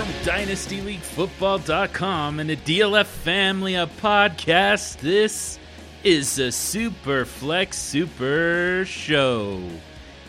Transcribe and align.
from 0.00 0.08
DynastyLeagueFootball.com 0.24 2.40
and 2.40 2.48
the 2.48 2.56
DLF 2.56 3.04
family 3.04 3.76
of 3.76 3.94
podcasts. 4.00 4.98
This 4.98 5.58
is 6.02 6.36
the 6.36 6.50
Super 6.50 7.26
Flex 7.26 7.76
Super 7.76 8.86
Show, 8.86 9.62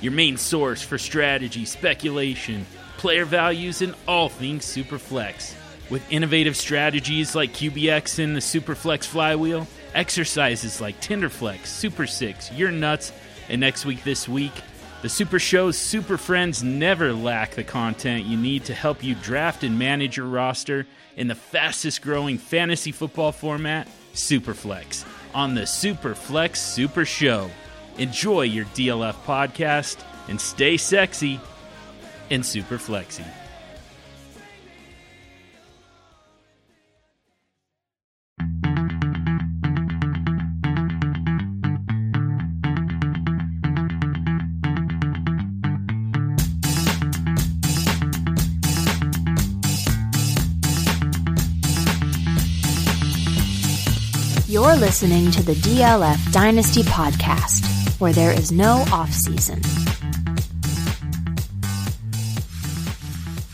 your 0.01 0.11
main 0.11 0.35
source 0.35 0.81
for 0.81 0.97
strategy, 0.97 1.63
speculation, 1.63 2.65
player 2.97 3.23
values, 3.23 3.81
and 3.81 3.95
all 4.09 4.27
things 4.27 4.65
Superflex. 4.65 5.55
With 5.89 6.03
innovative 6.11 6.57
strategies 6.57 7.33
like 7.33 7.53
QBX 7.53 8.21
and 8.21 8.35
the 8.35 8.41
Superflex 8.41 9.05
Flywheel, 9.05 9.67
exercises 9.93 10.81
like 10.81 10.99
Tinderflex, 10.99 11.67
Super 11.67 12.07
Six, 12.07 12.51
Your 12.51 12.71
Nuts, 12.71 13.13
and 13.47 13.61
next 13.61 13.85
week, 13.85 14.03
this 14.03 14.27
week, 14.27 14.51
the 15.01 15.09
Super 15.09 15.39
Show's 15.39 15.77
Super 15.77 16.17
Friends 16.17 16.61
never 16.63 17.11
lack 17.11 17.55
the 17.55 17.63
content 17.63 18.25
you 18.25 18.37
need 18.37 18.65
to 18.65 18.73
help 18.73 19.03
you 19.03 19.15
draft 19.15 19.63
and 19.63 19.79
manage 19.79 20.17
your 20.17 20.27
roster 20.27 20.85
in 21.15 21.27
the 21.27 21.35
fastest 21.35 22.01
growing 22.03 22.37
fantasy 22.37 22.91
football 22.91 23.31
format, 23.31 23.87
Superflex, 24.13 25.05
on 25.33 25.55
the 25.55 25.61
Superflex 25.61 26.57
Super 26.57 27.05
Show. 27.05 27.49
Enjoy 27.97 28.43
your 28.43 28.65
DLF 28.65 29.15
podcast 29.25 30.03
and 30.27 30.39
stay 30.39 30.77
sexy 30.77 31.39
and 32.29 32.45
super 32.45 32.77
flexy. 32.77 33.25
You're 54.61 54.75
listening 54.75 55.31
to 55.31 55.41
the 55.41 55.55
DLF 55.55 56.31
Dynasty 56.31 56.83
Podcast, 56.83 57.65
where 57.99 58.13
there 58.13 58.31
is 58.31 58.51
no 58.51 58.85
off 58.91 59.11
season. 59.11 59.59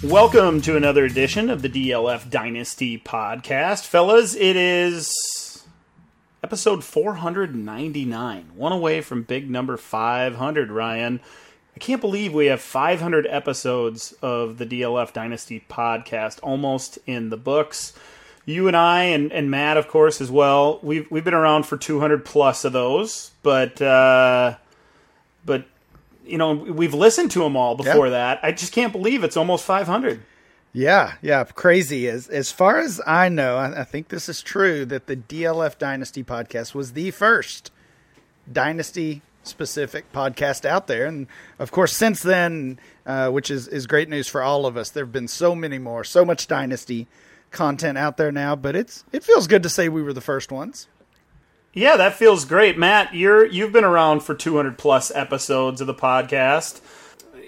Welcome 0.04 0.60
to 0.64 0.76
another 0.76 1.06
edition 1.06 1.50
of 1.50 1.62
the 1.62 1.70
DLF 1.70 2.30
Dynasty 2.30 3.00
Podcast. 3.00 3.86
Fellas, 3.86 4.36
it 4.36 4.58
is 4.58 5.64
episode 6.44 6.84
499, 6.84 8.52
one 8.54 8.74
away 8.74 9.00
from 9.00 9.24
big 9.24 9.50
number 9.50 9.78
500, 9.78 10.72
Ryan. 10.72 11.22
I 11.74 11.80
can't 11.80 12.02
believe 12.02 12.34
we 12.34 12.48
have 12.48 12.60
500 12.60 13.26
episodes 13.28 14.14
of 14.22 14.58
the 14.58 14.66
DLF 14.66 15.14
Dynasty 15.14 15.64
Podcast 15.70 16.40
almost 16.44 17.00
in 17.06 17.30
the 17.30 17.38
books 17.38 17.94
you 18.48 18.67
and 18.67 18.78
I 18.78 19.03
and, 19.03 19.31
and 19.34 19.52
Matt, 19.52 19.76
of 19.76 19.90
course, 19.90 20.22
as 20.22 20.31
well. 20.31 20.80
We've 20.81 21.09
we've 21.12 21.23
been 21.23 21.34
around 21.36 21.64
for 21.64 21.78
200 21.78 22.26
plus 22.26 22.64
of 22.64 22.73
those, 22.73 23.31
but 23.44 23.80
uh, 23.81 24.56
but 25.45 25.66
you 26.26 26.38
know 26.38 26.54
we've 26.54 26.94
listened 26.94 27.30
to 27.31 27.39
them 27.39 27.56
all 27.58 27.76
before 27.76 28.09
that. 28.09 28.39
I 28.42 28.54
just 28.54 28.72
can't 28.72 28.94
believe 28.94 29.23
it's 29.23 29.38
almost 29.38 29.66
500. 29.66 30.22
Yeah, 30.72 31.16
yeah, 31.22 31.44
crazy. 31.44 32.08
As 32.08 32.30
as 32.30 32.50
far 32.50 32.80
as 32.80 33.02
I 33.06 33.28
know, 33.28 33.58
I, 33.58 33.81
I 33.81 33.84
think 33.84 34.08
this 34.08 34.30
is 34.30 34.42
true 34.42 34.86
that 34.86 35.08
the 35.08 35.17
DLF 35.17 35.78
Dynasty 35.78 36.23
podcast 36.23 36.73
was 36.73 36.94
the 36.94 37.11
first 37.11 37.70
Dynasty 38.52 39.23
specific 39.44 40.11
podcast 40.14 40.64
out 40.64 40.88
there, 40.88 41.06
and 41.06 41.28
of 41.59 41.72
course, 41.72 41.94
since 41.94 42.23
then, 42.23 42.80
uh, 43.06 43.30
which 43.30 43.52
is 43.52 43.67
is 43.67 43.88
great 43.88 44.08
news 44.08 44.30
for 44.30 44.42
all 44.42 44.66
of 44.66 44.78
us. 44.78 44.89
There 44.89 45.04
have 45.04 45.11
been 45.11 45.28
so 45.28 45.54
many 45.54 45.80
more, 45.80 46.06
so 46.06 46.23
much 46.23 46.48
Dynasty 46.48 47.08
content 47.52 47.98
out 47.98 48.17
there 48.17 48.31
now, 48.31 48.56
but 48.56 48.76
it's 48.76 49.03
it 49.12 49.23
feels 49.23 49.48
good 49.48 49.64
to 49.64 49.70
say 49.70 49.90
we 49.90 50.02
were 50.02 50.14
the 50.14 50.22
first 50.22 50.52
ones. 50.52 50.88
Yeah, 51.73 51.95
that 51.98 52.16
feels 52.16 52.45
great, 52.45 52.78
Matt. 52.78 53.14
You're 53.14 53.45
you've 53.45 53.72
been 53.72 53.83
around 53.83 54.22
for 54.22 54.33
200 54.33 54.77
plus 54.77 55.11
episodes 55.14 55.82
of 55.82 55.88
the 55.88 55.94
podcast. 55.94 56.82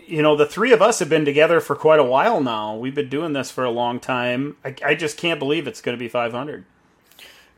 You 0.05 0.21
know, 0.21 0.35
the 0.35 0.45
three 0.45 0.71
of 0.71 0.81
us 0.81 0.99
have 0.99 1.09
been 1.09 1.25
together 1.25 1.59
for 1.59 1.75
quite 1.75 1.99
a 1.99 2.03
while 2.03 2.41
now. 2.41 2.75
We've 2.75 2.95
been 2.95 3.09
doing 3.09 3.33
this 3.33 3.51
for 3.51 3.63
a 3.63 3.69
long 3.69 3.99
time. 3.99 4.57
I, 4.65 4.75
I 4.83 4.95
just 4.95 5.17
can't 5.17 5.39
believe 5.39 5.67
it's 5.67 5.81
going 5.81 5.95
to 5.95 5.99
be 5.99 6.09
500. 6.09 6.65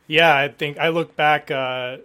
Yeah, 0.07 0.35
I 0.35 0.49
think 0.49 0.77
I 0.77 0.89
look 0.89 1.15
back. 1.15 1.49
Uh, 1.49 1.97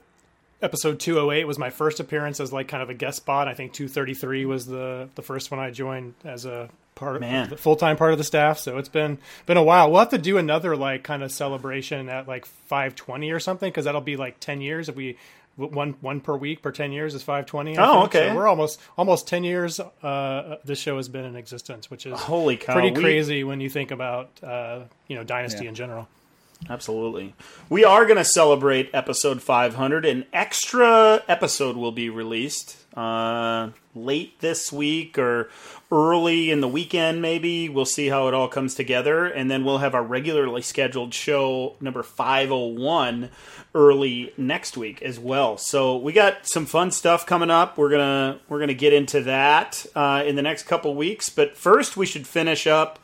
episode 0.62 0.98
208 1.00 1.44
was 1.44 1.58
my 1.58 1.70
first 1.70 2.00
appearance 2.00 2.40
as 2.40 2.52
like 2.52 2.68
kind 2.68 2.82
of 2.82 2.90
a 2.90 2.94
guest 2.94 3.18
spot. 3.18 3.48
I 3.48 3.54
think 3.54 3.72
233 3.72 4.46
was 4.46 4.66
the 4.66 5.08
the 5.14 5.22
first 5.22 5.50
one 5.50 5.60
I 5.60 5.70
joined 5.70 6.14
as 6.24 6.44
a 6.44 6.68
part 6.96 7.20
Man. 7.20 7.52
of 7.52 7.60
full 7.60 7.76
time 7.76 7.96
part 7.96 8.10
of 8.10 8.18
the 8.18 8.24
staff. 8.24 8.58
So 8.58 8.78
it's 8.78 8.88
been 8.88 9.18
been 9.46 9.56
a 9.56 9.62
while. 9.62 9.88
We'll 9.90 10.00
have 10.00 10.08
to 10.08 10.18
do 10.18 10.36
another 10.38 10.76
like 10.76 11.04
kind 11.04 11.22
of 11.22 11.30
celebration 11.30 12.08
at 12.08 12.26
like 12.26 12.44
520 12.44 13.30
or 13.30 13.38
something 13.38 13.70
because 13.70 13.84
that'll 13.84 14.00
be 14.00 14.16
like 14.16 14.40
10 14.40 14.60
years 14.60 14.88
if 14.88 14.96
we 14.96 15.16
one 15.56 15.94
one 16.02 16.20
per 16.20 16.36
week 16.36 16.60
per 16.60 16.70
10 16.70 16.92
years 16.92 17.14
is 17.14 17.22
520 17.22 17.78
I 17.78 17.86
Oh, 17.86 17.92
think. 18.00 18.14
okay. 18.14 18.28
so 18.28 18.34
we're 18.36 18.46
almost 18.48 18.78
almost 18.98 19.26
10 19.28 19.42
years 19.44 19.80
uh 19.80 20.56
this 20.66 20.78
show 20.78 20.96
has 20.98 21.08
been 21.08 21.24
in 21.24 21.34
existence 21.34 21.90
which 21.90 22.04
is 22.04 22.18
Holy 22.20 22.58
cow, 22.58 22.74
pretty 22.74 22.90
we- 22.90 23.00
crazy 23.00 23.42
when 23.44 23.62
you 23.62 23.70
think 23.70 23.90
about 23.90 24.28
uh 24.42 24.80
you 25.06 25.16
know 25.16 25.24
dynasty 25.24 25.66
in 25.66 25.74
general 25.74 26.08
Absolutely. 26.70 27.34
We 27.68 27.84
are 27.84 28.06
going 28.06 28.16
to 28.16 28.24
celebrate 28.24 28.88
episode 28.94 29.42
500. 29.42 30.06
An 30.06 30.24
extra 30.32 31.22
episode 31.28 31.76
will 31.76 31.92
be 31.92 32.08
released 32.08 32.78
uh, 32.96 33.70
late 33.94 34.40
this 34.40 34.72
week 34.72 35.18
or 35.18 35.50
early 35.92 36.50
in 36.50 36.60
the 36.60 36.68
weekend, 36.68 37.20
maybe. 37.20 37.68
We'll 37.68 37.84
see 37.84 38.08
how 38.08 38.28
it 38.28 38.34
all 38.34 38.48
comes 38.48 38.74
together. 38.74 39.26
And 39.26 39.50
then 39.50 39.64
we'll 39.64 39.78
have 39.78 39.94
our 39.94 40.02
regularly 40.02 40.62
scheduled 40.62 41.12
show 41.12 41.76
number 41.80 42.02
501 42.02 43.30
early 43.74 44.32
next 44.36 44.76
week 44.76 45.02
as 45.02 45.18
well. 45.18 45.58
So 45.58 45.96
we 45.96 46.12
got 46.12 46.46
some 46.46 46.64
fun 46.64 46.90
stuff 46.90 47.26
coming 47.26 47.50
up. 47.50 47.76
We're 47.76 47.90
gonna 47.90 48.40
we're 48.48 48.60
gonna 48.60 48.74
get 48.74 48.92
into 48.92 49.22
that 49.22 49.84
uh, 49.94 50.22
in 50.26 50.36
the 50.36 50.42
next 50.42 50.64
couple 50.64 50.94
weeks. 50.94 51.28
But 51.28 51.56
first, 51.56 51.96
we 51.96 52.06
should 52.06 52.26
finish 52.26 52.66
up 52.66 52.98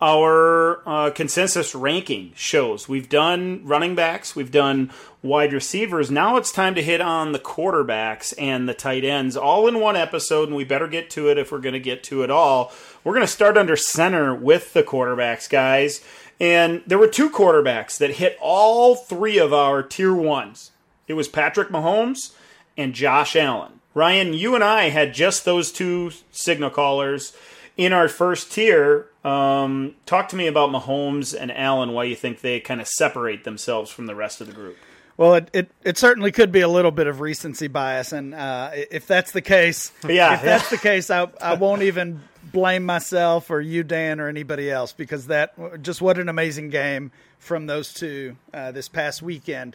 our 0.00 0.86
uh, 0.86 1.10
consensus 1.10 1.74
ranking 1.74 2.32
shows. 2.34 2.88
We've 2.88 3.08
done 3.08 3.62
running 3.64 3.94
backs, 3.94 4.36
we've 4.36 4.50
done 4.50 4.90
wide 5.22 5.52
receivers. 5.52 6.10
Now 6.10 6.36
it's 6.36 6.52
time 6.52 6.74
to 6.74 6.82
hit 6.82 7.00
on 7.00 7.32
the 7.32 7.38
quarterbacks 7.38 8.34
and 8.38 8.68
the 8.68 8.74
tight 8.74 9.04
ends 9.04 9.36
all 9.36 9.66
in 9.66 9.80
one 9.80 9.96
episode, 9.96 10.48
and 10.48 10.56
we 10.56 10.64
better 10.64 10.86
get 10.86 11.10
to 11.10 11.28
it 11.30 11.38
if 11.38 11.50
we're 11.50 11.58
going 11.58 11.72
to 11.72 11.80
get 11.80 12.02
to 12.04 12.22
it 12.22 12.30
all. 12.30 12.72
We're 13.04 13.14
going 13.14 13.26
to 13.26 13.32
start 13.32 13.56
under 13.56 13.76
center 13.76 14.34
with 14.34 14.72
the 14.72 14.82
quarterbacks, 14.82 15.48
guys. 15.48 16.04
And 16.38 16.82
there 16.86 16.98
were 16.98 17.08
two 17.08 17.30
quarterbacks 17.30 17.96
that 17.98 18.12
hit 18.12 18.36
all 18.40 18.94
three 18.94 19.38
of 19.38 19.52
our 19.52 19.82
tier 19.82 20.14
ones. 20.14 20.72
It 21.08 21.14
was 21.14 21.28
Patrick 21.28 21.70
Mahomes 21.70 22.34
and 22.76 22.94
Josh 22.94 23.34
Allen. 23.34 23.80
Ryan, 23.94 24.34
you 24.34 24.54
and 24.54 24.62
I 24.62 24.90
had 24.90 25.14
just 25.14 25.46
those 25.46 25.72
two 25.72 26.10
signal 26.30 26.68
callers 26.68 27.34
in 27.78 27.94
our 27.94 28.08
first 28.08 28.52
tier. 28.52 29.06
Um, 29.26 29.96
talk 30.06 30.28
to 30.28 30.36
me 30.36 30.46
about 30.46 30.70
Mahomes 30.70 31.36
and 31.38 31.50
Allen. 31.50 31.92
Why 31.92 32.04
you 32.04 32.14
think 32.14 32.42
they 32.42 32.60
kind 32.60 32.80
of 32.80 32.86
separate 32.86 33.42
themselves 33.42 33.90
from 33.90 34.06
the 34.06 34.14
rest 34.14 34.40
of 34.40 34.46
the 34.46 34.52
group? 34.52 34.76
Well, 35.16 35.34
it, 35.34 35.50
it, 35.52 35.70
it 35.82 35.98
certainly 35.98 36.30
could 36.30 36.52
be 36.52 36.60
a 36.60 36.68
little 36.68 36.90
bit 36.92 37.08
of 37.08 37.20
recency 37.20 37.66
bias, 37.66 38.12
and 38.12 38.34
uh, 38.34 38.70
if 38.72 39.06
that's 39.06 39.32
the 39.32 39.40
case, 39.40 39.90
Yeah, 40.08 40.34
if 40.34 40.42
that's 40.42 40.70
the 40.70 40.78
case, 40.78 41.10
I 41.10 41.28
I 41.40 41.54
won't 41.54 41.82
even 41.82 42.22
blame 42.52 42.84
myself 42.84 43.50
or 43.50 43.60
you, 43.60 43.82
Dan, 43.82 44.20
or 44.20 44.28
anybody 44.28 44.70
else 44.70 44.92
because 44.92 45.26
that 45.26 45.82
just 45.82 46.00
what 46.00 46.18
an 46.18 46.28
amazing 46.28 46.70
game 46.70 47.10
from 47.38 47.66
those 47.66 47.92
two 47.92 48.36
uh, 48.54 48.70
this 48.72 48.88
past 48.88 49.22
weekend. 49.22 49.74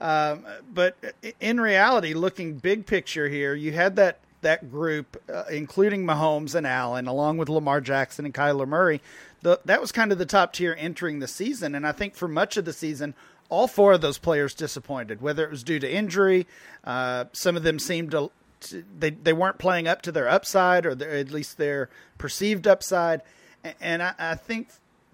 Um, 0.00 0.46
but 0.72 0.96
in 1.40 1.60
reality, 1.60 2.14
looking 2.14 2.54
big 2.54 2.86
picture 2.86 3.28
here, 3.28 3.54
you 3.54 3.72
had 3.72 3.96
that 3.96 4.20
that 4.42 4.70
group, 4.70 5.20
uh, 5.32 5.44
including 5.50 6.04
Mahomes 6.04 6.54
and 6.54 6.66
Allen, 6.66 7.06
along 7.06 7.38
with 7.38 7.48
Lamar 7.48 7.80
Jackson 7.80 8.24
and 8.24 8.34
Kyler 8.34 8.68
Murray. 8.68 9.00
The, 9.42 9.60
that 9.64 9.80
was 9.80 9.92
kind 9.92 10.12
of 10.12 10.18
the 10.18 10.26
top 10.26 10.52
tier 10.52 10.74
entering 10.78 11.18
the 11.18 11.28
season, 11.28 11.74
and 11.74 11.86
I 11.86 11.92
think 11.92 12.14
for 12.14 12.28
much 12.28 12.56
of 12.56 12.64
the 12.64 12.72
season, 12.72 13.14
all 13.48 13.66
four 13.66 13.92
of 13.92 14.00
those 14.00 14.18
players 14.18 14.54
disappointed, 14.54 15.22
whether 15.22 15.44
it 15.44 15.50
was 15.50 15.62
due 15.62 15.78
to 15.78 15.90
injury. 15.90 16.46
Uh, 16.84 17.26
some 17.32 17.56
of 17.56 17.62
them 17.62 17.78
seemed 17.78 18.10
to, 18.10 18.30
to 18.60 18.84
they 18.98 19.32
weren't 19.32 19.58
playing 19.58 19.88
up 19.88 20.02
to 20.02 20.12
their 20.12 20.28
upside, 20.28 20.84
or 20.84 20.94
their, 20.94 21.10
at 21.10 21.30
least 21.30 21.56
their 21.56 21.88
perceived 22.18 22.66
upside. 22.66 23.22
And, 23.64 23.74
and 23.80 24.02
I, 24.02 24.14
I 24.18 24.34
think 24.34 24.68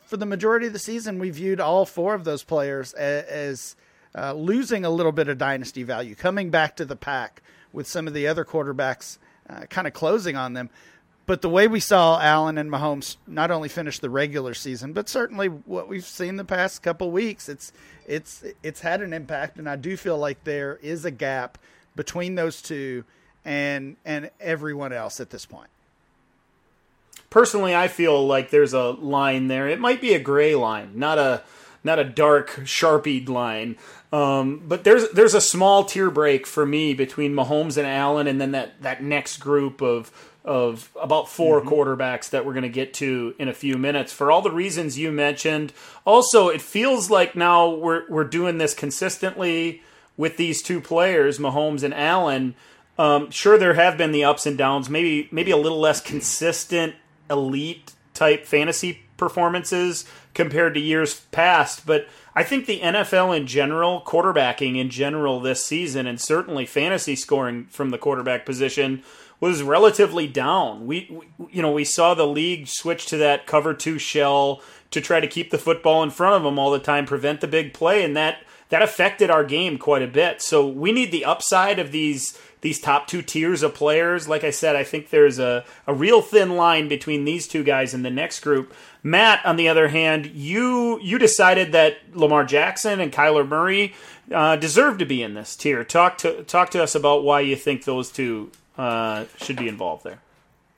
for 0.05 0.17
the 0.17 0.27
majority 0.27 0.67
of 0.67 0.73
the 0.73 0.79
season, 0.79 1.19
we 1.19 1.31
viewed 1.31 1.61
all 1.61 1.87
four 1.87 2.15
of 2.15 2.25
those 2.25 2.43
players 2.43 2.93
as, 2.95 3.25
as 3.25 3.77
uh, 4.17 4.33
losing 4.33 4.85
a 4.85 4.91
little 4.91 5.13
bit 5.13 5.29
of 5.29 5.39
dynasty 5.39 5.83
value, 5.83 6.15
coming 6.15 6.51
back 6.51 6.77
to 6.77 6.85
the 6.85 6.97
pack 6.97 7.43
with 7.75 7.87
some 7.87 8.07
of 8.09 8.15
the 8.15 8.27
other 8.27 8.45
quarterbacks 8.47 9.19
uh, 9.51 9.67
kind 9.69 9.87
of 9.87 9.93
closing 9.93 10.37
on 10.37 10.55
them. 10.55 10.71
But 11.27 11.43
the 11.43 11.49
way 11.51 11.69
we 11.69 11.81
saw 11.81 12.21
Allen 12.21 12.59
and 12.59 12.71
Mahomes 12.71 13.17
not 13.27 13.51
only 13.51 13.69
finish 13.69 13.99
the 13.99 14.11
regular 14.11 14.55
season, 14.55 14.93
but 14.93 15.09
certainly 15.09 15.49
what 15.49 15.89
we've 15.89 16.05
seen 16.05 16.37
the 16.37 16.45
past 16.45 16.83
couple 16.83 17.11
weeks, 17.11 17.49
it's 17.49 17.73
it's 18.07 18.45
it's 18.63 18.81
had 18.81 19.01
an 19.03 19.13
impact, 19.13 19.59
and 19.59 19.69
I 19.69 19.77
do 19.77 19.97
feel 19.97 20.19
like 20.19 20.45
there 20.45 20.79
is 20.83 21.05
a 21.05 21.11
gap 21.11 21.59
between 21.97 22.35
those 22.35 22.63
two 22.63 23.05
and 23.45 23.97
and 24.05 24.31
everyone 24.39 24.93
else 24.93 25.19
at 25.21 25.31
this 25.31 25.47
point. 25.47 25.71
personally, 27.31 27.75
I 27.75 27.89
feel 27.89 28.25
like 28.27 28.51
there's 28.51 28.75
a 28.75 28.91
line 28.91 29.49
there. 29.49 29.69
It 29.69 29.81
might 29.81 30.01
be 30.01 30.15
a 30.15 30.21
gray 30.21 30.55
line, 30.55 30.93
not 30.95 31.19
a 31.19 31.43
not 31.83 31.99
a 31.99 32.05
dark 32.05 32.61
sharpied 32.65 33.29
line. 33.29 33.77
Um, 34.15 34.63
but 34.69 34.85
there's 34.85 35.11
there's 35.11 35.35
a 35.35 35.41
small 35.41 35.83
tier 35.83 36.09
break 36.09 36.47
for 36.47 36.65
me 36.65 36.95
between 36.95 37.35
Mahomes 37.35 37.77
and 37.77 37.85
Allen, 37.85 38.29
and 38.29 38.41
then 38.41 38.53
that 38.53 38.81
that 38.81 39.03
next 39.03 39.39
group 39.39 39.83
of 39.83 40.13
of 40.45 40.89
about 41.03 41.29
4 41.29 41.61
mm-hmm. 41.61 41.69
quarterbacks 41.69 42.31
that 42.31 42.47
we're 42.47 42.53
going 42.53 42.63
to 42.63 42.69
get 42.69 42.95
to 42.95 43.35
in 43.41 43.49
a 43.49 43.55
few 43.55 43.77
minutes 43.77 44.13
for 44.13 44.31
all 44.31 44.41
the 44.41 44.53
reasons 44.53 44.97
you 44.97 45.11
mentioned. 45.11 45.73
Also, 46.05 46.49
it 46.49 46.63
feels 46.63 47.11
like 47.11 47.35
now 47.35 47.69
we're 47.69 48.09
we're 48.09 48.23
doing 48.23 48.59
this 48.59 48.73
consistently 48.73 49.83
with 50.17 50.37
these 50.37 50.63
two 50.63 50.81
players, 50.81 51.41
Mahomes 51.41 51.83
and 51.83 51.93
Allen. 51.93 52.55
Um, 52.97 53.33
sure, 53.33 53.59
there 53.59 53.75
have 53.75 53.99
been 53.99 54.13
the 54.13 54.23
ups 54.23 54.47
and 54.47 54.57
downs. 54.57 54.89
Maybe 54.89 55.29
maybe 55.33 55.51
a 55.51 55.57
little 55.57 55.81
less 55.81 56.01
consistent 56.01 56.95
elite 57.29 57.95
type 58.13 58.47
fantasy 58.47 59.01
performances 59.17 60.05
compared 60.35 60.75
to 60.75 60.81
years 60.81 61.23
past, 61.33 61.85
but 61.85 62.07
I 62.37 62.43
think 62.43 62.67
the 62.67 62.81
NFL 62.81 63.37
in 63.37 63.47
general, 63.47 64.03
quarterbacking 64.05 64.77
in 64.77 64.91
general 64.91 65.41
this 65.41 65.65
season, 65.65 66.07
and 66.07 66.21
certainly 66.21 66.67
fantasy 66.67 67.15
scoring 67.15 67.67
from 67.67 67.91
the 67.91 67.99
quarterback 67.99 68.45
position 68.45 69.03
was 69.41 69.63
relatively 69.63 70.27
down. 70.27 70.87
We, 70.87 71.09
we, 71.11 71.47
you 71.51 71.63
know, 71.63 71.71
we 71.71 71.85
saw 71.85 72.15
the 72.15 72.27
league 72.27 72.67
switch 72.67 73.07
to 73.07 73.17
that 73.19 73.47
cover 73.47 73.75
two 73.75 73.99
shell 73.99 74.63
to 74.91 75.01
try 75.01 75.21
to 75.21 75.27
keep 75.27 75.51
the 75.51 75.59
football 75.59 76.03
in 76.03 76.11
front 76.11 76.35
of 76.35 76.43
them 76.43 76.59
all 76.59 76.71
the 76.71 76.79
time, 76.79 77.07
prevent 77.07 77.41
the 77.41 77.49
big 77.49 77.73
play, 77.73 78.03
and 78.03 78.17
that 78.17 78.39
that 78.71 78.83
affected 78.83 79.31
our 79.31 79.45
game 79.45 79.79
quite 79.79 80.03
a 80.03 80.07
bit. 80.09 80.41
So 80.41 80.67
we 80.67 80.91
need 80.91 81.13
the 81.13 81.25
upside 81.25 81.79
of 81.79 81.93
these 81.93 82.39
these 82.65 82.81
top 82.81 83.07
two 83.07 83.21
tiers 83.21 83.63
of 83.63 83.75
players. 83.75 84.27
Like 84.27 84.43
I 84.43 84.49
said, 84.49 84.75
I 84.75 84.85
think 84.85 85.11
there's 85.11 85.39
a, 85.39 85.67
a 85.87 85.93
real 85.93 86.23
thin 86.23 86.57
line 86.57 86.89
between 86.89 87.27
these 87.27 87.47
two 87.47 87.63
guys 87.63 87.93
and 87.93 88.03
the 88.03 88.11
next 88.11 88.41
group. 88.41 88.73
Matt, 89.03 89.45
on 89.45 89.57
the 89.57 89.69
other 89.69 89.89
hand, 89.89 90.25
you 90.25 90.99
you 91.03 91.19
decided 91.19 91.73
that 91.73 91.99
Lamar 92.15 92.43
Jackson 92.43 93.01
and 93.01 93.13
Kyler 93.13 93.47
Murray 93.47 93.93
uh, 94.33 94.57
deserve 94.57 94.97
to 94.97 95.05
be 95.05 95.23
in 95.23 95.35
this 95.35 95.55
tier. 95.55 95.85
Talk 95.85 96.17
to 96.19 96.43
talk 96.45 96.71
to 96.71 96.83
us 96.83 96.95
about 96.95 97.23
why 97.23 97.41
you 97.41 97.55
think 97.55 97.85
those 97.85 98.11
two 98.11 98.51
uh, 98.79 99.27
should 99.37 99.57
be 99.57 99.69
involved 99.69 100.03
there. 100.05 100.21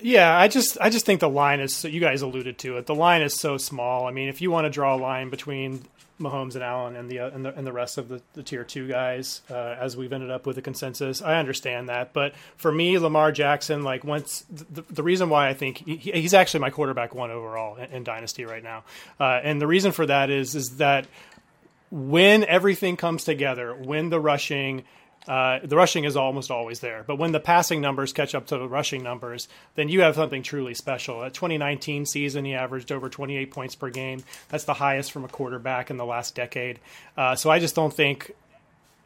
Yeah, 0.00 0.36
I 0.36 0.48
just 0.48 0.76
I 0.80 0.90
just 0.90 1.06
think 1.06 1.20
the 1.20 1.30
line 1.30 1.60
is 1.60 1.72
so 1.72 1.86
you 1.86 2.00
guys 2.00 2.20
alluded 2.20 2.58
to 2.58 2.78
it. 2.78 2.86
The 2.86 2.96
line 2.96 3.22
is 3.22 3.32
so 3.32 3.58
small. 3.58 4.08
I 4.08 4.10
mean, 4.10 4.28
if 4.28 4.40
you 4.40 4.50
want 4.50 4.64
to 4.64 4.70
draw 4.70 4.96
a 4.96 4.98
line 4.98 5.30
between 5.30 5.84
Mahomes 6.20 6.54
and 6.54 6.62
Allen 6.62 6.96
and 6.96 7.10
the 7.10 7.18
uh, 7.18 7.30
and 7.30 7.44
the 7.44 7.54
and 7.54 7.66
the 7.66 7.72
rest 7.72 7.98
of 7.98 8.08
the, 8.08 8.22
the 8.32 8.42
tier 8.42 8.64
two 8.64 8.88
guys, 8.88 9.42
uh, 9.50 9.76
as 9.78 9.96
we've 9.96 10.12
ended 10.12 10.30
up 10.30 10.46
with 10.46 10.56
a 10.56 10.62
consensus, 10.62 11.20
I 11.20 11.38
understand 11.38 11.88
that. 11.88 12.12
But 12.12 12.34
for 12.56 12.72
me, 12.72 12.98
Lamar 12.98 13.32
Jackson, 13.32 13.82
like 13.82 14.04
once 14.04 14.44
the, 14.50 14.82
the 14.82 15.02
reason 15.02 15.28
why 15.28 15.48
I 15.48 15.54
think 15.54 15.78
he, 15.78 15.96
he's 15.96 16.34
actually 16.34 16.60
my 16.60 16.70
quarterback 16.70 17.14
one 17.14 17.30
overall 17.30 17.76
in, 17.76 17.90
in 17.90 18.04
Dynasty 18.04 18.44
right 18.44 18.62
now, 18.62 18.84
uh, 19.20 19.40
and 19.42 19.60
the 19.60 19.66
reason 19.66 19.92
for 19.92 20.06
that 20.06 20.30
is 20.30 20.54
is 20.54 20.76
that 20.78 21.06
when 21.90 22.44
everything 22.44 22.96
comes 22.96 23.24
together, 23.24 23.74
when 23.74 24.08
the 24.08 24.20
rushing 24.20 24.84
uh, 25.28 25.58
the 25.64 25.76
rushing 25.76 26.04
is 26.04 26.16
almost 26.16 26.50
always 26.50 26.80
there. 26.80 27.04
But 27.06 27.16
when 27.18 27.32
the 27.32 27.40
passing 27.40 27.80
numbers 27.80 28.12
catch 28.12 28.34
up 28.34 28.46
to 28.48 28.58
the 28.58 28.68
rushing 28.68 29.02
numbers, 29.02 29.48
then 29.74 29.88
you 29.88 30.02
have 30.02 30.14
something 30.14 30.42
truly 30.42 30.74
special. 30.74 31.24
At 31.24 31.34
2019 31.34 32.06
season, 32.06 32.44
he 32.44 32.54
averaged 32.54 32.92
over 32.92 33.08
28 33.08 33.50
points 33.50 33.74
per 33.74 33.90
game. 33.90 34.22
That's 34.48 34.64
the 34.64 34.74
highest 34.74 35.12
from 35.12 35.24
a 35.24 35.28
quarterback 35.28 35.90
in 35.90 35.96
the 35.96 36.04
last 36.04 36.34
decade. 36.34 36.78
Uh, 37.16 37.34
so 37.34 37.50
I 37.50 37.58
just 37.58 37.74
don't 37.74 37.92
think 37.92 38.32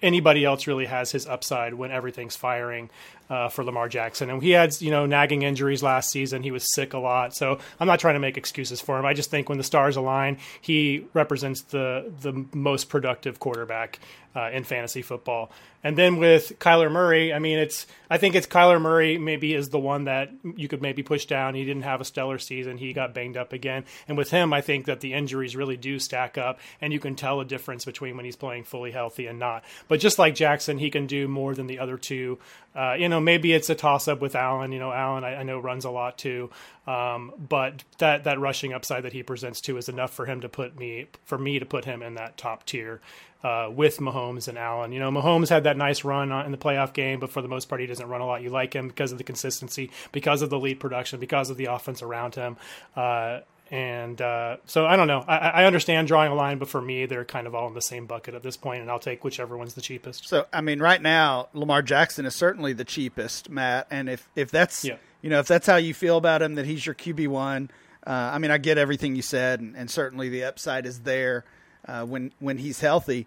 anybody 0.02 0.44
else 0.44 0.67
really 0.67 0.87
has 0.87 1.12
his 1.12 1.26
upside 1.26 1.75
when 1.75 1.90
everything's 1.90 2.37
firing 2.37 2.90
uh, 3.28 3.49
for 3.49 3.64
Lamar 3.64 3.88
Jackson. 3.88 4.31
And 4.31 4.43
he 4.43 4.50
had, 4.50 4.78
you 4.81 4.90
know, 4.90 5.06
nagging 5.06 5.43
injuries 5.43 5.82
last 5.82 6.11
season. 6.11 6.43
He 6.43 6.50
was 6.50 6.75
sick 6.75 6.94
a 6.94 6.99
lot. 6.99 7.34
So 7.34 7.58
I'm 7.78 7.87
not 7.87 8.00
trying 8.00 8.14
to 8.14 8.20
make 8.20 8.37
excuses 8.37 8.81
for 8.81 8.99
him. 8.99 9.06
I 9.06 9.14
just 9.14 9.31
think 9.31 9.49
when 9.49 9.58
the 9.58 9.64
stars 9.64 9.96
align, 9.96 10.38
he 10.61 11.06
represents 11.14 11.62
the 11.62 12.12
the 12.20 12.44
most 12.52 12.88
productive 12.88 13.38
quarterback 13.38 14.00
uh, 14.35 14.50
in 14.53 14.65
fantasy 14.65 15.03
football. 15.03 15.50
And 15.82 15.97
then 15.97 16.19
with 16.19 16.59
Kyler 16.59 16.93
Murray, 16.93 17.32
I 17.32 17.38
mean, 17.38 17.59
it's 17.59 17.87
I 18.11 18.19
think 18.19 18.35
it's 18.35 18.47
Kyler 18.47 18.81
Murray 18.81 19.17
maybe 19.17 19.55
is 19.55 19.71
the 19.71 19.79
one 19.79 20.05
that 20.05 20.31
you 20.56 20.69
could 20.69 20.82
maybe 20.82 21.03
push 21.03 21.25
down. 21.25 21.55
He 21.55 21.65
didn't 21.65 21.85
have 21.85 22.03
a 22.03 22.05
stellar 22.05 22.38
season. 22.38 22.77
He 22.77 22.93
got 22.93 23.15
banged 23.15 23.38
up 23.38 23.55
again. 23.55 23.85
And 24.06 24.19
with 24.19 24.31
him, 24.31 24.53
I 24.53 24.61
think 24.61 24.85
that 24.87 25.00
the 25.00 25.15
injuries 25.15 25.56
really 25.56 25.79
do 25.79 25.99
stack 25.99 26.37
up, 26.37 26.61
and 26.82 26.93
you 26.93 27.00
can 27.00 27.15
tell 27.15 27.41
a 27.41 27.47
difference 27.47 27.87
between 27.87 28.17
when 28.17 28.27
he's 28.27 28.37
playing 28.37 28.65
fully 28.65 28.91
healthy 28.91 29.27
and 29.27 29.38
not. 29.38 29.65
But 29.88 30.00
just 30.00 30.19
like 30.19 30.35
Jackson, 30.35 30.79
he 30.79 30.91
can 30.91 31.06
do 31.06 31.29
more 31.29 31.55
than 31.55 31.67
the 31.67 31.79
other 31.79 31.97
two. 31.97 32.38
Uh, 32.75 32.94
you 32.99 33.09
know, 33.09 33.21
maybe 33.21 33.55
it's 33.55 33.71
a 33.71 33.75
toss 33.75 34.06
up 34.06 34.21
with 34.21 34.37
Allen. 34.37 34.73
You 34.73 34.81
know, 34.81 34.93
Allen 34.93 35.25
I, 35.25 35.37
I 35.37 35.43
know 35.44 35.59
runs 35.59 35.87
a 35.87 35.91
lot 35.91 36.19
too, 36.19 36.50
um, 36.87 37.32
but 37.38 37.85
that 37.99 38.25
that 38.25 38.38
rushing 38.38 38.75
upside 38.75 39.05
that 39.05 39.15
he 39.15 39.23
presents 39.23 39.62
too 39.62 39.79
is 39.79 39.88
enough 39.88 40.12
for 40.12 40.27
him 40.27 40.43
to 40.43 40.49
put 40.49 40.79
me 40.79 41.06
for 41.25 41.38
me 41.38 41.59
to 41.59 41.65
put 41.65 41.87
him 41.87 42.03
in 42.03 42.15
that 42.15 42.37
top 42.37 42.67
tier 42.67 43.00
uh, 43.43 43.71
with 43.73 43.99
Mahomes 43.99 44.49
and 44.49 44.59
Allen. 44.59 44.93
You 44.93 45.01
know, 45.01 45.11
Mahomes 45.11 45.49
had 45.49 45.65
that 45.65 45.77
nice 45.77 46.05
run 46.05 46.31
in 46.45 46.53
the 46.53 46.59
playoff 46.59 46.93
game, 46.93 47.21
but 47.21 47.31
for 47.31 47.43
the 47.43 47.49
most 47.49 47.69
part, 47.69 47.81
he 47.81 47.87
doesn't 47.87 48.09
run 48.09 48.21
a 48.21 48.27
lot. 48.27 48.43
You 48.43 48.51
like 48.51 48.75
him 48.75 48.89
because 48.89 49.13
of 49.13 49.19
the 49.19 49.25
consistency, 49.25 49.91
because 50.13 50.43
of 50.43 50.51
the 50.51 50.59
lead 50.59 50.81
production, 50.81 51.21
because 51.21 51.51
of 51.51 51.57
the 51.57 51.67
offense 51.67 52.03
around 52.03 52.35
him. 52.35 52.57
Uh, 52.95 53.41
and 53.71 54.21
uh, 54.21 54.57
so 54.67 54.85
I 54.85 54.97
don't 54.97 55.07
know. 55.07 55.25
I, 55.27 55.37
I, 55.37 55.65
understand 55.65 56.09
drawing 56.09 56.33
a 56.33 56.35
line, 56.35 56.59
but 56.59 56.69
for 56.69 56.83
me, 56.83 57.07
they're 57.07 57.25
kind 57.25 57.47
of 57.47 57.55
all 57.55 57.69
in 57.69 57.75
the 57.75 57.81
same 57.81 58.07
bucket 58.07 58.35
at 58.35 58.43
this 58.43 58.57
point, 58.57 58.83
and 58.83 58.91
I'll 58.91 58.99
take 58.99 59.23
whichever 59.23 59.57
one's 59.57 59.75
the 59.75 59.81
cheapest. 59.81 60.29
So 60.29 60.47
I 60.53 60.61
mean, 60.61 60.81
right 60.81 61.01
now, 61.01 61.49
Lamar 61.55 61.81
Jackson 61.81 62.27
is 62.27 62.35
certainly 62.35 62.73
the 62.73 62.85
cheapest, 62.85 63.49
Matt. 63.49 63.87
And 63.91 64.11
if 64.11 64.29
if 64.35 64.51
that's 64.51 64.85
yeah. 64.85 64.97
you 65.23 65.31
know 65.31 65.39
if 65.39 65.47
that's 65.47 65.69
how 65.69 65.77
you 65.77 65.95
feel 65.95 66.17
about 66.17 66.43
him, 66.43 66.57
that 66.57 66.67
he's 66.67 66.85
your 66.85 66.97
QB 66.97 67.29
one. 67.29 67.71
Uh, 68.05 68.31
I 68.33 68.39
mean, 68.39 68.51
I 68.51 68.59
get 68.59 68.77
everything 68.77 69.15
you 69.15 69.23
said, 69.23 69.61
and, 69.61 69.77
and 69.77 69.89
certainly 69.89 70.29
the 70.31 70.45
upside 70.45 70.85
is 70.85 71.01
there 71.01 71.45
uh, 71.87 72.05
when 72.05 72.32
when 72.38 72.59
he's 72.59 72.81
healthy. 72.81 73.27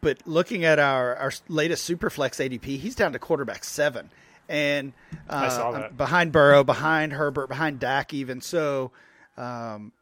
But 0.00 0.26
looking 0.26 0.64
at 0.64 0.78
our 0.78 1.16
our 1.16 1.32
latest 1.48 1.88
Superflex 1.88 2.40
ADP, 2.40 2.78
he's 2.78 2.94
down 2.94 3.12
to 3.12 3.18
quarterback 3.18 3.64
seven, 3.64 4.10
and 4.48 4.92
uh, 5.28 5.88
behind 5.90 6.32
Burrow, 6.32 6.64
behind 6.64 7.12
Herbert, 7.12 7.48
behind 7.48 7.80
Dak, 7.80 8.14
even 8.14 8.40
so. 8.40 8.90
Um, 9.36 9.92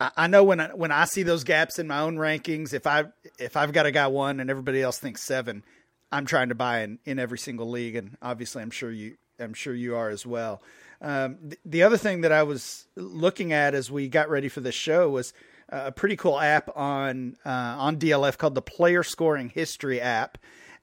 I, 0.00 0.10
I 0.16 0.26
know 0.26 0.42
when 0.44 0.60
I, 0.60 0.68
when 0.68 0.90
I 0.90 1.04
see 1.04 1.22
those 1.22 1.44
gaps 1.44 1.78
in 1.78 1.86
my 1.86 2.00
own 2.00 2.16
rankings, 2.16 2.72
if 2.72 2.86
I 2.86 3.04
if 3.38 3.56
I've 3.56 3.72
got 3.72 3.86
a 3.86 3.90
guy 3.90 4.06
one 4.06 4.40
and 4.40 4.50
everybody 4.50 4.82
else 4.82 4.98
thinks 4.98 5.22
seven, 5.22 5.62
I'm 6.10 6.26
trying 6.26 6.48
to 6.48 6.54
buy 6.54 6.80
in, 6.82 6.98
in 7.04 7.18
every 7.18 7.38
single 7.38 7.70
league, 7.70 7.96
and 7.96 8.16
obviously 8.20 8.62
I'm 8.62 8.70
sure 8.70 8.90
you 8.90 9.16
I'm 9.38 9.54
sure 9.54 9.74
you 9.74 9.96
are 9.96 10.10
as 10.10 10.26
well. 10.26 10.62
Um, 11.00 11.36
the, 11.42 11.58
the, 11.64 11.82
other 11.82 11.96
thing 11.96 12.20
that 12.20 12.30
I 12.30 12.44
was 12.44 12.86
looking 12.94 13.52
at 13.52 13.74
as 13.74 13.90
we 13.90 14.08
got 14.08 14.30
ready 14.30 14.48
for 14.48 14.60
this 14.60 14.74
show 14.74 15.10
was 15.10 15.32
a 15.72 15.90
pretty 15.90 16.16
cool 16.16 16.38
app 16.38 16.76
on 16.76 17.36
uh, 17.44 17.48
on 17.78 17.96
DLF 17.96 18.36
called 18.38 18.54
the 18.54 18.62
Player 18.62 19.02
Scoring 19.02 19.48
History 19.48 20.00
app, 20.00 20.38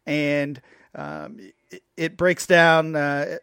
and 0.06 0.62
um, 0.96 1.38
it, 1.70 1.84
it, 1.96 2.18
breaks 2.18 2.48
down 2.48 2.96
uh, 2.96 3.38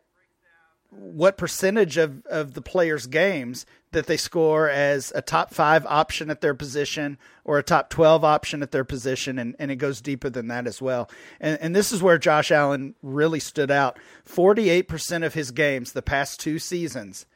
what 0.91 1.39
percentage 1.39 1.97
of, 1.97 2.27
of 2.27 2.55
the 2.55 2.63
players' 2.63 3.07
games 3.07 3.65
that 3.93 4.07
they 4.07 4.17
score 4.17 4.69
as 4.69 5.13
a 5.15 5.23
top 5.23 5.55
five 5.55 5.87
option 5.87 6.29
at 6.29 6.41
their 6.41 6.55
position 6.55 7.17
or 7.45 7.59
a 7.59 7.63
top 7.63 7.89
12 7.89 8.25
option 8.25 8.63
at 8.63 8.73
their 8.73 8.85
position, 8.85 9.39
and, 9.39 9.55
and 9.59 9.71
it 9.71 9.77
goes 9.77 10.01
deeper 10.01 10.29
than 10.29 10.49
that 10.49 10.67
as 10.67 10.83
well. 10.83 11.09
And, 11.41 11.59
and 11.61 11.77
this 11.77 11.93
is 11.93 12.03
where 12.03 12.19
Josh 12.19 12.51
Allen 12.51 12.95
really 13.03 13.41
stood 13.41 13.71
out. 13.71 13.99
48% 14.29 15.25
of 15.25 15.35
his 15.35 15.53
games 15.53 15.93
the 15.93 16.03
past 16.03 16.41
two 16.41 16.59
seasons 16.59 17.27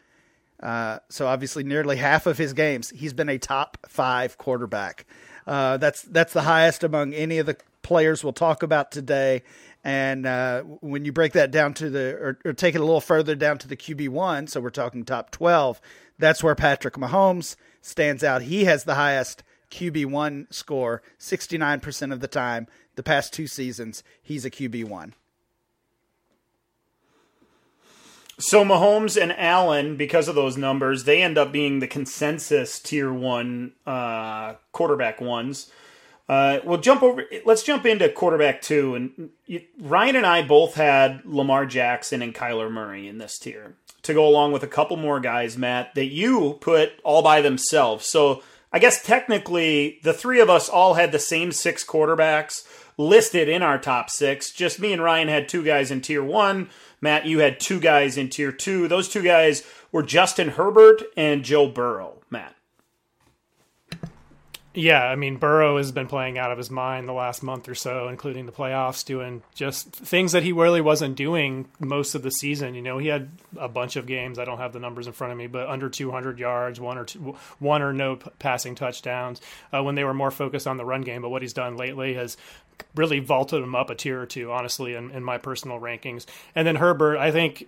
uh, 0.62 0.98
so 1.08 1.26
obviously, 1.26 1.64
nearly 1.64 1.96
half 1.96 2.26
of 2.26 2.38
his 2.38 2.52
games, 2.52 2.90
he's 2.90 3.12
been 3.12 3.28
a 3.28 3.38
top 3.38 3.78
five 3.88 4.36
quarterback. 4.38 5.06
Uh, 5.46 5.78
that's 5.78 6.02
that's 6.02 6.32
the 6.32 6.42
highest 6.42 6.84
among 6.84 7.14
any 7.14 7.38
of 7.38 7.46
the 7.46 7.56
players 7.82 8.22
we'll 8.22 8.32
talk 8.32 8.62
about 8.62 8.92
today. 8.92 9.42
And 9.82 10.26
uh, 10.26 10.62
when 10.62 11.06
you 11.06 11.12
break 11.12 11.32
that 11.32 11.50
down 11.50 11.72
to 11.74 11.88
the, 11.88 12.14
or, 12.14 12.38
or, 12.44 12.52
take 12.52 12.74
it 12.74 12.82
a 12.82 12.84
little 12.84 13.00
further 13.00 13.34
down 13.34 13.56
to 13.58 13.68
the 13.68 13.76
QB 13.76 14.10
one, 14.10 14.46
so 14.46 14.60
we're 14.60 14.68
talking 14.68 15.04
top 15.04 15.30
twelve. 15.30 15.80
That's 16.18 16.42
where 16.42 16.54
Patrick 16.54 16.94
Mahomes 16.94 17.56
stands 17.80 18.22
out. 18.22 18.42
He 18.42 18.64
has 18.64 18.84
the 18.84 18.96
highest 18.96 19.42
QB 19.70 20.06
one 20.06 20.46
score, 20.50 21.02
sixty 21.16 21.56
nine 21.56 21.80
percent 21.80 22.12
of 22.12 22.20
the 22.20 22.28
time. 22.28 22.66
The 22.96 23.02
past 23.02 23.32
two 23.32 23.46
seasons, 23.46 24.02
he's 24.22 24.44
a 24.44 24.50
QB 24.50 24.84
one. 24.84 25.14
So 28.40 28.64
Mahomes 28.64 29.20
and 29.20 29.38
Allen, 29.38 29.96
because 29.96 30.26
of 30.26 30.34
those 30.34 30.56
numbers, 30.56 31.04
they 31.04 31.22
end 31.22 31.38
up 31.38 31.52
being 31.52 31.78
the 31.78 31.86
consensus 31.86 32.80
tier 32.80 33.12
one 33.12 33.72
uh, 33.86 34.54
quarterback 34.72 35.20
ones. 35.20 35.70
Uh, 36.28 36.60
we'll 36.64 36.78
jump 36.78 37.02
over. 37.02 37.24
Let's 37.44 37.62
jump 37.62 37.84
into 37.84 38.08
quarterback 38.08 38.62
two. 38.62 38.94
And 38.94 39.30
you, 39.46 39.62
Ryan 39.78 40.16
and 40.16 40.26
I 40.26 40.42
both 40.42 40.74
had 40.74 41.22
Lamar 41.24 41.66
Jackson 41.66 42.22
and 42.22 42.34
Kyler 42.34 42.70
Murray 42.70 43.06
in 43.08 43.18
this 43.18 43.38
tier 43.38 43.74
to 44.02 44.14
go 44.14 44.26
along 44.26 44.52
with 44.52 44.62
a 44.62 44.68
couple 44.68 44.96
more 44.96 45.20
guys, 45.20 45.58
Matt, 45.58 45.94
that 45.94 46.06
you 46.06 46.56
put 46.60 46.92
all 47.04 47.22
by 47.22 47.42
themselves. 47.42 48.06
So 48.08 48.42
I 48.72 48.78
guess 48.78 49.02
technically 49.04 49.98
the 50.02 50.14
three 50.14 50.40
of 50.40 50.48
us 50.48 50.68
all 50.68 50.94
had 50.94 51.12
the 51.12 51.18
same 51.18 51.52
six 51.52 51.84
quarterbacks. 51.84 52.64
listed 53.00 53.48
in 53.48 53.62
our 53.62 53.78
top 53.78 54.10
six. 54.10 54.52
Just 54.52 54.78
me 54.78 54.92
and 54.92 55.02
Ryan 55.02 55.28
had 55.28 55.48
two 55.48 55.64
guys 55.64 55.90
in 55.90 56.00
tier 56.00 56.22
one. 56.22 56.68
Matt, 57.00 57.26
you 57.26 57.38
had 57.38 57.60
two 57.60 57.80
guys 57.80 58.16
in 58.16 58.28
tier 58.28 58.52
two. 58.52 58.88
Those 58.88 59.08
two 59.08 59.22
guys 59.22 59.64
were 59.90 60.02
Justin 60.02 60.50
Herbert 60.50 61.02
and 61.16 61.44
Joe 61.44 61.68
Burrow. 61.68 62.20
Matt. 62.30 62.54
Yeah, 64.72 65.02
I 65.02 65.16
mean 65.16 65.36
Burrow 65.36 65.78
has 65.78 65.90
been 65.90 66.06
playing 66.06 66.38
out 66.38 66.52
of 66.52 66.58
his 66.58 66.70
mind 66.70 67.08
the 67.08 67.12
last 67.12 67.42
month 67.42 67.68
or 67.68 67.74
so, 67.74 68.06
including 68.06 68.46
the 68.46 68.52
playoffs, 68.52 69.04
doing 69.04 69.42
just 69.52 69.90
things 69.90 70.30
that 70.30 70.44
he 70.44 70.52
really 70.52 70.80
wasn't 70.80 71.16
doing 71.16 71.66
most 71.80 72.14
of 72.14 72.22
the 72.22 72.30
season. 72.30 72.76
You 72.76 72.82
know, 72.82 72.98
he 72.98 73.08
had 73.08 73.30
a 73.56 73.68
bunch 73.68 73.96
of 73.96 74.06
games. 74.06 74.38
I 74.38 74.44
don't 74.44 74.58
have 74.58 74.72
the 74.72 74.78
numbers 74.78 75.08
in 75.08 75.12
front 75.12 75.32
of 75.32 75.38
me, 75.38 75.48
but 75.48 75.68
under 75.68 75.88
200 75.88 76.38
yards, 76.38 76.78
one 76.78 76.98
or 76.98 77.04
two, 77.04 77.36
one 77.58 77.82
or 77.82 77.92
no 77.92 78.16
passing 78.38 78.76
touchdowns 78.76 79.40
uh, 79.72 79.82
when 79.82 79.96
they 79.96 80.04
were 80.04 80.14
more 80.14 80.30
focused 80.30 80.68
on 80.68 80.76
the 80.76 80.84
run 80.84 81.02
game. 81.02 81.22
But 81.22 81.30
what 81.30 81.42
he's 81.42 81.52
done 81.52 81.76
lately 81.76 82.14
has 82.14 82.36
really 82.94 83.18
vaulted 83.18 83.62
him 83.62 83.74
up 83.74 83.90
a 83.90 83.96
tier 83.96 84.20
or 84.20 84.26
two, 84.26 84.52
honestly, 84.52 84.94
in, 84.94 85.10
in 85.10 85.24
my 85.24 85.38
personal 85.38 85.80
rankings. 85.80 86.26
And 86.54 86.64
then 86.64 86.76
Herbert, 86.76 87.18
I 87.18 87.32
think 87.32 87.66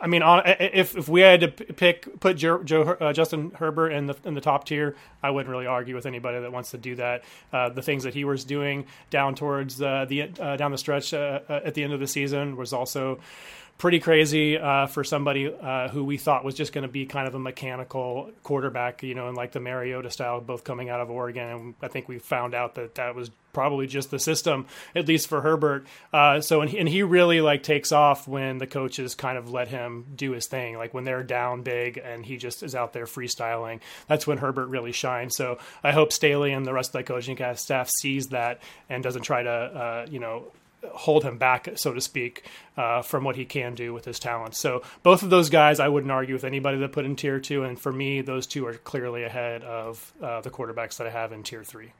I 0.00 0.06
mean, 0.06 0.22
if 0.24 0.96
if 0.96 1.08
we 1.08 1.20
had 1.20 1.40
to 1.40 1.48
pick 1.48 2.20
put 2.20 2.36
Joe, 2.36 2.62
Joe 2.62 2.82
uh, 2.82 3.12
Justin 3.12 3.52
Herbert 3.54 3.90
in 3.90 4.06
the 4.06 4.16
in 4.24 4.34
the 4.34 4.40
top 4.40 4.64
tier, 4.64 4.96
I 5.22 5.30
wouldn't 5.30 5.50
really 5.50 5.66
argue 5.66 5.94
with 5.94 6.06
anybody 6.06 6.40
that 6.40 6.52
wants 6.52 6.72
to 6.72 6.78
do 6.78 6.96
that. 6.96 7.24
Uh, 7.52 7.68
the 7.68 7.82
things 7.82 8.04
that 8.04 8.14
he 8.14 8.24
was 8.24 8.44
doing 8.44 8.86
down 9.10 9.34
towards 9.34 9.80
uh, 9.80 10.06
the 10.08 10.30
uh, 10.40 10.56
down 10.56 10.72
the 10.72 10.78
stretch 10.78 11.14
uh, 11.14 11.40
uh, 11.48 11.60
at 11.64 11.74
the 11.74 11.84
end 11.84 11.92
of 11.92 12.00
the 12.00 12.06
season 12.06 12.56
was 12.56 12.72
also 12.72 13.20
pretty 13.78 14.00
crazy 14.00 14.56
uh, 14.56 14.86
for 14.86 15.04
somebody 15.04 15.52
uh, 15.54 15.88
who 15.88 16.04
we 16.04 16.16
thought 16.16 16.44
was 16.44 16.54
just 16.54 16.72
going 16.72 16.82
to 16.82 16.88
be 16.88 17.04
kind 17.04 17.28
of 17.28 17.34
a 17.34 17.38
mechanical 17.38 18.30
quarterback, 18.42 19.02
you 19.02 19.14
know, 19.14 19.28
in 19.28 19.34
like 19.34 19.52
the 19.52 19.60
Mariota 19.60 20.10
style, 20.10 20.40
both 20.40 20.64
coming 20.64 20.88
out 20.88 21.00
of 21.00 21.10
Oregon. 21.10 21.48
And 21.48 21.74
I 21.82 21.88
think 21.88 22.08
we 22.08 22.18
found 22.18 22.54
out 22.54 22.74
that 22.76 22.94
that 22.94 23.14
was 23.14 23.30
probably 23.56 23.86
just 23.86 24.10
the 24.10 24.18
system, 24.18 24.66
at 24.94 25.08
least 25.08 25.28
for 25.28 25.40
Herbert. 25.40 25.86
Uh, 26.12 26.42
so, 26.42 26.60
and 26.60 26.68
he, 26.68 26.78
and 26.78 26.86
he 26.86 27.02
really 27.02 27.40
like 27.40 27.62
takes 27.62 27.90
off 27.90 28.28
when 28.28 28.58
the 28.58 28.66
coaches 28.66 29.14
kind 29.14 29.38
of 29.38 29.50
let 29.50 29.68
him 29.68 30.04
do 30.14 30.32
his 30.32 30.46
thing, 30.46 30.76
like 30.76 30.92
when 30.92 31.04
they're 31.04 31.22
down 31.22 31.62
big 31.62 31.96
and 31.96 32.26
he 32.26 32.36
just 32.36 32.62
is 32.62 32.74
out 32.74 32.92
there 32.92 33.06
freestyling. 33.06 33.80
That's 34.08 34.26
when 34.26 34.36
Herbert 34.36 34.66
really 34.66 34.92
shines. 34.92 35.36
So 35.36 35.56
I 35.82 35.92
hope 35.92 36.12
Staley 36.12 36.52
and 36.52 36.66
the 36.66 36.74
rest 36.74 36.90
of 36.90 37.00
the 37.00 37.04
coaching 37.04 37.38
staff 37.54 37.88
sees 37.88 38.26
that 38.26 38.60
and 38.90 39.02
doesn't 39.02 39.22
try 39.22 39.42
to, 39.42 39.50
uh, 39.50 40.06
you 40.10 40.20
know, 40.20 40.52
hold 40.92 41.24
him 41.24 41.38
back, 41.38 41.70
so 41.76 41.94
to 41.94 42.00
speak, 42.00 42.44
uh, 42.76 43.00
from 43.00 43.24
what 43.24 43.36
he 43.36 43.46
can 43.46 43.74
do 43.74 43.94
with 43.94 44.04
his 44.04 44.18
talents. 44.18 44.58
So 44.58 44.82
both 45.02 45.22
of 45.22 45.30
those 45.30 45.48
guys, 45.48 45.80
I 45.80 45.88
wouldn't 45.88 46.12
argue 46.12 46.34
with 46.34 46.44
anybody 46.44 46.76
that 46.78 46.92
put 46.92 47.06
in 47.06 47.16
tier 47.16 47.40
two, 47.40 47.64
and 47.64 47.80
for 47.80 47.90
me, 47.90 48.20
those 48.20 48.46
two 48.46 48.66
are 48.66 48.74
clearly 48.74 49.24
ahead 49.24 49.64
of 49.64 50.12
uh, 50.22 50.42
the 50.42 50.50
quarterbacks 50.50 50.98
that 50.98 51.06
I 51.06 51.10
have 51.10 51.32
in 51.32 51.42
tier 51.42 51.64
three. 51.64 51.92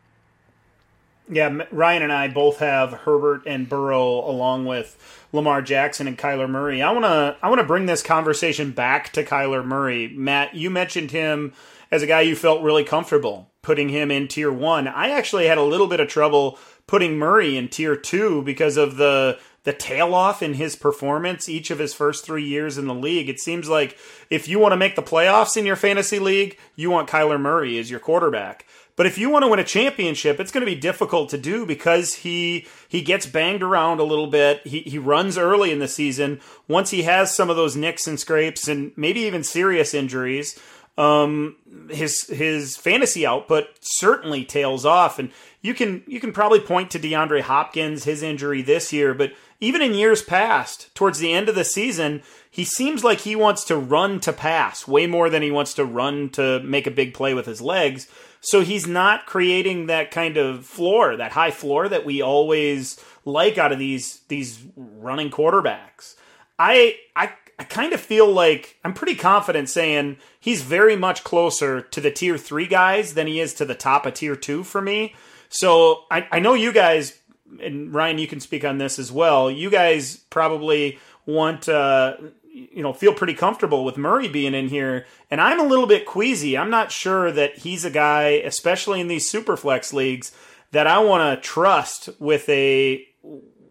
Yeah, 1.28 1.64
Ryan 1.72 2.02
and 2.02 2.12
I 2.12 2.28
both 2.28 2.58
have 2.58 2.92
Herbert 2.92 3.42
and 3.46 3.68
Burrow 3.68 4.28
along 4.28 4.66
with 4.66 4.96
Lamar 5.32 5.60
Jackson 5.60 6.06
and 6.06 6.16
Kyler 6.16 6.48
Murray. 6.48 6.82
I 6.82 6.92
want 6.92 7.04
to 7.04 7.36
I 7.42 7.48
want 7.48 7.60
to 7.60 7.66
bring 7.66 7.86
this 7.86 8.02
conversation 8.02 8.70
back 8.70 9.12
to 9.14 9.24
Kyler 9.24 9.64
Murray. 9.64 10.08
Matt, 10.08 10.54
you 10.54 10.70
mentioned 10.70 11.10
him 11.10 11.52
as 11.90 12.02
a 12.02 12.06
guy 12.06 12.20
you 12.20 12.36
felt 12.36 12.62
really 12.62 12.84
comfortable 12.84 13.50
putting 13.62 13.88
him 13.88 14.12
in 14.12 14.28
tier 14.28 14.52
1. 14.52 14.86
I 14.86 15.10
actually 15.10 15.46
had 15.46 15.58
a 15.58 15.62
little 15.62 15.88
bit 15.88 15.98
of 15.98 16.06
trouble 16.06 16.58
putting 16.86 17.18
Murray 17.18 17.56
in 17.56 17.68
tier 17.68 17.96
two 17.96 18.42
because 18.42 18.76
of 18.76 18.96
the 18.96 19.38
the 19.64 19.72
tail 19.72 20.14
off 20.14 20.44
in 20.44 20.54
his 20.54 20.76
performance 20.76 21.48
each 21.48 21.72
of 21.72 21.80
his 21.80 21.92
first 21.92 22.24
three 22.24 22.44
years 22.44 22.78
in 22.78 22.86
the 22.86 22.94
league. 22.94 23.28
It 23.28 23.40
seems 23.40 23.68
like 23.68 23.98
if 24.30 24.46
you 24.46 24.60
want 24.60 24.70
to 24.70 24.76
make 24.76 24.94
the 24.94 25.02
playoffs 25.02 25.56
in 25.56 25.66
your 25.66 25.74
fantasy 25.74 26.20
league, 26.20 26.56
you 26.76 26.88
want 26.88 27.10
Kyler 27.10 27.40
Murray 27.40 27.76
as 27.76 27.90
your 27.90 27.98
quarterback. 27.98 28.64
But 28.96 29.06
if 29.06 29.18
you 29.18 29.28
want 29.28 29.44
to 29.44 29.48
win 29.48 29.60
a 29.60 29.64
championship, 29.64 30.40
it's 30.40 30.50
going 30.50 30.64
to 30.64 30.72
be 30.72 30.78
difficult 30.78 31.28
to 31.30 31.38
do 31.38 31.66
because 31.66 32.14
he 32.14 32.66
he 32.88 33.02
gets 33.02 33.26
banged 33.26 33.62
around 33.62 34.00
a 34.00 34.04
little 34.04 34.26
bit. 34.26 34.66
He 34.66 34.80
he 34.80 34.98
runs 34.98 35.36
early 35.36 35.70
in 35.70 35.78
the 35.78 35.88
season. 35.88 36.40
Once 36.66 36.90
he 36.90 37.02
has 37.02 37.34
some 37.34 37.50
of 37.50 37.56
those 37.56 37.76
nicks 37.76 38.06
and 38.06 38.18
scrapes 38.18 38.68
and 38.68 38.92
maybe 38.96 39.20
even 39.20 39.44
serious 39.44 39.92
injuries, 39.92 40.58
um, 40.96 41.56
his 41.90 42.26
his 42.28 42.76
fantasy 42.78 43.26
output 43.26 43.66
certainly 43.80 44.44
tails 44.44 44.86
off. 44.86 45.18
And 45.18 45.30
you 45.60 45.74
can 45.74 46.02
you 46.06 46.18
can 46.18 46.32
probably 46.32 46.60
point 46.60 46.90
to 46.92 46.98
DeAndre 46.98 47.42
Hopkins, 47.42 48.04
his 48.04 48.22
injury 48.22 48.62
this 48.62 48.94
year, 48.94 49.12
but 49.12 49.32
even 49.60 49.80
in 49.80 49.94
years 49.94 50.22
past, 50.22 50.94
towards 50.94 51.18
the 51.18 51.32
end 51.32 51.48
of 51.48 51.54
the 51.54 51.64
season, 51.64 52.22
he 52.50 52.64
seems 52.64 53.02
like 53.02 53.20
he 53.20 53.34
wants 53.34 53.64
to 53.64 53.76
run 53.76 54.20
to 54.20 54.32
pass 54.32 54.86
way 54.86 55.06
more 55.06 55.30
than 55.30 55.42
he 55.42 55.50
wants 55.50 55.74
to 55.74 55.84
run 55.84 56.28
to 56.30 56.60
make 56.60 56.86
a 56.86 56.90
big 56.90 57.14
play 57.14 57.32
with 57.32 57.46
his 57.46 57.60
legs. 57.60 58.06
So 58.46 58.60
he's 58.60 58.86
not 58.86 59.26
creating 59.26 59.86
that 59.86 60.12
kind 60.12 60.36
of 60.36 60.64
floor, 60.64 61.16
that 61.16 61.32
high 61.32 61.50
floor 61.50 61.88
that 61.88 62.04
we 62.04 62.22
always 62.22 63.02
like 63.24 63.58
out 63.58 63.72
of 63.72 63.80
these 63.80 64.20
these 64.28 64.62
running 64.76 65.30
quarterbacks. 65.30 66.14
I 66.56 66.96
I 67.16 67.32
I 67.58 67.64
kind 67.64 67.92
of 67.92 68.00
feel 68.00 68.30
like 68.30 68.78
I'm 68.84 68.94
pretty 68.94 69.16
confident 69.16 69.68
saying 69.68 70.18
he's 70.38 70.62
very 70.62 70.94
much 70.94 71.24
closer 71.24 71.80
to 71.80 72.00
the 72.00 72.10
tier 72.12 72.38
three 72.38 72.68
guys 72.68 73.14
than 73.14 73.26
he 73.26 73.40
is 73.40 73.52
to 73.54 73.64
the 73.64 73.74
top 73.74 74.06
of 74.06 74.14
tier 74.14 74.36
two 74.36 74.62
for 74.62 74.80
me. 74.80 75.14
So 75.48 76.04
I, 76.10 76.28
I 76.30 76.38
know 76.38 76.54
you 76.54 76.72
guys, 76.72 77.18
and 77.60 77.92
Ryan, 77.92 78.18
you 78.18 78.28
can 78.28 78.40
speak 78.40 78.64
on 78.64 78.78
this 78.78 78.98
as 78.98 79.10
well. 79.10 79.50
You 79.50 79.70
guys 79.70 80.18
probably 80.30 80.98
want, 81.24 81.68
uh, 81.68 82.16
you 82.56 82.82
know, 82.82 82.94
feel 82.94 83.12
pretty 83.12 83.34
comfortable 83.34 83.84
with 83.84 83.98
Murray 83.98 84.28
being 84.28 84.54
in 84.54 84.68
here. 84.68 85.04
And 85.30 85.40
I'm 85.40 85.60
a 85.60 85.66
little 85.66 85.86
bit 85.86 86.06
queasy. 86.06 86.56
I'm 86.56 86.70
not 86.70 86.90
sure 86.90 87.30
that 87.30 87.58
he's 87.58 87.84
a 87.84 87.90
guy, 87.90 88.28
especially 88.44 89.00
in 89.00 89.08
these 89.08 89.28
super 89.28 89.58
flex 89.58 89.92
leagues, 89.92 90.32
that 90.72 90.86
I 90.86 90.98
want 91.00 91.42
to 91.42 91.46
trust 91.46 92.08
with 92.18 92.48
a 92.48 93.06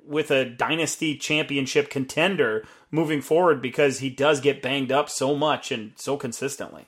with 0.07 0.29
a 0.29 0.45
dynasty 0.45 1.17
championship 1.17 1.89
contender 1.89 2.63
moving 2.91 3.21
forward 3.21 3.59
because 3.59 3.99
he 3.99 4.09
does 4.11 4.39
get 4.39 4.61
banged 4.61 4.91
up 4.91 5.09
so 5.09 5.35
much 5.35 5.71
and 5.71 5.93
so 5.95 6.15
consistently. 6.15 6.85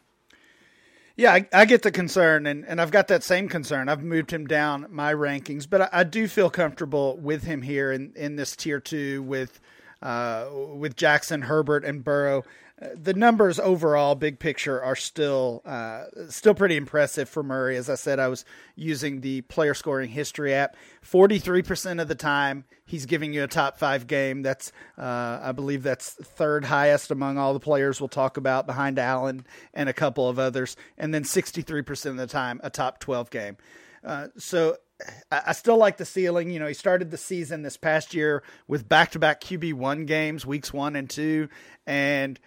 Yeah, 1.15 1.33
I, 1.33 1.47
I, 1.51 1.65
get 1.65 1.81
the 1.81 1.89
concern, 1.89 2.45
and, 2.45 2.63
and 2.63 2.79
I've 2.79 2.91
got 2.91 3.07
that 3.07 3.23
same 3.23 3.49
concern. 3.49 3.89
I've 3.89 4.03
moved 4.03 4.29
him 4.29 4.45
down 4.45 4.85
my 4.91 5.15
rankings, 5.15 5.67
but 5.67 5.81
I, 5.81 5.89
I 5.91 6.03
do 6.03 6.27
feel 6.27 6.51
comfortable 6.51 7.17
with 7.17 7.43
him 7.43 7.63
here 7.63 7.91
in, 7.91 8.13
in 8.15 8.35
this 8.35 8.55
tier 8.55 8.79
two 8.79 9.23
with 9.23 9.59
uh, 10.07 10.47
with 10.75 10.95
Jackson, 10.95 11.41
Herbert, 11.43 11.83
and 11.83 12.03
Burrow 12.03 12.43
the 12.93 13.15
numbers 13.15 13.59
overall, 13.59 14.13
big 14.13 14.37
picture, 14.37 14.81
are 14.81 14.95
still 14.95 15.63
uh, 15.65 16.03
still 16.29 16.53
pretty 16.53 16.77
impressive 16.77 17.27
for 17.27 17.41
Murray. 17.41 17.75
As 17.75 17.89
I 17.89 17.95
said, 17.95 18.19
I 18.19 18.27
was 18.27 18.45
using 18.75 19.21
the 19.21 19.41
player 19.41 19.73
scoring 19.73 20.09
history 20.09 20.53
app. 20.53 20.75
Forty 21.01 21.39
three 21.39 21.63
percent 21.63 21.99
of 21.99 22.07
the 22.07 22.15
time, 22.15 22.65
he's 22.85 23.07
giving 23.07 23.33
you 23.33 23.43
a 23.43 23.47
top 23.47 23.79
five 23.79 24.05
game. 24.05 24.43
That's 24.43 24.71
uh, 24.95 25.39
I 25.41 25.53
believe 25.53 25.81
that's 25.81 26.11
third 26.11 26.65
highest 26.65 27.09
among 27.09 27.39
all 27.39 27.53
the 27.53 27.59
players 27.59 27.99
we'll 27.99 28.09
talk 28.09 28.37
about, 28.37 28.67
behind 28.67 28.99
Allen 28.99 29.47
and 29.73 29.89
a 29.89 29.93
couple 29.93 30.29
of 30.29 30.37
others. 30.37 30.75
And 30.99 31.11
then 31.11 31.23
sixty 31.23 31.63
three 31.63 31.81
percent 31.81 32.19
of 32.19 32.29
the 32.29 32.31
time, 32.31 32.61
a 32.63 32.69
top 32.69 32.99
twelve 32.99 33.31
game. 33.31 33.57
Uh, 34.03 34.27
so 34.37 34.77
I 35.29 35.51
still 35.51 35.77
like 35.77 35.97
the 35.97 36.05
ceiling. 36.05 36.49
You 36.49 36.59
know, 36.59 36.67
he 36.67 36.73
started 36.73 37.11
the 37.11 37.17
season 37.17 37.61
this 37.61 37.77
past 37.77 38.13
year 38.13 38.41
with 38.67 38.89
back 38.89 39.11
to 39.11 39.19
back 39.19 39.41
QB 39.41 39.73
one 39.73 40.05
games, 40.05 40.45
weeks 40.45 40.73
one 40.73 40.95
and 40.95 41.09
two, 41.09 41.49
and 41.85 42.39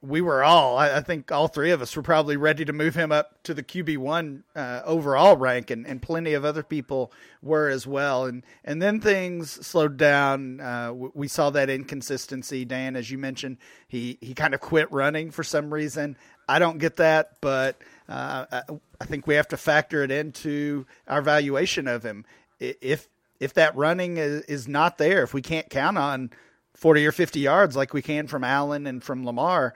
we 0.00 0.20
were 0.20 0.42
all, 0.42 0.78
I, 0.78 1.00
think 1.00 1.30
all 1.30 1.48
three 1.48 1.70
of 1.70 1.82
us 1.82 1.94
were 1.94 2.02
probably 2.02 2.36
ready 2.36 2.64
to 2.64 2.72
move 2.72 2.94
him 2.94 3.12
up 3.12 3.42
to 3.42 3.52
the 3.52 3.62
QB1 3.62 4.42
uh, 4.56 4.80
overall 4.84 5.36
rank, 5.36 5.70
and, 5.70 5.86
and 5.86 6.00
plenty 6.00 6.32
of 6.32 6.44
other 6.44 6.62
people 6.62 7.12
were 7.42 7.68
as 7.68 7.86
well. 7.86 8.24
And, 8.24 8.44
and 8.64 8.80
then 8.80 9.00
things 9.00 9.50
slowed 9.66 9.96
down. 9.96 10.60
Uh, 10.60 10.92
we 10.92 11.28
saw 11.28 11.50
that 11.50 11.68
inconsistency. 11.68 12.64
Dan, 12.64 12.96
as 12.96 13.10
you 13.10 13.18
mentioned, 13.18 13.58
he, 13.86 14.16
he 14.20 14.32
kind 14.32 14.54
of 14.54 14.60
quit 14.60 14.90
running 14.90 15.30
for 15.30 15.44
some 15.44 15.72
reason. 15.72 16.16
I 16.48 16.58
don't 16.58 16.78
get 16.78 16.96
that, 16.96 17.32
but 17.40 17.76
uh, 18.08 18.46
I, 18.50 18.62
I 19.00 19.04
think 19.04 19.26
we 19.26 19.34
have 19.34 19.48
to 19.48 19.56
factor 19.56 20.02
it 20.02 20.10
into 20.10 20.86
our 21.06 21.20
valuation 21.20 21.88
of 21.88 22.02
him. 22.02 22.24
If 22.58 23.08
if 23.40 23.54
that 23.54 23.76
running 23.76 24.16
is, 24.16 24.42
is 24.42 24.68
not 24.68 24.96
there, 24.96 25.22
if 25.22 25.34
we 25.34 25.42
can't 25.42 25.68
count 25.68 25.98
on 25.98 26.30
40 26.74 27.06
or 27.06 27.12
50 27.12 27.40
yards 27.40 27.76
like 27.76 27.94
we 27.94 28.02
can 28.02 28.26
from 28.26 28.44
Allen 28.44 28.86
and 28.86 29.02
from 29.02 29.24
Lamar, 29.24 29.74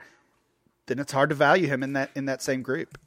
then 0.87 0.99
it's 0.99 1.11
hard 1.11 1.29
to 1.29 1.35
value 1.35 1.67
him 1.67 1.83
in 1.83 1.93
that 1.93 2.11
in 2.15 2.25
that 2.25 2.41
same 2.41 2.61
group. 2.61 2.97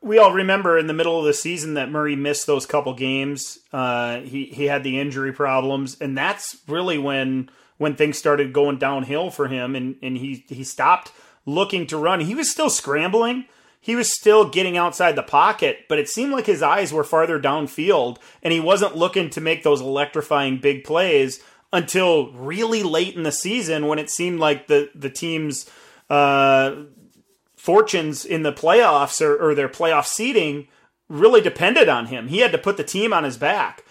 We 0.00 0.18
all 0.18 0.32
remember 0.32 0.76
in 0.78 0.88
the 0.88 0.94
middle 0.94 1.18
of 1.20 1.24
the 1.24 1.32
season 1.32 1.74
that 1.74 1.88
Murray 1.88 2.16
missed 2.16 2.46
those 2.48 2.66
couple 2.66 2.92
games. 2.94 3.60
Uh, 3.72 4.20
he 4.20 4.46
he 4.46 4.64
had 4.64 4.82
the 4.82 4.98
injury 4.98 5.32
problems, 5.32 5.96
and 6.00 6.18
that's 6.18 6.56
really 6.66 6.98
when 6.98 7.48
when 7.78 7.94
things 7.94 8.18
started 8.18 8.52
going 8.52 8.78
downhill 8.78 9.30
for 9.30 9.46
him, 9.46 9.76
and 9.76 9.96
and 10.02 10.16
he 10.16 10.44
he 10.48 10.64
stopped 10.64 11.12
looking 11.46 11.86
to 11.86 11.96
run. 11.96 12.20
He 12.20 12.34
was 12.34 12.50
still 12.50 12.70
scrambling, 12.70 13.44
he 13.84 13.96
was 13.96 14.16
still 14.16 14.48
getting 14.48 14.76
outside 14.76 15.16
the 15.16 15.24
pocket, 15.24 15.86
but 15.88 15.98
it 15.98 16.08
seemed 16.08 16.30
like 16.30 16.46
his 16.46 16.62
eyes 16.62 16.92
were 16.92 17.02
farther 17.02 17.40
downfield 17.40 18.18
and 18.40 18.52
he 18.52 18.60
wasn't 18.60 18.96
looking 18.96 19.28
to 19.30 19.40
make 19.40 19.64
those 19.64 19.80
electrifying 19.80 20.58
big 20.58 20.84
plays 20.84 21.42
until 21.72 22.30
really 22.30 22.84
late 22.84 23.16
in 23.16 23.24
the 23.24 23.32
season 23.32 23.88
when 23.88 23.98
it 23.98 24.08
seemed 24.08 24.38
like 24.38 24.68
the, 24.68 24.88
the 24.94 25.10
team's 25.10 25.68
uh, 26.08 26.76
fortunes 27.56 28.24
in 28.24 28.44
the 28.44 28.52
playoffs 28.52 29.20
or, 29.20 29.36
or 29.36 29.52
their 29.52 29.68
playoff 29.68 30.06
seeding 30.06 30.68
really 31.08 31.40
depended 31.40 31.88
on 31.88 32.06
him. 32.06 32.28
He 32.28 32.38
had 32.38 32.52
to 32.52 32.58
put 32.58 32.76
the 32.76 32.84
team 32.84 33.12
on 33.12 33.24
his 33.24 33.36
back. 33.36 33.84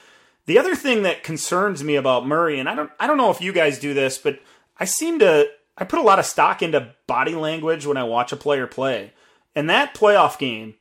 The 0.45 0.57
other 0.57 0.74
thing 0.74 1.03
that 1.03 1.21
concerns 1.21 1.83
me 1.83 1.98
about 1.98 2.25
Murray, 2.25 2.60
and 2.60 2.69
I 2.69 2.75
don't 2.75 2.91
I 2.98 3.07
don't 3.07 3.17
know 3.17 3.29
if 3.29 3.41
you 3.41 3.51
guys 3.51 3.77
do 3.77 3.93
this, 3.93 4.17
but 4.17 4.39
I 4.77 4.86
seem 4.86 5.19
to 5.19 5.48
I 5.77 5.83
put 5.83 6.00
a 6.00 6.03
lot 6.03 6.17
of 6.17 6.25
stock 6.25 6.62
into 6.62 6.93
body 7.07 7.36
language 7.36 7.86
when 7.86 7.98
I 7.98 8.03
watch 8.03 8.31
a 8.31 8.38
player 8.38 8.67
play. 8.67 9.12
And 9.55 9.70
that 9.70 9.93
playoff 9.93 10.38
game, 10.38 10.75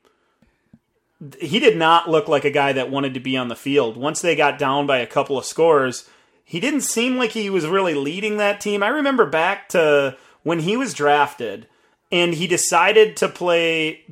he 1.40 1.58
did 1.58 1.76
not 1.76 2.08
look 2.08 2.28
like 2.28 2.44
a 2.44 2.50
guy 2.50 2.72
that 2.72 2.90
wanted 2.90 3.14
to 3.14 3.20
be 3.20 3.36
on 3.36 3.48
the 3.48 3.56
field. 3.56 3.96
Once 3.96 4.20
they 4.20 4.36
got 4.36 4.58
down 4.58 4.86
by 4.86 4.98
a 4.98 5.06
couple 5.06 5.36
of 5.36 5.44
scores, 5.44 6.08
he 6.44 6.60
didn't 6.60 6.80
seem 6.80 7.16
like 7.16 7.30
he 7.30 7.50
was 7.50 7.66
really 7.66 7.94
leading 7.94 8.36
that 8.36 8.60
team. 8.60 8.82
I 8.82 8.88
remember 8.88 9.26
back 9.26 9.68
to 9.70 10.16
when 10.42 10.60
he 10.60 10.76
was 10.76 10.94
drafted 10.94 11.66
and 12.10 12.34
he 12.34 12.46
decided 12.46 13.16
to 13.18 13.28
play 13.28 14.04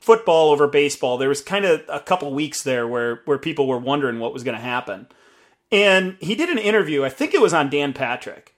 football 0.00 0.50
over 0.50 0.68
baseball. 0.68 1.18
There 1.18 1.28
was 1.28 1.42
kind 1.42 1.64
of 1.64 1.82
a 1.88 2.00
couple 2.00 2.32
weeks 2.32 2.62
there 2.62 2.86
where 2.86 3.22
where 3.24 3.38
people 3.38 3.66
were 3.66 3.78
wondering 3.78 4.18
what 4.18 4.32
was 4.32 4.44
going 4.44 4.56
to 4.56 4.62
happen. 4.62 5.08
And 5.72 6.16
he 6.20 6.34
did 6.34 6.50
an 6.50 6.58
interview, 6.58 7.04
I 7.04 7.08
think 7.08 7.34
it 7.34 7.40
was 7.40 7.54
on 7.54 7.70
Dan 7.70 7.92
Patrick. 7.92 8.54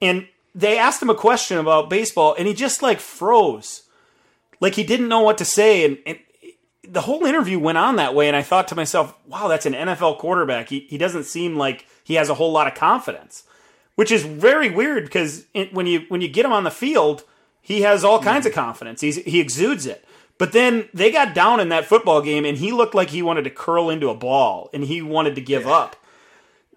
And 0.00 0.28
they 0.54 0.76
asked 0.76 1.00
him 1.00 1.10
a 1.10 1.14
question 1.14 1.58
about 1.58 1.90
baseball 1.90 2.34
and 2.36 2.48
he 2.48 2.54
just 2.54 2.82
like 2.82 3.00
froze. 3.00 3.84
Like 4.60 4.74
he 4.74 4.84
didn't 4.84 5.08
know 5.08 5.20
what 5.20 5.38
to 5.38 5.44
say 5.44 5.84
and, 5.84 5.98
and 6.06 6.18
the 6.88 7.02
whole 7.02 7.24
interview 7.26 7.58
went 7.58 7.78
on 7.78 7.96
that 7.96 8.14
way, 8.14 8.28
and 8.28 8.36
I 8.36 8.42
thought 8.42 8.68
to 8.68 8.74
myself, 8.74 9.14
wow, 9.26 9.48
that's 9.48 9.66
an 9.66 9.74
NFL 9.74 10.18
quarterback. 10.18 10.70
He, 10.70 10.86
he 10.88 10.96
doesn't 10.96 11.24
seem 11.24 11.56
like 11.56 11.86
he 12.02 12.14
has 12.14 12.30
a 12.30 12.34
whole 12.34 12.50
lot 12.50 12.66
of 12.66 12.74
confidence, 12.74 13.44
which 13.94 14.10
is 14.10 14.24
very 14.24 14.70
weird 14.70 15.04
because 15.04 15.44
when 15.72 15.86
you 15.86 16.06
when 16.08 16.20
you 16.20 16.28
get 16.28 16.46
him 16.46 16.52
on 16.52 16.64
the 16.64 16.70
field, 16.70 17.24
he 17.60 17.82
has 17.82 18.04
all 18.04 18.22
kinds 18.22 18.46
of 18.46 18.52
confidence. 18.52 19.02
He's, 19.02 19.16
he 19.16 19.40
exudes 19.40 19.84
it. 19.84 20.04
But 20.38 20.52
then 20.52 20.88
they 20.94 21.10
got 21.10 21.34
down 21.34 21.60
in 21.60 21.68
that 21.68 21.84
football 21.84 22.22
game, 22.22 22.44
and 22.44 22.56
he 22.56 22.72
looked 22.72 22.94
like 22.94 23.10
he 23.10 23.22
wanted 23.22 23.42
to 23.44 23.50
curl 23.50 23.90
into 23.90 24.08
a 24.08 24.14
ball, 24.14 24.70
and 24.72 24.84
he 24.84 25.02
wanted 25.02 25.34
to 25.34 25.40
give 25.40 25.64
yeah. 25.64 25.72
up. 25.72 25.96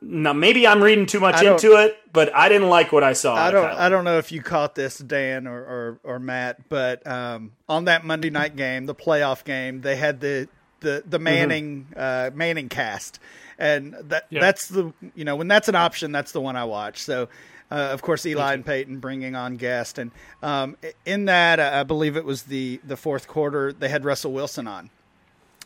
Now 0.03 0.33
maybe 0.33 0.65
I'm 0.65 0.81
reading 0.81 1.05
too 1.05 1.19
much 1.19 1.43
into 1.43 1.73
it, 1.73 1.95
but 2.11 2.33
I 2.33 2.49
didn't 2.49 2.69
like 2.69 2.91
what 2.91 3.03
I 3.03 3.13
saw. 3.13 3.35
I 3.35 3.51
don't. 3.51 3.65
I 3.65 3.87
don't 3.87 4.03
know 4.03 4.17
if 4.17 4.31
you 4.31 4.41
caught 4.41 4.73
this, 4.73 4.97
Dan 4.97 5.45
or 5.45 5.59
or, 5.59 5.99
or 6.03 6.19
Matt, 6.19 6.67
but 6.69 7.05
um, 7.05 7.51
on 7.69 7.85
that 7.85 8.03
Monday 8.03 8.31
night 8.31 8.55
game, 8.55 8.87
the 8.87 8.95
playoff 8.95 9.43
game, 9.43 9.81
they 9.81 9.95
had 9.95 10.19
the 10.19 10.49
the 10.79 11.03
the 11.05 11.17
mm-hmm. 11.17 11.23
Manning 11.23 11.87
mm-hmm. 11.91 12.33
uh, 12.33 12.35
Manning 12.35 12.67
cast, 12.67 13.19
and 13.59 13.93
that 14.09 14.25
yeah. 14.31 14.41
that's 14.41 14.69
the 14.69 14.91
you 15.13 15.23
know 15.23 15.35
when 15.35 15.47
that's 15.47 15.67
an 15.67 15.75
option, 15.75 16.11
that's 16.11 16.31
the 16.31 16.41
one 16.41 16.55
I 16.55 16.65
watch. 16.65 17.01
So. 17.01 17.29
Uh, 17.73 17.91
of 17.93 18.01
course, 18.01 18.25
Eli 18.25 18.53
and 18.53 18.65
Peyton 18.65 18.99
bringing 18.99 19.33
on 19.33 19.55
guest, 19.55 19.97
and 19.97 20.11
um, 20.43 20.75
in 21.05 21.23
that, 21.23 21.57
uh, 21.57 21.71
I 21.73 21.83
believe 21.83 22.17
it 22.17 22.25
was 22.25 22.43
the 22.43 22.81
the 22.85 22.97
fourth 22.97 23.29
quarter. 23.29 23.71
They 23.71 23.87
had 23.87 24.03
Russell 24.03 24.33
Wilson 24.33 24.67
on, 24.67 24.89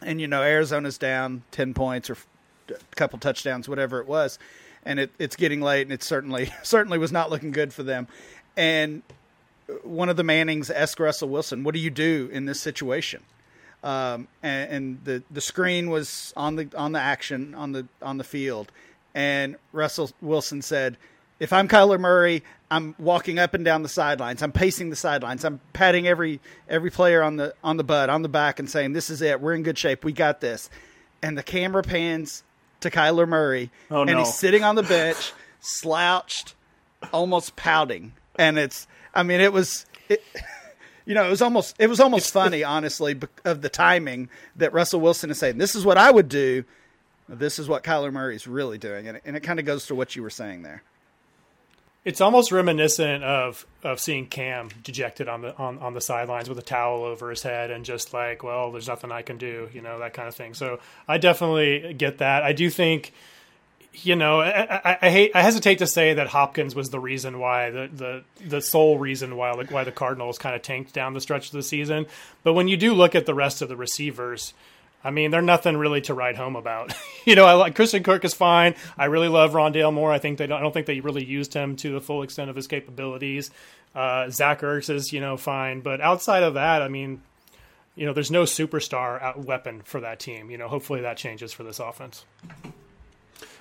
and 0.03 0.21
you 0.21 0.27
know 0.27 0.43
Arizona's 0.43 0.99
down 0.99 1.41
ten 1.49 1.73
points 1.73 2.11
or 2.11 2.17
a 2.69 2.95
couple 2.95 3.19
touchdowns, 3.19 3.67
whatever 3.69 3.99
it 3.99 4.07
was, 4.07 4.39
and 4.83 4.99
it, 4.99 5.11
it's 5.19 5.35
getting 5.35 5.61
late, 5.61 5.83
and 5.83 5.91
it 5.91 6.03
certainly 6.03 6.51
certainly 6.63 6.97
was 6.97 7.11
not 7.11 7.29
looking 7.29 7.51
good 7.51 7.73
for 7.73 7.83
them. 7.83 8.07
And 8.57 9.01
one 9.83 10.09
of 10.09 10.15
the 10.15 10.23
Mannings 10.23 10.69
asked 10.69 10.99
Russell 10.99 11.29
Wilson, 11.29 11.63
"What 11.63 11.73
do 11.73 11.79
you 11.79 11.89
do 11.89 12.29
in 12.31 12.45
this 12.45 12.59
situation?" 12.59 13.23
Um, 13.83 14.27
and, 14.41 14.71
and, 14.71 15.03
the 15.03 15.23
the 15.29 15.41
screen 15.41 15.89
was 15.89 16.33
on 16.35 16.55
the 16.55 16.69
on 16.75 16.91
the 16.91 16.99
action 16.99 17.53
on 17.55 17.71
the 17.71 17.87
on 18.01 18.17
the 18.17 18.23
field, 18.23 18.71
and 19.13 19.57
Russell 19.71 20.11
Wilson 20.21 20.61
said, 20.61 20.97
"If 21.39 21.53
I'm 21.53 21.67
Kyler 21.67 21.99
Murray, 21.99 22.43
I'm 22.71 22.95
walking 22.97 23.37
up 23.37 23.53
and 23.53 23.63
down 23.63 23.83
the 23.83 23.89
sidelines. 23.89 24.41
I'm 24.41 24.51
pacing 24.51 24.89
the 24.89 24.95
sidelines. 24.95 25.45
I'm 25.45 25.59
patting 25.73 26.07
every 26.07 26.39
every 26.67 26.89
player 26.89 27.21
on 27.21 27.35
the 27.35 27.53
on 27.63 27.77
the 27.77 27.83
butt, 27.83 28.09
on 28.09 28.21
the 28.21 28.29
back, 28.29 28.59
and 28.59 28.69
saying, 28.69 28.93
"This 28.93 29.09
is 29.09 29.21
it. 29.21 29.39
We're 29.39 29.53
in 29.53 29.63
good 29.63 29.77
shape. 29.77 30.03
We 30.03 30.13
got 30.13 30.41
this." 30.41 30.69
And 31.21 31.37
the 31.37 31.43
camera 31.43 31.83
pans 31.83 32.43
to 32.85 32.91
Kyler 32.91 33.27
Murray, 33.27 33.69
oh, 33.91 34.01
and 34.01 34.11
no. 34.11 34.19
he's 34.19 34.33
sitting 34.33 34.63
on 34.63 34.75
the 34.75 34.83
bench, 34.95 35.33
slouched, 35.59 36.55
almost 37.11 37.55
pouting, 37.55 38.13
and 38.35 38.57
it's. 38.57 38.87
I 39.13 39.23
mean, 39.23 39.41
it 39.41 39.53
was. 39.53 39.85
It, 40.09 40.23
you 41.05 41.13
know, 41.13 41.25
it 41.25 41.29
was 41.29 41.41
almost 41.41 41.75
it 41.79 41.87
was 41.87 41.99
almost 41.99 42.31
funny, 42.31 42.63
honestly, 42.63 43.19
of 43.43 43.61
the 43.61 43.69
timing 43.69 44.29
that 44.55 44.73
Russell 44.73 45.01
Wilson 45.01 45.29
is 45.29 45.37
saying, 45.37 45.57
"This 45.57 45.75
is 45.75 45.85
what 45.85 45.97
I 45.97 46.11
would 46.11 46.29
do." 46.29 46.63
This 47.27 47.57
is 47.57 47.67
what 47.67 47.83
Kyler 47.83 48.13
Murray 48.13 48.35
is 48.35 48.45
really 48.45 48.77
doing, 48.77 49.07
and 49.07 49.17
it, 49.17 49.23
and 49.25 49.35
it 49.35 49.39
kind 49.39 49.59
of 49.59 49.65
goes 49.65 49.87
to 49.87 49.95
what 49.95 50.15
you 50.15 50.21
were 50.21 50.29
saying 50.29 50.61
there. 50.61 50.83
It's 52.05 52.21
almost 52.21 52.51
reminiscent 52.51 53.23
of 53.23 53.65
of 53.83 53.99
seeing 53.99 54.27
Cam 54.27 54.69
dejected 54.83 55.27
on 55.27 55.41
the 55.41 55.57
on, 55.57 55.79
on 55.79 55.95
the 55.95 56.01
sidelines 56.01 56.47
with 56.47 56.59
a 56.59 56.63
towel 56.63 57.03
over 57.03 57.31
his 57.31 57.41
head 57.41 57.71
and 57.71 57.83
just 57.83 58.13
like, 58.13 58.43
well, 58.43 58.71
there's 58.71 58.87
nothing 58.87 59.11
I 59.11 59.23
can 59.23 59.37
do, 59.37 59.69
you 59.73 59.81
know, 59.81 59.97
that 59.99 60.13
kind 60.13 60.27
of 60.27 60.35
thing. 60.35 60.53
So 60.53 60.79
I 61.07 61.17
definitely 61.17 61.95
get 61.95 62.19
that. 62.19 62.43
I 62.43 62.53
do 62.53 62.69
think, 62.69 63.11
you 63.93 64.15
know, 64.15 64.39
I, 64.39 64.91
I, 64.91 64.97
I 65.01 65.09
hate 65.09 65.31
I 65.33 65.41
hesitate 65.41 65.79
to 65.79 65.87
say 65.87 66.13
that 66.13 66.27
Hopkins 66.27 66.75
was 66.75 66.89
the 66.89 66.99
reason 66.99 67.39
why 67.39 67.71
the 67.71 67.89
the 67.91 68.23
the 68.45 68.61
sole 68.61 68.99
reason 68.99 69.35
why 69.35 69.53
why 69.53 69.83
the 69.83 69.91
Cardinals 69.91 70.37
kind 70.37 70.55
of 70.55 70.61
tanked 70.61 70.93
down 70.93 71.15
the 71.15 71.21
stretch 71.21 71.47
of 71.47 71.53
the 71.53 71.63
season. 71.63 72.05
But 72.43 72.53
when 72.53 72.67
you 72.67 72.77
do 72.77 72.93
look 72.93 73.15
at 73.15 73.25
the 73.25 73.33
rest 73.33 73.63
of 73.63 73.67
the 73.67 73.75
receivers 73.75 74.53
I 75.05 75.11
mean, 75.11 75.29
they're 75.29 75.43
nothing 75.43 75.77
really 75.77 76.01
to 76.01 76.15
write 76.15 76.35
home 76.35 76.55
about. 76.55 76.91
you 77.25 77.35
know, 77.35 77.45
I 77.45 77.53
like 77.53 77.75
Christian 77.75 78.01
Kirk 78.01 78.25
is 78.25 78.33
fine. 78.33 78.73
I 78.97 79.05
really 79.05 79.27
love 79.27 79.53
Rondale 79.53 79.93
Moore. 79.93 80.11
I 80.11 80.17
think 80.17 80.39
they 80.39 80.47
don't, 80.47 80.57
I 80.57 80.61
don't 80.61 80.73
think 80.73 80.87
they 80.87 80.99
really 80.99 81.23
used 81.23 81.53
him 81.53 81.75
to 81.77 81.91
the 81.91 82.01
full 82.01 82.23
extent 82.23 82.49
of 82.49 82.55
his 82.55 82.65
capabilities. 82.65 83.51
Uh, 83.93 84.31
Zach 84.31 84.61
Ertz 84.61 84.89
is 84.89 85.13
you 85.13 85.21
know 85.21 85.37
fine, 85.37 85.81
but 85.81 86.01
outside 86.01 86.41
of 86.41 86.55
that, 86.55 86.81
I 86.81 86.87
mean, 86.87 87.21
you 87.95 88.07
know, 88.07 88.13
there's 88.13 88.31
no 88.31 88.43
superstar 88.43 89.37
weapon 89.37 89.83
for 89.85 90.01
that 90.01 90.19
team. 90.19 90.49
You 90.49 90.57
know, 90.57 90.67
hopefully 90.67 91.01
that 91.01 91.17
changes 91.17 91.53
for 91.53 91.63
this 91.63 91.79
offense. 91.79 92.25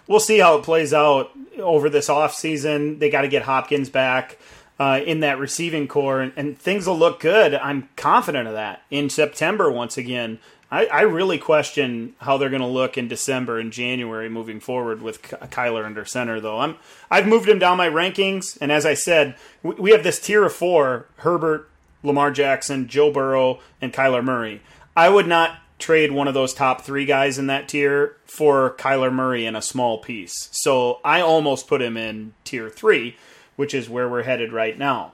We'll 0.07 0.20
see 0.20 0.38
how 0.38 0.57
it 0.57 0.64
plays 0.64 0.94
out 0.94 1.30
over 1.59 1.90
this 1.90 2.09
offseason. 2.09 2.98
They 2.98 3.11
got 3.11 3.22
to 3.22 3.28
get 3.28 3.42
Hopkins 3.42 3.90
back. 3.90 4.38
Uh, 4.76 5.00
in 5.07 5.20
that 5.20 5.38
receiving 5.38 5.87
corps, 5.87 6.20
and, 6.20 6.33
and, 6.35 6.59
things 6.59 6.85
will 6.85 6.98
look 6.98 7.20
good. 7.20 7.54
I'm 7.54 7.88
confident 7.94 8.48
of 8.48 8.54
that. 8.54 8.83
In 8.90 9.09
September, 9.09 9.70
once 9.70 9.96
again, 9.96 10.40
I, 10.70 10.87
I 10.87 11.03
really 11.03 11.38
question 11.38 12.14
how 12.18 12.37
they're 12.37 12.50
going 12.50 12.62
to 12.62 12.66
look 12.66 12.98
in 12.98 13.09
December 13.09 13.59
and 13.59 13.72
January 13.72 14.29
moving 14.29 14.61
forward 14.61 15.03
with 15.03 15.22
Kyler 15.22 15.85
under 15.85 16.05
center. 16.05 16.40
Though 16.40 16.59
I'm, 16.59 16.77
I've 17.11 17.27
moved 17.27 17.48
him 17.48 17.59
down 17.59 17.77
my 17.77 17.88
rankings, 17.88 18.59
and 18.61 18.72
as 18.72 18.85
I 18.87 18.94
said, 18.94 19.37
we, 19.62 19.74
we 19.74 19.90
have 19.92 20.03
this 20.03 20.20
tier 20.20 20.44
of 20.44 20.53
four: 20.53 21.07
Herbert, 21.18 21.68
Lamar 22.03 22.31
Jackson, 22.31 22.88
Joe 22.88 23.12
Burrow, 23.12 23.61
and 23.81 23.92
Kyler 23.92 24.24
Murray. 24.24 24.62
I 24.96 25.09
would 25.09 25.27
not 25.27 25.59
trade 25.79 26.12
one 26.12 26.29
of 26.29 26.35
those 26.35 26.55
top 26.55 26.83
three 26.83 27.05
guys 27.05 27.38
in 27.38 27.46
that 27.48 27.68
tier 27.68 28.16
for 28.24 28.74
Kyler 28.79 29.12
Murray 29.12 29.44
in 29.44 29.57
a 29.57 29.62
small 29.62 29.98
piece. 29.98 30.48
So 30.53 31.00
I 31.05 31.20
almost 31.20 31.68
put 31.68 31.83
him 31.83 31.96
in 31.96 32.33
tier 32.44 32.70
three, 32.70 33.16
which 33.57 33.74
is 33.74 33.88
where 33.88 34.09
we're 34.09 34.22
headed 34.22 34.53
right 34.53 34.79
now. 34.79 35.12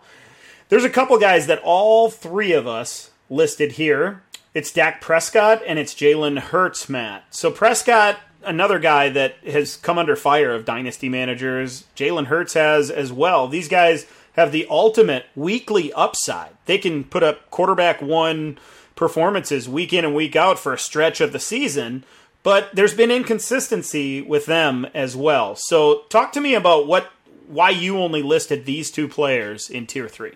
There's 0.69 0.85
a 0.85 0.91
couple 0.91 1.19
guys 1.19 1.47
that 1.49 1.61
all 1.65 2.11
three 2.11 2.53
of 2.53 2.67
us 2.67 3.11
listed 3.29 3.73
here 3.73 4.23
it's 4.55 4.73
Dak 4.73 5.01
Prescott 5.01 5.63
and 5.67 5.79
it's 5.79 5.95
Jalen 5.95 6.39
Hurts, 6.39 6.89
Matt. 6.89 7.25
So 7.31 7.51
Prescott, 7.51 8.19
another 8.43 8.79
guy 8.79 9.09
that 9.11 9.37
has 9.47 9.77
come 9.77 9.99
under 9.99 10.17
fire 10.17 10.53
of 10.53 10.65
dynasty 10.65 11.09
managers. 11.09 11.85
Jalen 11.97 12.27
Hurts 12.27 12.55
has 12.55 12.91
as 12.91 13.13
well. 13.13 13.49
These 13.49 13.69
guys 13.69 14.07
have 14.35 14.53
the 14.53 14.67
ultimate 14.69 15.27
weekly 15.37 15.93
upside. 15.93 16.51
They 16.67 16.79
can 16.79 17.05
put 17.05 17.23
up 17.23 17.51
quarterback 17.51 18.01
one 18.01 18.59
performances 18.97 19.69
week 19.69 19.93
in 19.93 20.05
and 20.05 20.15
week 20.15 20.37
out 20.37 20.59
for 20.59 20.73
a 20.73 20.79
stretch 20.79 21.21
of 21.21 21.33
the 21.33 21.41
season, 21.41 22.05
but 22.43 22.75
there's 22.75 22.95
been 22.95 23.11
inconsistency 23.11 24.21
with 24.21 24.47
them 24.47 24.87
as 24.95 25.17
well. 25.17 25.57
So 25.57 26.03
talk 26.09 26.33
to 26.33 26.41
me 26.41 26.55
about 26.55 26.87
what 26.87 27.11
why 27.47 27.71
you 27.71 27.99
only 27.99 28.23
listed 28.23 28.65
these 28.65 28.91
two 28.93 29.09
players 29.09 29.69
in 29.69 29.87
tier 29.87 30.09
3. 30.09 30.33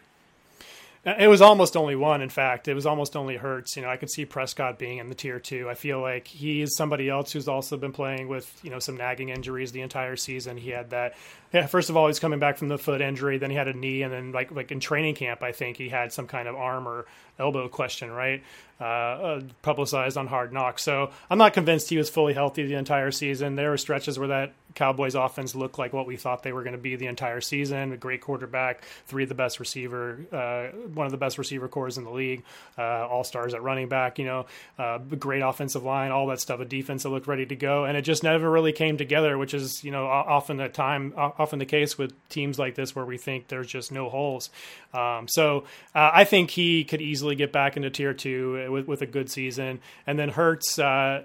It 1.06 1.28
was 1.28 1.42
almost 1.42 1.76
only 1.76 1.96
one, 1.96 2.22
in 2.22 2.30
fact. 2.30 2.66
It 2.66 2.72
was 2.74 2.86
almost 2.86 3.14
only 3.14 3.36
Hurts. 3.36 3.76
You 3.76 3.82
know, 3.82 3.90
I 3.90 3.98
could 3.98 4.10
see 4.10 4.24
Prescott 4.24 4.78
being 4.78 4.98
in 4.98 5.10
the 5.10 5.14
tier 5.14 5.38
two. 5.38 5.68
I 5.68 5.74
feel 5.74 6.00
like 6.00 6.26
he's 6.26 6.74
somebody 6.74 7.10
else 7.10 7.32
who's 7.32 7.46
also 7.46 7.76
been 7.76 7.92
playing 7.92 8.28
with, 8.28 8.50
you 8.62 8.70
know, 8.70 8.78
some 8.78 8.96
nagging 8.96 9.28
injuries 9.28 9.72
the 9.72 9.82
entire 9.82 10.16
season. 10.16 10.56
He 10.56 10.70
had 10.70 10.90
that 10.90 11.14
yeah, 11.54 11.66
first 11.66 11.88
of 11.88 11.96
all, 11.96 12.08
he's 12.08 12.18
coming 12.18 12.40
back 12.40 12.58
from 12.58 12.66
the 12.66 12.76
foot 12.76 13.00
injury, 13.00 13.38
then 13.38 13.48
he 13.48 13.54
had 13.56 13.68
a 13.68 13.72
knee, 13.72 14.02
and 14.02 14.12
then 14.12 14.32
like 14.32 14.50
like 14.50 14.72
in 14.72 14.80
training 14.80 15.14
camp, 15.14 15.40
I 15.40 15.52
think 15.52 15.76
he 15.76 15.88
had 15.88 16.12
some 16.12 16.26
kind 16.26 16.48
of 16.48 16.56
arm 16.56 16.88
or 16.88 17.06
elbow 17.38 17.68
question, 17.68 18.10
right? 18.10 18.42
Uh, 18.80 18.84
uh, 18.84 19.40
publicized 19.62 20.16
on 20.16 20.26
Hard 20.26 20.52
Knocks. 20.52 20.82
So 20.82 21.12
I'm 21.30 21.38
not 21.38 21.54
convinced 21.54 21.90
he 21.90 21.96
was 21.96 22.10
fully 22.10 22.34
healthy 22.34 22.66
the 22.66 22.74
entire 22.74 23.12
season. 23.12 23.54
There 23.54 23.70
were 23.70 23.78
stretches 23.78 24.18
where 24.18 24.28
that 24.28 24.52
Cowboys 24.74 25.14
offense 25.14 25.54
looked 25.54 25.78
like 25.78 25.92
what 25.92 26.06
we 26.06 26.16
thought 26.16 26.42
they 26.42 26.52
were 26.52 26.64
going 26.64 26.74
to 26.74 26.82
be 26.82 26.96
the 26.96 27.06
entire 27.06 27.40
season. 27.40 27.92
A 27.92 27.96
great 27.96 28.20
quarterback, 28.20 28.82
three 29.06 29.22
of 29.22 29.28
the 29.28 29.34
best 29.36 29.60
receiver, 29.60 30.18
uh, 30.32 30.76
one 30.88 31.06
of 31.06 31.12
the 31.12 31.18
best 31.18 31.38
receiver 31.38 31.68
corps 31.68 31.96
in 31.96 32.02
the 32.02 32.10
league, 32.10 32.42
uh, 32.76 33.06
all 33.06 33.22
stars 33.22 33.54
at 33.54 33.62
running 33.62 33.88
back. 33.88 34.18
You 34.18 34.24
know, 34.24 34.46
uh, 34.76 34.98
great 34.98 35.42
offensive 35.42 35.84
line, 35.84 36.10
all 36.10 36.26
that 36.26 36.40
stuff. 36.40 36.58
A 36.58 36.64
defense 36.64 37.04
that 37.04 37.10
looked 37.10 37.28
ready 37.28 37.46
to 37.46 37.56
go, 37.56 37.84
and 37.84 37.96
it 37.96 38.02
just 38.02 38.24
never 38.24 38.50
really 38.50 38.72
came 38.72 38.96
together. 38.96 39.38
Which 39.38 39.54
is 39.54 39.84
you 39.84 39.92
know 39.92 40.06
often 40.06 40.60
at 40.60 40.74
time 40.74 41.12
often 41.44 41.58
the 41.58 41.66
case 41.66 41.98
with 41.98 42.12
teams 42.28 42.58
like 42.58 42.74
this 42.74 42.96
where 42.96 43.04
we 43.04 43.18
think 43.18 43.48
there's 43.48 43.66
just 43.66 43.92
no 43.92 44.08
holes. 44.08 44.50
Um, 44.94 45.28
so 45.28 45.64
uh, 45.94 46.10
I 46.20 46.24
think 46.24 46.50
he 46.50 46.84
could 46.84 47.02
easily 47.02 47.36
get 47.36 47.52
back 47.52 47.76
into 47.76 47.90
tier 47.90 48.14
two 48.14 48.72
with, 48.72 48.88
with 48.88 49.02
a 49.02 49.06
good 49.06 49.28
season. 49.30 49.80
And 50.06 50.18
then 50.18 50.30
Hurts, 50.30 50.78
uh, 50.78 51.24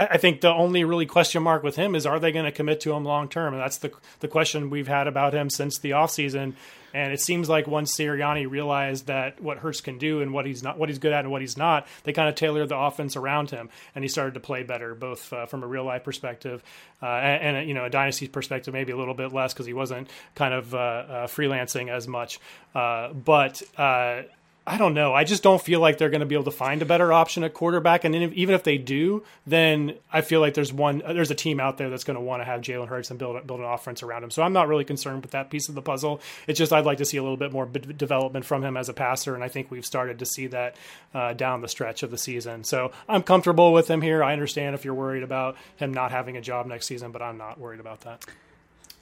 I 0.00 0.16
think 0.16 0.40
the 0.40 0.52
only 0.52 0.84
really 0.84 1.06
question 1.06 1.42
mark 1.42 1.62
with 1.62 1.76
him 1.76 1.94
is 1.94 2.06
are 2.06 2.18
they 2.18 2.32
going 2.32 2.46
to 2.46 2.52
commit 2.52 2.80
to 2.82 2.92
him 2.92 3.04
long 3.04 3.28
term? 3.28 3.52
And 3.52 3.62
that's 3.62 3.78
the 3.78 3.92
the 4.20 4.28
question 4.28 4.70
we've 4.70 4.88
had 4.88 5.06
about 5.06 5.34
him 5.34 5.50
since 5.50 5.78
the 5.78 5.90
offseason. 5.90 6.54
And 6.92 7.12
it 7.12 7.20
seems 7.20 7.48
like 7.48 7.66
once 7.68 7.96
Sirianni 7.96 8.50
realized 8.50 9.06
that 9.06 9.40
what 9.40 9.58
Hurts 9.58 9.80
can 9.80 9.98
do 9.98 10.22
and 10.22 10.32
what 10.32 10.44
he's 10.44 10.62
not, 10.62 10.76
what 10.76 10.88
he's 10.88 10.98
good 10.98 11.12
at 11.12 11.24
and 11.24 11.30
what 11.30 11.40
he's 11.40 11.56
not, 11.56 11.86
they 12.02 12.12
kind 12.12 12.28
of 12.28 12.34
tailored 12.34 12.68
the 12.68 12.76
offense 12.76 13.16
around 13.16 13.50
him, 13.50 13.70
and 13.94 14.02
he 14.02 14.08
started 14.08 14.34
to 14.34 14.40
play 14.40 14.64
better, 14.64 14.94
both 14.94 15.32
uh, 15.32 15.46
from 15.46 15.62
a 15.62 15.66
real 15.66 15.84
life 15.84 16.02
perspective 16.02 16.64
uh, 17.00 17.06
and, 17.06 17.56
and, 17.58 17.68
you 17.68 17.74
know 17.74 17.84
a 17.84 17.90
dynasty 17.90 18.26
perspective, 18.26 18.74
maybe 18.74 18.90
a 18.92 18.96
little 18.96 19.14
bit 19.14 19.32
less 19.32 19.52
because 19.52 19.66
he 19.66 19.72
wasn't 19.72 20.08
kind 20.34 20.52
of 20.52 20.74
uh, 20.74 20.78
uh 20.78 21.26
freelancing 21.26 21.90
as 21.90 22.08
much. 22.08 22.40
Uh, 22.74 23.12
but 23.12 23.62
uh, 23.78 24.22
I 24.70 24.78
don't 24.78 24.94
know. 24.94 25.12
I 25.12 25.24
just 25.24 25.42
don't 25.42 25.60
feel 25.60 25.80
like 25.80 25.98
they're 25.98 26.10
going 26.10 26.20
to 26.20 26.26
be 26.26 26.36
able 26.36 26.44
to 26.44 26.52
find 26.52 26.80
a 26.80 26.84
better 26.84 27.12
option 27.12 27.42
at 27.42 27.54
quarterback. 27.54 28.04
And 28.04 28.14
even 28.14 28.54
if 28.54 28.62
they 28.62 28.78
do, 28.78 29.24
then 29.44 29.94
I 30.12 30.20
feel 30.20 30.38
like 30.38 30.54
there's 30.54 30.72
one, 30.72 31.02
there's 31.04 31.32
a 31.32 31.34
team 31.34 31.58
out 31.58 31.76
there 31.76 31.90
that's 31.90 32.04
going 32.04 32.14
to 32.14 32.20
want 32.20 32.40
to 32.40 32.44
have 32.44 32.60
Jalen 32.60 32.86
Hurts 32.86 33.10
and 33.10 33.18
build 33.18 33.44
build 33.48 33.58
an 33.58 33.66
offense 33.66 34.04
around 34.04 34.22
him. 34.22 34.30
So 34.30 34.44
I'm 34.44 34.52
not 34.52 34.68
really 34.68 34.84
concerned 34.84 35.22
with 35.22 35.32
that 35.32 35.50
piece 35.50 35.68
of 35.68 35.74
the 35.74 35.82
puzzle. 35.82 36.20
It's 36.46 36.56
just 36.56 36.72
I'd 36.72 36.84
like 36.84 36.98
to 36.98 37.04
see 37.04 37.16
a 37.16 37.22
little 37.22 37.36
bit 37.36 37.50
more 37.50 37.66
b- 37.66 37.80
development 37.80 38.44
from 38.44 38.62
him 38.62 38.76
as 38.76 38.88
a 38.88 38.92
passer, 38.92 39.34
and 39.34 39.42
I 39.42 39.48
think 39.48 39.72
we've 39.72 39.84
started 39.84 40.20
to 40.20 40.26
see 40.26 40.46
that 40.46 40.76
uh, 41.14 41.32
down 41.32 41.62
the 41.62 41.68
stretch 41.68 42.04
of 42.04 42.12
the 42.12 42.18
season. 42.18 42.62
So 42.62 42.92
I'm 43.08 43.24
comfortable 43.24 43.72
with 43.72 43.90
him 43.90 44.02
here. 44.02 44.22
I 44.22 44.32
understand 44.32 44.76
if 44.76 44.84
you're 44.84 44.94
worried 44.94 45.24
about 45.24 45.56
him 45.78 45.92
not 45.92 46.12
having 46.12 46.36
a 46.36 46.40
job 46.40 46.66
next 46.66 46.86
season, 46.86 47.10
but 47.10 47.22
I'm 47.22 47.38
not 47.38 47.58
worried 47.58 47.80
about 47.80 48.02
that. 48.02 48.24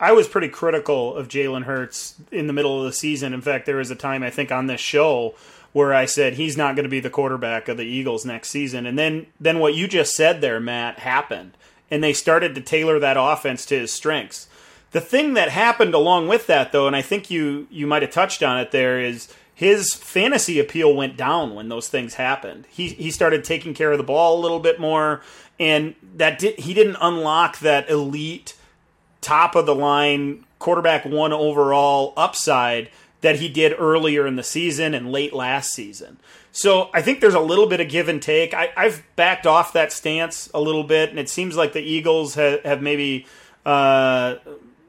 I 0.01 0.13
was 0.13 0.29
pretty 0.29 0.49
critical 0.49 1.15
of 1.17 1.29
Jalen 1.29 1.65
Hurts 1.65 2.15
in 2.31 2.47
the 2.47 2.53
middle 2.53 2.79
of 2.79 2.85
the 2.85 2.93
season. 2.93 3.35
In 3.35 3.41
fact, 3.41 3.67
there 3.67 3.77
was 3.77 3.91
a 3.91 3.97
time 3.97 4.23
I 4.23 4.31
think 4.31 4.53
on 4.53 4.67
this 4.67 4.81
show 4.81 5.35
where 5.73 5.95
I 5.95 6.07
said 6.07 6.35
he's 6.35 6.57
not 6.57 6.75
going 6.75 6.85
to 6.85 6.91
be 6.91 7.01
the 7.01 7.11
quarterback 7.11 7.69
of 7.69 7.77
the 7.77 7.85
Eagles 7.85 8.25
next 8.25 8.51
season. 8.51 8.87
And 8.87 8.99
then 8.99 9.27
then 9.41 9.59
what 9.59 9.75
you 9.75 9.89
just 9.89 10.15
said 10.15 10.41
there, 10.41 10.61
Matt, 10.61 11.01
happened. 11.01 11.57
And 11.91 12.03
they 12.03 12.13
started 12.13 12.55
to 12.55 12.61
tailor 12.61 12.99
that 12.99 13.17
offense 13.19 13.65
to 13.67 13.79
his 13.79 13.93
strengths. 13.93 14.49
The 14.91 15.01
thing 15.01 15.35
that 15.35 15.51
happened 15.51 15.95
along 15.95 16.29
with 16.29 16.47
that 16.47 16.73
though, 16.73 16.87
and 16.87 16.97
I 16.97 17.03
think 17.03 17.31
you 17.31 17.67
you 17.71 17.87
might 17.87 18.03
have 18.03 18.11
touched 18.11 18.43
on 18.43 18.59
it 18.59 18.71
there 18.71 19.01
is 19.01 19.33
his 19.55 19.93
fantasy 19.93 20.61
appeal 20.61 20.95
went 20.95 21.17
down 21.17 21.55
when 21.55 21.69
those 21.69 21.89
things 21.89 22.15
happened. 22.15 22.67
He 22.71 22.89
he 22.89 23.11
started 23.11 23.45
taking 23.45 23.75
care 23.75 23.93
of 23.93 23.99
the 23.99 24.05
ball 24.05 24.39
a 24.39 24.43
little 24.43 24.61
bit 24.61 24.81
more 24.81 25.21
and 25.61 25.95
that 26.17 26.39
did, 26.39 26.59
he 26.59 26.75
didn't 26.75 26.97
unlock 27.01 27.59
that 27.61 27.91
elite 27.91 28.55
top 29.21 29.57
of 29.57 29.67
the 29.67 29.75
line 29.75 30.45
quarterback 30.59 31.05
one 31.05 31.33
overall 31.33 32.13
upside 32.17 32.91
that 33.21 33.37
he 33.37 33.49
did 33.49 33.75
earlier 33.79 34.27
in 34.27 34.37
the 34.37 34.43
season 34.43 34.95
and 34.95 35.11
late 35.11 35.33
last 35.33 35.73
season. 35.73 36.19
So 36.53 36.91
I 36.95 37.03
think 37.03 37.21
there's 37.21 37.35
a 37.35 37.41
little 37.41 37.67
bit 37.67 37.81
of 37.81 37.89
give 37.89 38.09
and 38.09 38.23
take. 38.23 38.55
I, 38.55 38.71
have 38.77 39.03
backed 39.17 39.47
off 39.47 39.73
that 39.75 39.93
stance 39.93 40.51
a 40.55 40.61
little 40.61 40.85
bit, 40.85 41.11
and 41.11 41.19
it 41.19 41.29
seems 41.29 41.57
like 41.57 41.73
the 41.73 41.81
Eagles 41.81 42.35
have, 42.35 42.63
have 42.65 42.83
maybe 42.83 43.27
uh, 43.67 44.37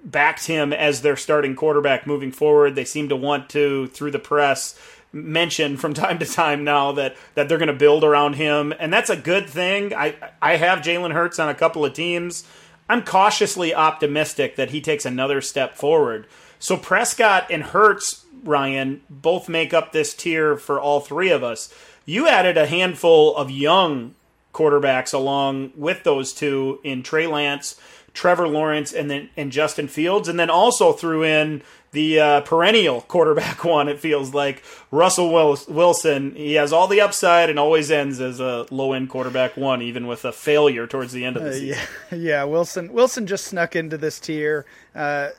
backed 0.04 0.46
him 0.46 0.74
as 0.74 1.02
their 1.02 1.16
starting 1.16 1.56
quarterback 1.56 2.08
moving 2.08 2.32
forward. 2.32 2.76
They 2.76 2.86
seem 2.86 3.10
to 3.10 3.16
want 3.16 3.50
to, 3.50 3.88
through 3.88 4.12
the 4.12 4.20
press, 4.20 4.80
mention 5.12 5.78
from 5.78 5.94
time 5.96 6.20
to 6.20 6.26
time 6.26 6.64
now 6.64 6.92
that 6.94 7.16
that 7.36 7.50
they're 7.50 7.58
going 7.58 7.68
to 7.68 7.74
build 7.74 8.04
around 8.04 8.34
him, 8.34 8.74
and 8.80 8.92
that's 8.92 9.10
a 9.10 9.18
good 9.18 9.50
thing. 9.50 9.94
I 9.94 10.16
I 10.42 10.56
have 10.56 10.80
Jalen 10.80 11.14
Hurts 11.14 11.40
on 11.40 11.50
a 11.50 11.56
couple 11.56 11.84
of 11.86 11.94
teams. 11.94 12.46
I'm 12.88 13.04
cautiously 13.04 13.74
optimistic 13.76 14.56
that 14.56 14.72
he 14.72 14.82
takes 14.82 15.06
another 15.06 15.42
step 15.42 15.76
forward. 15.76 16.26
So 16.60 16.78
Prescott 16.78 17.48
and 17.50 17.64
Hurts, 17.64 18.26
Ryan, 18.44 19.02
both 19.10 19.50
make 19.50 19.74
up 19.74 19.92
this 19.92 20.14
tier 20.14 20.58
for 20.58 20.80
all 20.80 21.00
three 21.00 21.32
of 21.32 21.44
us. 21.44 21.74
You 22.06 22.28
added 22.28 22.58
a 22.58 22.68
handful 22.68 23.36
of 23.36 23.50
young 23.50 24.16
quarterbacks 24.54 25.14
along 25.14 25.72
with 25.76 26.04
those 26.04 26.34
two 26.34 26.80
in 26.84 27.04
Trey 27.04 27.28
Lance, 27.28 27.80
Trevor 28.14 28.48
Lawrence, 28.48 28.92
and 28.92 29.10
then 29.10 29.30
and 29.38 29.52
Justin 29.52 29.88
Fields, 29.88 30.28
and 30.28 30.40
then 30.40 30.50
also 30.50 30.92
threw 30.92 31.24
in 31.24 31.62
the 31.92 32.20
uh, 32.20 32.42
perennial 32.42 33.02
quarterback 33.02 33.64
one. 33.64 33.88
It 33.88 34.00
feels 34.00 34.34
like 34.34 34.64
Russell 34.92 35.32
Wilson. 35.32 36.36
He 36.36 36.56
has 36.56 36.74
all 36.74 36.88
the 36.88 37.02
upside 37.02 37.50
and 37.50 37.60
always 37.60 37.92
ends 37.92 38.20
as 38.20 38.40
a 38.40 38.66
low 38.72 38.94
end 38.94 39.10
quarterback 39.10 39.56
one, 39.56 39.82
even 39.82 40.08
with 40.08 40.26
a 40.26 40.32
failure 40.32 40.88
towards 40.88 41.14
the 41.14 41.26
end 41.26 41.38
of 41.38 41.44
the 41.44 41.54
season. 41.54 41.78
Uh, 41.78 42.16
yeah, 42.16 42.18
yeah. 42.18 42.44
Wilson 42.44 42.92
Wilson 42.92 43.28
just 43.28 43.46
snuck 43.46 43.76
into 43.76 43.98
this 43.98 44.20
tier. 44.20 44.66
Uh, 44.96 45.30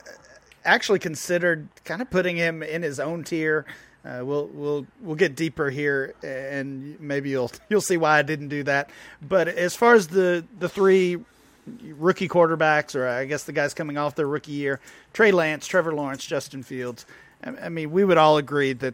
actually 0.65 0.99
considered 0.99 1.67
kind 1.83 2.01
of 2.01 2.09
putting 2.09 2.35
him 2.35 2.63
in 2.63 2.81
his 2.81 2.99
own 2.99 3.23
tier. 3.23 3.65
Uh, 4.03 4.21
we'll 4.23 4.47
we'll 4.47 4.87
we'll 5.01 5.15
get 5.15 5.35
deeper 5.35 5.69
here, 5.69 6.15
and 6.23 6.99
maybe 6.99 7.29
you'll 7.29 7.51
you'll 7.69 7.81
see 7.81 7.97
why 7.97 8.19
I 8.19 8.21
didn't 8.23 8.49
do 8.49 8.63
that. 8.63 8.89
But 9.21 9.47
as 9.47 9.75
far 9.75 9.93
as 9.93 10.07
the 10.07 10.45
the 10.59 10.69
three 10.69 11.17
rookie 11.83 12.27
quarterbacks, 12.27 12.95
or 12.95 13.07
I 13.07 13.25
guess 13.25 13.43
the 13.43 13.51
guys 13.51 13.73
coming 13.73 13.97
off 13.97 14.15
their 14.15 14.27
rookie 14.27 14.53
year, 14.53 14.79
Trey 15.13 15.31
Lance, 15.31 15.67
Trevor 15.67 15.93
Lawrence, 15.93 16.25
Justin 16.25 16.63
Fields. 16.63 17.05
I 17.43 17.69
mean, 17.69 17.91
we 17.91 18.03
would 18.03 18.19
all 18.19 18.37
agree 18.37 18.73
that 18.73 18.93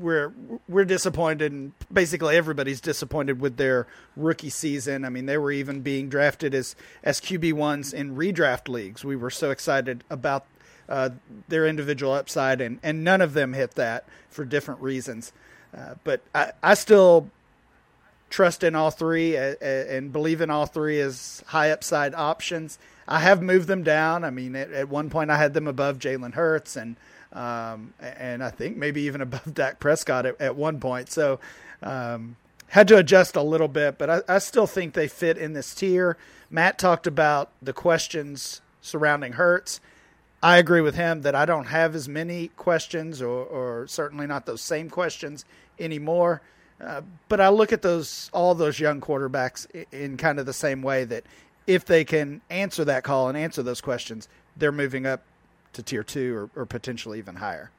we're 0.00 0.32
we're 0.68 0.84
disappointed, 0.84 1.52
and 1.52 1.72
basically 1.92 2.36
everybody's 2.36 2.80
disappointed 2.80 3.40
with 3.40 3.56
their 3.56 3.86
rookie 4.16 4.50
season. 4.50 5.04
I 5.04 5.08
mean, 5.08 5.26
they 5.26 5.38
were 5.38 5.52
even 5.52 5.80
being 5.80 6.08
drafted 6.08 6.54
as 6.54 6.74
as 7.02 7.20
QB 7.20 7.52
ones 7.54 7.92
in 7.92 8.16
redraft 8.16 8.68
leagues. 8.68 9.04
We 9.04 9.16
were 9.16 9.30
so 9.30 9.50
excited 9.50 10.04
about 10.08 10.46
uh, 10.88 11.10
their 11.48 11.66
individual 11.66 12.12
upside, 12.12 12.60
and, 12.60 12.78
and 12.82 13.04
none 13.04 13.20
of 13.20 13.34
them 13.34 13.52
hit 13.52 13.72
that 13.72 14.04
for 14.28 14.44
different 14.44 14.80
reasons. 14.80 15.32
Uh, 15.76 15.94
but 16.04 16.20
I, 16.34 16.52
I 16.62 16.74
still 16.74 17.30
trust 18.30 18.64
in 18.64 18.74
all 18.74 18.90
three 18.90 19.36
and, 19.36 20.12
believe 20.12 20.40
in 20.40 20.50
all 20.50 20.66
three 20.66 21.00
as 21.00 21.42
high 21.48 21.70
upside 21.70 22.14
options. 22.14 22.78
I 23.06 23.20
have 23.20 23.42
moved 23.42 23.68
them 23.68 23.84
down. 23.84 24.24
I 24.24 24.30
mean, 24.30 24.56
at, 24.56 24.72
at 24.72 24.88
one 24.88 25.08
point 25.08 25.30
I 25.30 25.36
had 25.36 25.54
them 25.54 25.68
above 25.68 25.98
Jalen 25.98 26.34
Hurts 26.34 26.76
and 26.76 26.96
um, 27.32 27.94
and 28.00 28.44
I 28.44 28.50
think 28.50 28.76
maybe 28.76 29.02
even 29.02 29.20
above 29.20 29.52
Dak 29.54 29.80
Prescott 29.80 30.24
at, 30.24 30.40
at 30.40 30.56
one 30.56 30.78
point. 30.80 31.10
So 31.10 31.40
um, 31.82 32.36
had 32.68 32.88
to 32.88 32.96
adjust 32.96 33.36
a 33.36 33.42
little 33.42 33.68
bit, 33.68 33.98
but 33.98 34.10
I, 34.10 34.22
I 34.28 34.38
still 34.38 34.66
think 34.66 34.94
they 34.94 35.08
fit 35.08 35.36
in 35.36 35.52
this 35.52 35.74
tier. 35.74 36.16
Matt 36.50 36.78
talked 36.78 37.06
about 37.06 37.50
the 37.60 37.72
questions 37.72 38.62
surrounding 38.80 39.32
Hurts. 39.32 39.80
I 40.44 40.58
agree 40.58 40.82
with 40.82 40.94
him 40.94 41.22
that 41.22 41.34
I 41.34 41.46
don't 41.46 41.64
have 41.64 41.94
as 41.94 42.06
many 42.06 42.48
questions, 42.48 43.22
or, 43.22 43.44
or 43.44 43.86
certainly 43.86 44.26
not 44.26 44.44
those 44.44 44.60
same 44.60 44.90
questions 44.90 45.46
anymore. 45.78 46.42
Uh, 46.78 47.00
but 47.30 47.40
I 47.40 47.48
look 47.48 47.72
at 47.72 47.80
those 47.80 48.28
all 48.30 48.54
those 48.54 48.78
young 48.78 49.00
quarterbacks 49.00 49.66
in, 49.70 49.86
in 49.90 50.16
kind 50.18 50.38
of 50.38 50.44
the 50.44 50.52
same 50.52 50.82
way 50.82 51.04
that 51.04 51.24
if 51.66 51.86
they 51.86 52.04
can 52.04 52.42
answer 52.50 52.84
that 52.84 53.04
call 53.04 53.30
and 53.30 53.38
answer 53.38 53.62
those 53.62 53.80
questions, 53.80 54.28
they're 54.54 54.70
moving 54.70 55.06
up 55.06 55.22
to 55.72 55.82
tier 55.82 56.02
two 56.02 56.36
or, 56.54 56.62
or 56.62 56.66
potentially 56.66 57.18
even 57.18 57.36
higher. 57.36 57.70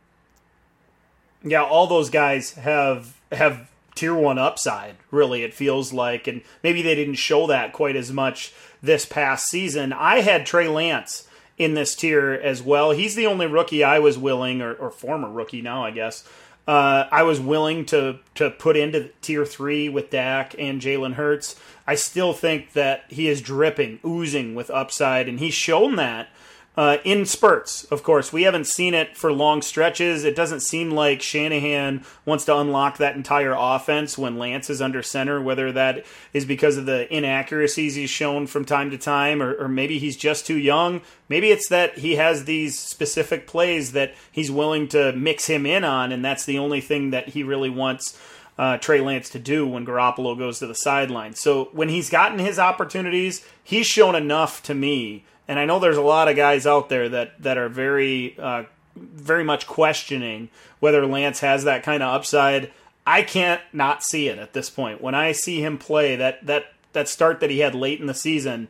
Yeah, 1.43 1.63
all 1.63 1.85
those 1.85 2.09
guys 2.09 2.53
have 2.53 3.19
have 3.31 3.69
tier 3.93 4.15
one 4.15 4.39
upside. 4.39 4.95
Really, 5.11 5.43
it 5.43 5.53
feels 5.53 5.93
like, 5.93 6.25
and 6.25 6.41
maybe 6.63 6.81
they 6.81 6.95
didn't 6.95 7.15
show 7.15 7.45
that 7.45 7.73
quite 7.73 7.95
as 7.95 8.11
much 8.11 8.53
this 8.81 9.05
past 9.05 9.45
season. 9.49 9.93
I 9.93 10.21
had 10.21 10.47
Trey 10.47 10.67
Lance 10.67 11.24
in 11.57 11.73
this 11.73 11.95
tier 11.95 12.33
as 12.33 12.61
well. 12.61 12.91
He's 12.91 13.15
the 13.15 13.27
only 13.27 13.47
rookie 13.47 13.83
I 13.83 13.99
was 13.99 14.17
willing, 14.17 14.61
or, 14.61 14.73
or 14.73 14.91
former 14.91 15.29
rookie 15.29 15.61
now, 15.61 15.83
I 15.83 15.91
guess. 15.91 16.27
Uh, 16.67 17.07
I 17.11 17.23
was 17.23 17.39
willing 17.39 17.85
to 17.87 18.19
to 18.35 18.49
put 18.49 18.75
into 18.75 19.09
tier 19.21 19.45
three 19.45 19.87
with 19.87 20.09
Dak 20.09 20.55
and 20.57 20.81
Jalen 20.81 21.13
Hurts. 21.13 21.55
I 21.85 21.93
still 21.95 22.33
think 22.33 22.73
that 22.73 23.03
he 23.09 23.27
is 23.27 23.41
dripping, 23.41 23.99
oozing 24.03 24.55
with 24.55 24.71
upside, 24.71 25.29
and 25.29 25.39
he's 25.39 25.53
shown 25.53 25.95
that 25.97 26.29
uh, 26.77 26.97
in 27.05 27.25
spurts, 27.25 27.85
of 27.85 28.03
course. 28.03 28.33
We 28.33 28.43
haven't 28.43 28.67
seen 28.67 28.93
it 28.93 29.15
for 29.15 29.31
long 29.31 29.61
stretches. 29.61 30.25
It 30.25 30.35
doesn't 30.35 30.59
seem 30.59 30.91
like 30.91 31.21
Shanahan 31.21 32.03
wants 32.25 32.43
to 32.45 32.57
unlock 32.57 32.97
that 32.97 33.15
entire 33.15 33.55
offense 33.57 34.17
when 34.17 34.37
Lance 34.37 34.69
is 34.69 34.81
under 34.81 35.01
center, 35.01 35.41
whether 35.41 35.71
that 35.71 36.05
is 36.33 36.43
because 36.43 36.75
of 36.75 36.85
the 36.85 37.13
inaccuracies 37.15 37.95
he's 37.95 38.09
shown 38.09 38.45
from 38.45 38.65
time 38.65 38.91
to 38.91 38.97
time, 38.97 39.41
or, 39.41 39.53
or 39.55 39.69
maybe 39.69 39.99
he's 39.99 40.17
just 40.17 40.45
too 40.45 40.57
young. 40.57 41.01
Maybe 41.29 41.49
it's 41.49 41.69
that 41.69 41.99
he 41.99 42.15
has 42.15 42.43
these 42.43 42.77
specific 42.77 43.47
plays 43.47 43.93
that 43.93 44.13
he's 44.31 44.51
willing 44.51 44.89
to 44.89 45.13
mix 45.13 45.47
him 45.47 45.65
in 45.65 45.85
on, 45.85 46.11
and 46.11 46.25
that's 46.25 46.45
the 46.45 46.59
only 46.59 46.81
thing 46.81 47.11
that 47.11 47.29
he 47.29 47.43
really 47.43 47.69
wants. 47.69 48.19
Uh, 48.57 48.77
Trey 48.77 49.01
Lance 49.01 49.29
to 49.31 49.39
do 49.39 49.67
when 49.67 49.85
Garoppolo 49.85 50.37
goes 50.37 50.59
to 50.59 50.67
the 50.67 50.75
sideline. 50.75 51.33
So 51.33 51.65
when 51.73 51.89
he's 51.89 52.09
gotten 52.09 52.39
his 52.39 52.57
opportunities, 52.57 53.45
he's 53.61 53.85
shown 53.85 54.15
enough 54.15 54.63
to 54.63 54.73
me 54.73 55.25
and 55.47 55.59
I 55.59 55.65
know 55.65 55.79
there's 55.79 55.97
a 55.97 56.01
lot 56.01 56.27
of 56.27 56.35
guys 56.35 56.65
out 56.65 56.89
there 56.89 57.09
that 57.09 57.41
that 57.41 57.57
are 57.57 57.69
very 57.69 58.37
uh, 58.39 58.63
very 58.95 59.43
much 59.43 59.67
questioning 59.67 60.49
whether 60.79 61.05
Lance 61.05 61.39
has 61.39 61.63
that 61.63 61.83
kind 61.83 62.01
of 62.01 62.13
upside. 62.13 62.71
I 63.07 63.21
can't 63.21 63.61
not 63.71 64.03
see 64.03 64.27
it 64.27 64.39
at 64.39 64.53
this 64.53 64.69
point. 64.69 65.01
When 65.01 65.13
I 65.13 65.31
see 65.31 65.63
him 65.63 65.77
play 65.77 66.15
that 66.15 66.45
that 66.45 66.65
that 66.93 67.07
start 67.07 67.39
that 67.41 67.49
he 67.49 67.59
had 67.59 67.75
late 67.75 67.99
in 67.99 68.07
the 68.07 68.13
season, 68.13 68.67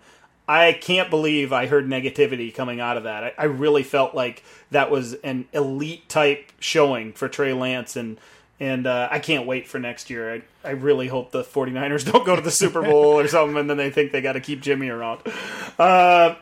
I 0.47 0.73
can't 0.73 1.09
believe 1.09 1.53
I 1.53 1.67
heard 1.67 1.87
negativity 1.87 2.53
coming 2.53 2.79
out 2.79 2.97
of 2.97 3.03
that. 3.03 3.23
I, 3.23 3.33
I 3.37 3.45
really 3.45 3.83
felt 3.83 4.13
like 4.13 4.43
that 4.71 4.91
was 4.91 5.13
an 5.15 5.47
elite 5.53 6.09
type 6.09 6.51
showing 6.59 7.13
for 7.13 7.27
Trey 7.29 7.53
Lance, 7.53 7.95
and 7.95 8.17
and 8.59 8.87
uh, 8.87 9.09
I 9.11 9.19
can't 9.19 9.45
wait 9.45 9.67
for 9.67 9.79
next 9.79 10.09
year. 10.09 10.35
I, 10.35 10.41
I 10.67 10.71
really 10.71 11.07
hope 11.07 11.31
the 11.31 11.43
49ers 11.43 12.11
don't 12.11 12.25
go 12.25 12.35
to 12.35 12.41
the 12.41 12.51
Super 12.51 12.81
Bowl 12.81 13.19
or 13.19 13.27
something, 13.27 13.57
and 13.57 13.69
then 13.69 13.77
they 13.77 13.89
think 13.89 14.11
they 14.11 14.21
got 14.21 14.33
to 14.33 14.39
keep 14.39 14.61
Jimmy 14.61 14.89
around. 14.89 15.21
Uh, 15.79 16.35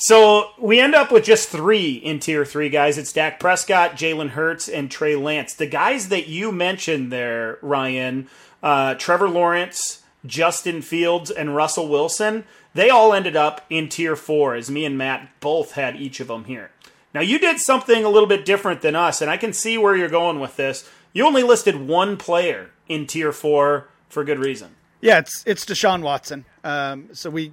so 0.00 0.50
we 0.58 0.80
end 0.80 0.94
up 0.94 1.12
with 1.12 1.24
just 1.24 1.50
three 1.50 1.92
in 1.92 2.20
tier 2.20 2.44
three 2.44 2.70
guys. 2.70 2.96
It's 2.96 3.12
Dak 3.12 3.38
Prescott, 3.38 3.92
Jalen 3.92 4.30
Hurts, 4.30 4.68
and 4.68 4.90
Trey 4.90 5.14
Lance. 5.14 5.52
The 5.52 5.66
guys 5.66 6.08
that 6.08 6.26
you 6.26 6.50
mentioned 6.50 7.12
there, 7.12 7.58
Ryan, 7.60 8.28
uh, 8.62 8.94
Trevor 8.94 9.28
Lawrence, 9.28 10.02
Justin 10.24 10.80
Fields, 10.80 11.30
and 11.30 11.54
Russell 11.54 11.88
Wilson, 11.88 12.44
they 12.72 12.88
all 12.88 13.12
ended 13.12 13.36
up 13.36 13.64
in 13.68 13.88
tier 13.88 14.16
four, 14.16 14.54
as 14.54 14.70
me 14.70 14.84
and 14.84 14.96
Matt 14.96 15.28
both 15.40 15.72
had 15.72 15.96
each 15.96 16.18
of 16.20 16.28
them 16.28 16.44
here. 16.44 16.70
Now, 17.12 17.20
you 17.20 17.38
did 17.38 17.58
something 17.58 18.04
a 18.04 18.08
little 18.08 18.28
bit 18.28 18.44
different 18.44 18.82
than 18.82 18.96
us, 18.96 19.20
and 19.20 19.30
I 19.30 19.36
can 19.36 19.52
see 19.52 19.76
where 19.76 19.96
you're 19.96 20.08
going 20.08 20.40
with 20.40 20.56
this. 20.56 20.88
You 21.12 21.26
only 21.26 21.42
listed 21.42 21.76
one 21.76 22.16
player 22.16 22.70
in 22.88 23.06
tier 23.06 23.32
four 23.32 23.88
for 24.08 24.24
good 24.24 24.38
reason. 24.38 24.76
Yeah, 25.00 25.18
it's 25.18 25.42
it's 25.46 25.64
Deshaun 25.64 26.02
Watson. 26.02 26.44
Um, 26.62 27.08
so 27.12 27.30
we 27.30 27.52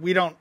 we 0.00 0.12
don't 0.12 0.36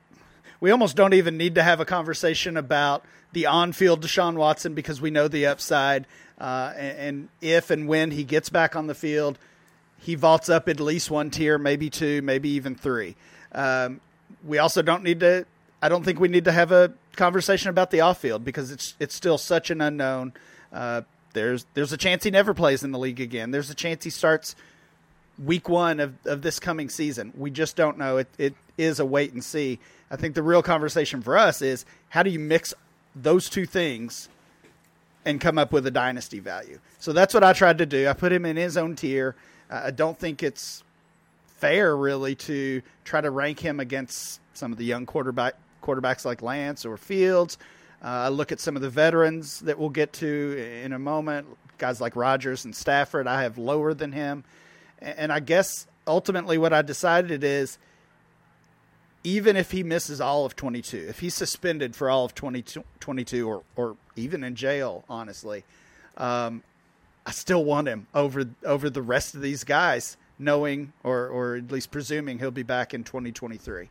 we 0.60 0.72
almost 0.72 0.96
don't 0.96 1.14
even 1.14 1.38
need 1.38 1.56
to 1.56 1.64
have 1.64 1.80
a 1.80 1.86
conversation 1.86 2.58
about 2.58 3.04
the 3.34 3.46
on-field 3.46 4.02
Deshaun 4.02 4.36
Watson 4.36 4.74
because 4.74 5.02
we 5.02 5.12
know 5.12 5.28
the 5.28 5.46
upside. 5.46 6.08
Uh, 6.40 6.74
and, 6.76 6.98
and, 6.98 7.30
if 7.42 7.70
and 7.70 7.88
when 7.88 8.12
he 8.12 8.24
gets 8.24 8.50
back 8.50 8.76
on 8.76 8.88
the 8.88 8.96
field, 8.96 9.38
he 9.98 10.16
vaults 10.16 10.50
up 10.50 10.68
at 10.68 10.80
least 10.80 11.10
one 11.10 11.30
tier, 11.30 11.58
maybe 11.58 11.90
two, 11.90 12.22
maybe 12.22 12.50
even 12.50 12.76
three. 12.76 13.16
Um, 13.52 14.02
we 14.44 14.58
also 14.58 14.82
don't 14.82 15.04
need 15.04 15.22
to. 15.22 15.46
I 15.82 15.90
don't 15.90 16.04
think 16.04 16.20
we 16.20 16.28
need 16.28 16.46
to 16.46 16.52
have 16.52 16.72
a 16.72 16.94
conversation 17.16 17.70
about 17.70 17.92
the 17.92 18.02
off-field 18.02 18.44
because 18.44 18.72
it's 18.72 18.96
it's 19.00 19.16
still 19.16 19.38
such 19.38 19.70
an 19.70 19.82
unknown. 19.82 20.34
Uh, 20.74 21.02
there's 21.34 21.66
there's 21.74 21.94
a 21.94 21.98
chance 21.98 22.24
he 22.24 22.32
never 22.32 22.54
plays 22.54 22.84
in 22.84 22.92
the 22.92 23.00
league 23.00 23.20
again. 23.20 23.52
There's 23.52 23.70
a 23.70 23.76
chance 23.76 24.04
he 24.04 24.10
starts 24.10 24.56
week 25.44 25.68
one 25.70 26.00
of, 26.00 26.16
of 26.26 26.42
this 26.42 26.60
coming 26.60 26.90
season. 26.90 27.34
We 27.36 27.52
just 27.52 27.76
don't 27.76 27.98
know. 27.98 28.18
It 28.18 28.28
it 28.38 28.56
is 28.78 29.00
a 29.00 29.06
wait 29.06 29.34
and 29.34 29.44
see. 29.44 29.80
I 30.10 30.16
think 30.16 30.36
the 30.36 30.44
real 30.44 30.62
conversation 30.62 31.22
for 31.22 31.38
us 31.38 31.62
is 31.62 31.86
how 32.10 32.24
do 32.24 32.30
you 32.30 32.40
mix 32.40 32.74
those 33.16 33.50
two 33.50 33.66
things 33.66 34.30
and 35.26 35.42
come 35.42 35.58
up 35.58 35.72
with 35.72 35.88
a 35.88 35.92
dynasty 35.92 36.40
value. 36.40 36.80
So 37.00 37.12
that's 37.12 37.34
what 37.34 37.44
I 37.44 37.54
tried 37.54 37.80
to 37.80 37.86
do. 37.86 38.08
I 38.08 38.14
put 38.14 38.32
him 38.32 38.46
in 38.46 38.58
his 38.58 38.78
own 38.78 38.96
tier. 38.96 39.36
Uh, 39.70 39.82
I 39.86 39.92
don't 39.92 40.18
think 40.18 40.44
it's 40.44 40.84
fair 41.58 41.98
really 41.98 42.36
to 42.36 42.82
try 43.04 43.22
to 43.22 43.32
rank 43.32 43.60
him 43.60 43.80
against 43.80 44.40
some 44.54 44.72
of 44.72 44.78
the 44.78 44.86
young 44.86 45.06
quarterback 45.06 45.56
quarterbacks 45.82 46.26
like 46.26 46.42
Lance 46.42 46.86
or 46.86 46.98
Fields. 46.98 47.58
Uh, 48.04 48.08
I 48.08 48.30
look 48.30 48.52
at 48.52 48.60
some 48.60 48.76
of 48.76 48.82
the 48.82 48.90
veterans 48.90 49.62
that 49.62 49.80
we'll 49.80 49.90
get 49.90 50.14
to 50.14 50.82
in 50.84 50.94
a 50.94 51.00
moment, 51.00 51.48
guys 51.78 52.02
like 52.02 52.16
Rodgers 52.16 52.66
and 52.66 52.76
Stafford. 52.76 53.28
I 53.28 53.44
have 53.44 53.58
lower 53.58 53.94
than 53.94 54.12
him, 54.12 54.44
and 55.00 55.32
I 55.32 55.40
guess 55.40 55.88
ultimately 56.08 56.58
what 56.58 56.74
I 56.74 56.82
decided 56.82 57.44
is 57.44 57.78
even 59.26 59.58
if 59.58 59.72
he 59.72 59.82
misses 59.82 60.22
all 60.22 60.46
of 60.46 60.56
22, 60.56 61.08
if 61.10 61.20
he's 61.20 61.34
suspended 61.34 61.96
for 61.96 62.12
all 62.12 62.26
of 62.26 62.36
2022 62.36 63.50
or, 63.50 63.64
or 63.76 63.98
even 64.16 64.44
in 64.44 64.56
jail, 64.56 65.04
honestly, 65.10 65.64
um, 66.16 66.62
I 67.26 67.32
still 67.32 67.66
want 67.66 67.88
him 67.88 68.06
over 68.14 68.46
over 68.64 68.88
the 68.88 69.02
rest 69.02 69.34
of 69.34 69.42
these 69.42 69.64
guys, 69.64 70.16
knowing 70.38 70.94
or, 71.04 71.28
or 71.28 71.56
at 71.56 71.72
least 71.72 71.90
presuming 71.90 72.38
he'll 72.38 72.52
be 72.52 72.64
back 72.64 72.94
in 72.94 73.04
2023. 73.04 73.90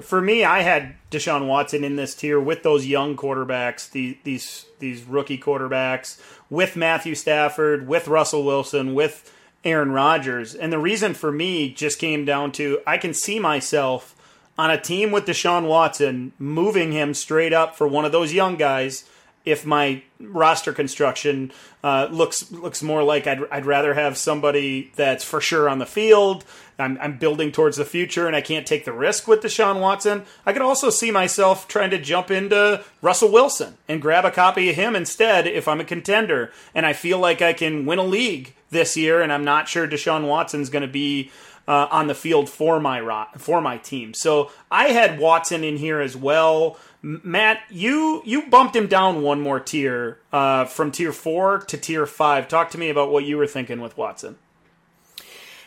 For 0.00 0.20
me, 0.20 0.44
I 0.44 0.60
had 0.60 0.94
Deshaun 1.10 1.48
Watson 1.48 1.82
in 1.82 1.96
this 1.96 2.14
tier 2.14 2.38
with 2.38 2.62
those 2.62 2.86
young 2.86 3.16
quarterbacks, 3.16 3.90
these 3.90 4.14
these 4.22 4.66
these 4.78 5.02
rookie 5.02 5.38
quarterbacks, 5.38 6.22
with 6.48 6.76
Matthew 6.76 7.16
Stafford, 7.16 7.88
with 7.88 8.06
Russell 8.06 8.44
Wilson, 8.44 8.94
with 8.94 9.34
Aaron 9.64 9.92
Rodgers. 9.92 10.54
And 10.54 10.72
the 10.72 10.78
reason 10.78 11.14
for 11.14 11.32
me 11.32 11.72
just 11.72 11.98
came 11.98 12.24
down 12.24 12.52
to 12.52 12.80
I 12.86 12.98
can 12.98 13.14
see 13.14 13.38
myself 13.38 14.14
on 14.56 14.70
a 14.70 14.80
team 14.80 15.10
with 15.10 15.26
Deshaun 15.26 15.66
Watson 15.66 16.32
moving 16.38 16.92
him 16.92 17.14
straight 17.14 17.52
up 17.52 17.76
for 17.76 17.86
one 17.86 18.04
of 18.04 18.12
those 18.12 18.32
young 18.32 18.56
guys 18.56 19.04
if 19.50 19.64
my 19.64 20.02
roster 20.20 20.72
construction 20.72 21.52
uh, 21.82 22.08
looks 22.10 22.50
looks 22.50 22.82
more 22.82 23.02
like 23.02 23.26
I'd, 23.26 23.40
I'd 23.50 23.66
rather 23.66 23.94
have 23.94 24.16
somebody 24.16 24.92
that's 24.96 25.24
for 25.24 25.40
sure 25.40 25.68
on 25.68 25.78
the 25.78 25.86
field. 25.86 26.44
I'm, 26.80 26.96
I'm 27.00 27.18
building 27.18 27.50
towards 27.50 27.76
the 27.76 27.84
future, 27.84 28.28
and 28.28 28.36
I 28.36 28.40
can't 28.40 28.66
take 28.66 28.84
the 28.84 28.92
risk 28.92 29.26
with 29.26 29.40
Deshaun 29.40 29.80
Watson. 29.80 30.24
I 30.46 30.52
could 30.52 30.62
also 30.62 30.90
see 30.90 31.10
myself 31.10 31.66
trying 31.66 31.90
to 31.90 31.98
jump 31.98 32.30
into 32.30 32.84
Russell 33.02 33.32
Wilson 33.32 33.76
and 33.88 34.00
grab 34.00 34.24
a 34.24 34.30
copy 34.30 34.70
of 34.70 34.76
him 34.76 34.94
instead 34.94 35.46
if 35.46 35.66
I'm 35.66 35.80
a 35.80 35.84
contender, 35.84 36.52
and 36.74 36.86
I 36.86 36.92
feel 36.92 37.18
like 37.18 37.42
I 37.42 37.52
can 37.52 37.84
win 37.84 37.98
a 37.98 38.04
league 38.04 38.54
this 38.70 38.96
year, 38.96 39.20
and 39.20 39.32
I'm 39.32 39.44
not 39.44 39.68
sure 39.68 39.88
Deshaun 39.88 40.26
Watson's 40.28 40.70
going 40.70 40.82
to 40.82 40.88
be 40.88 41.30
uh, 41.66 41.86
on 41.90 42.06
the 42.06 42.14
field 42.14 42.48
for 42.48 42.80
my 42.80 43.26
for 43.36 43.60
my 43.60 43.76
team. 43.76 44.14
So 44.14 44.50
I 44.70 44.88
had 44.88 45.20
Watson 45.20 45.62
in 45.62 45.76
here 45.76 46.00
as 46.00 46.16
well. 46.16 46.78
Matt, 47.02 47.60
you 47.70 48.22
you 48.24 48.46
bumped 48.48 48.74
him 48.74 48.88
down 48.88 49.22
one 49.22 49.40
more 49.40 49.60
tier 49.60 50.18
uh, 50.32 50.64
from 50.64 50.90
tier 50.90 51.12
four 51.12 51.60
to 51.60 51.76
tier 51.76 52.06
five. 52.06 52.48
Talk 52.48 52.70
to 52.70 52.78
me 52.78 52.90
about 52.90 53.10
what 53.12 53.24
you 53.24 53.36
were 53.36 53.46
thinking 53.46 53.80
with 53.80 53.96
Watson. 53.96 54.36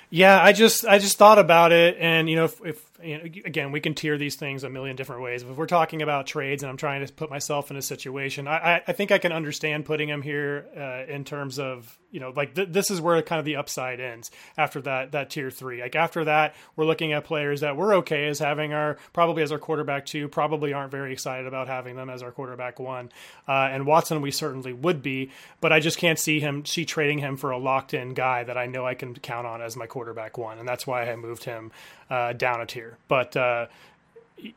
Yeah, 0.09 0.41
I 0.43 0.51
just 0.51 0.85
I 0.85 0.99
just 0.99 1.17
thought 1.17 1.39
about 1.39 1.71
it, 1.71 1.95
and 1.99 2.29
you 2.29 2.35
know, 2.35 2.45
if, 2.45 2.65
if 2.65 2.90
you 3.03 3.17
know, 3.17 3.23
again, 3.23 3.71
we 3.71 3.79
can 3.79 3.93
tier 3.93 4.17
these 4.17 4.35
things 4.35 4.63
a 4.63 4.69
million 4.69 4.95
different 4.95 5.21
ways. 5.21 5.43
But 5.43 5.51
if 5.51 5.57
we're 5.57 5.67
talking 5.67 6.01
about 6.01 6.27
trades, 6.27 6.63
and 6.63 6.69
I'm 6.69 6.77
trying 6.77 7.05
to 7.05 7.13
put 7.13 7.29
myself 7.29 7.71
in 7.71 7.77
a 7.77 7.81
situation, 7.81 8.47
I, 8.47 8.81
I 8.87 8.93
think 8.93 9.11
I 9.11 9.17
can 9.17 9.31
understand 9.31 9.85
putting 9.85 10.09
him 10.09 10.21
here 10.21 10.67
uh, 10.75 11.11
in 11.11 11.23
terms 11.23 11.59
of 11.59 11.97
you 12.11 12.19
know, 12.19 12.33
like 12.35 12.55
th- 12.55 12.67
this 12.69 12.91
is 12.91 13.01
where 13.01 13.21
kind 13.21 13.39
of 13.39 13.45
the 13.45 13.55
upside 13.55 13.99
ends 13.99 14.29
after 14.57 14.81
that 14.81 15.13
that 15.13 15.29
tier 15.29 15.49
three. 15.49 15.81
Like 15.81 15.95
after 15.95 16.25
that, 16.25 16.55
we're 16.75 16.85
looking 16.85 17.13
at 17.13 17.23
players 17.23 17.61
that 17.61 17.77
we're 17.77 17.95
okay 17.97 18.27
as 18.27 18.39
having 18.39 18.73
our 18.73 18.97
probably 19.13 19.43
as 19.43 19.51
our 19.51 19.57
quarterback 19.57 20.05
two, 20.05 20.27
probably 20.27 20.73
aren't 20.73 20.91
very 20.91 21.13
excited 21.13 21.47
about 21.47 21.67
having 21.67 21.95
them 21.95 22.09
as 22.09 22.21
our 22.21 22.31
quarterback 22.31 22.79
one, 22.79 23.09
uh, 23.47 23.69
and 23.71 23.85
Watson 23.85 24.21
we 24.21 24.31
certainly 24.31 24.73
would 24.73 25.01
be, 25.01 25.31
but 25.61 25.71
I 25.71 25.79
just 25.79 25.97
can't 25.97 26.19
see 26.19 26.39
him 26.39 26.65
see 26.65 26.85
trading 26.85 27.19
him 27.19 27.37
for 27.37 27.51
a 27.51 27.57
locked 27.57 27.93
in 27.93 28.13
guy 28.13 28.43
that 28.43 28.57
I 28.57 28.65
know 28.65 28.85
I 28.85 28.93
can 28.93 29.15
count 29.15 29.47
on 29.47 29.61
as 29.61 29.77
my 29.77 29.87
quarterback 29.87 30.37
one, 30.37 30.59
and 30.59 30.67
that's 30.67 30.85
why 30.85 31.09
I 31.09 31.15
moved 31.15 31.45
him 31.45 31.71
uh, 32.09 32.33
down 32.33 32.59
a 32.59 32.65
tier. 32.65 32.90
But 33.07 33.35
uh, 33.37 33.67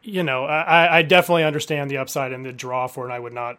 you 0.02 0.22
know, 0.22 0.44
I, 0.44 0.98
I, 0.98 1.02
definitely 1.02 1.44
understand 1.44 1.90
the 1.90 1.98
upside 1.98 2.32
and 2.32 2.44
the 2.44 2.52
draw 2.52 2.86
for 2.86 3.02
it. 3.02 3.06
And 3.06 3.12
I 3.12 3.18
would 3.18 3.34
not 3.34 3.58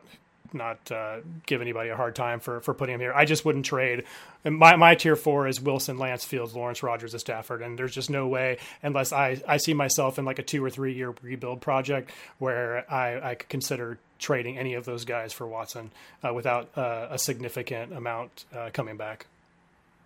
not 0.53 0.91
uh, 0.91 1.17
give 1.45 1.61
anybody 1.61 1.89
a 1.89 1.95
hard 1.95 2.15
time 2.15 2.39
for 2.39 2.59
for 2.61 2.73
putting 2.73 2.95
him 2.95 3.01
here. 3.01 3.13
I 3.13 3.25
just 3.25 3.45
wouldn't 3.45 3.65
trade. 3.65 4.05
And 4.43 4.57
my 4.57 4.75
my 4.75 4.95
tier 4.95 5.15
four 5.15 5.47
is 5.47 5.61
Wilson, 5.61 5.97
Lance, 5.97 6.25
Fields, 6.25 6.55
Lawrence, 6.55 6.81
Rodgers, 6.81 7.13
and 7.13 7.21
Stafford, 7.21 7.61
and 7.61 7.77
there's 7.77 7.93
just 7.93 8.09
no 8.09 8.27
way 8.27 8.57
unless 8.81 9.11
I 9.11 9.41
I 9.47 9.57
see 9.57 9.73
myself 9.73 10.17
in 10.17 10.25
like 10.25 10.39
a 10.39 10.43
two 10.43 10.63
or 10.63 10.69
three 10.69 10.93
year 10.93 11.13
rebuild 11.21 11.61
project 11.61 12.11
where 12.39 12.91
I 12.91 13.31
I 13.31 13.35
could 13.35 13.49
consider 13.49 13.99
trading 14.17 14.57
any 14.57 14.73
of 14.73 14.85
those 14.85 15.05
guys 15.05 15.33
for 15.33 15.45
Watson 15.45 15.91
uh, 16.23 16.33
without 16.33 16.69
uh, 16.77 17.07
a 17.11 17.19
significant 17.19 17.93
amount 17.93 18.45
uh, 18.55 18.69
coming 18.73 18.97
back. 18.97 19.27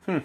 Hmm. 0.05 0.19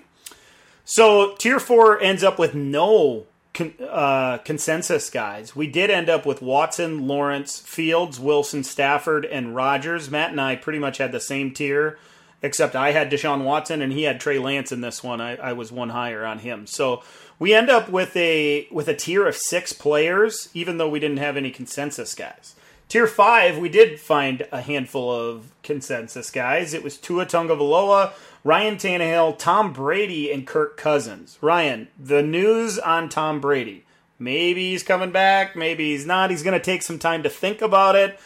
So 0.85 1.35
tier 1.38 1.61
four 1.61 2.00
ends 2.00 2.24
up 2.24 2.38
with 2.38 2.54
no 2.54 3.26
con- 3.55 3.75
uh, 3.88 4.38
consensus 4.38 5.09
guys. 5.09 5.57
We 5.57 5.67
did 5.67 5.90
end 5.90 6.11
up 6.11 6.27
with 6.27 6.43
Watson, 6.43 7.07
Lawrence, 7.07 7.61
Fields, 7.61 8.21
Wilson, 8.21 8.64
Stafford, 8.64 9.25
and 9.25 9.55
Rodgers. 9.55 10.11
Matt 10.11 10.33
and 10.33 10.40
I 10.40 10.57
pretty 10.57 10.79
much 10.79 10.99
had 10.99 11.12
the 11.12 11.21
same 11.21 11.53
tier, 11.53 11.99
except 12.43 12.77
I 12.77 12.93
had 12.93 13.11
Deshaun 13.11 13.45
Watson 13.45 13.81
and 13.81 13.93
he 13.93 14.03
had 14.03 14.21
Trey 14.21 14.38
Lance 14.38 14.73
in 14.73 14.83
this 14.83 15.03
one. 15.03 15.21
I, 15.21 15.37
I 15.37 15.53
was 15.55 15.73
one 15.73 15.90
higher 15.90 16.27
on 16.27 16.40
him. 16.40 16.67
So 16.67 17.03
we 17.38 17.55
end 17.55 17.71
up 17.71 17.88
with 17.88 18.14
a 18.17 18.69
with 18.71 18.88
a 18.88 18.95
tier 18.95 19.27
of 19.27 19.37
six 19.37 19.73
players, 19.73 20.51
even 20.53 20.79
though 20.79 20.88
we 20.88 21.01
didn't 21.01 21.19
have 21.19 21.37
any 21.37 21.51
consensus 21.51 22.14
guys. 22.14 22.55
Tier 22.88 23.07
five, 23.07 23.59
we 23.59 23.69
did 23.69 23.99
find 23.99 24.47
a 24.53 24.61
handful 24.61 25.11
of 25.11 25.53
consensus 25.62 26.31
guys. 26.31 26.75
It 26.75 26.85
was 26.85 26.99
Tua 26.99 27.25
Tagovailoa, 27.25 28.12
Ryan 28.44 28.76
Tannehill, 28.76 29.38
Tom 29.38 29.72
Brady, 29.72 30.30
and 30.30 30.46
Kirk 30.46 30.76
Cousins. 30.76 31.38
Ryan, 31.40 31.88
the 31.98 32.22
news 32.22 32.78
on 32.78 33.09
Tom 33.09 33.40
Brady. 33.40 33.87
Maybe 34.18 34.70
he's 34.70 34.83
coming 34.83 35.11
back, 35.11 35.57
maybe 35.57 35.90
he's 35.90 36.07
not. 36.07 36.30
He's 36.30 36.42
going 36.42 36.59
to 36.59 36.64
take 36.64 36.83
some 36.83 36.98
time 36.98 37.22
to 37.22 37.30
think 37.30 37.62
about 37.62 37.96
it. 37.96 38.20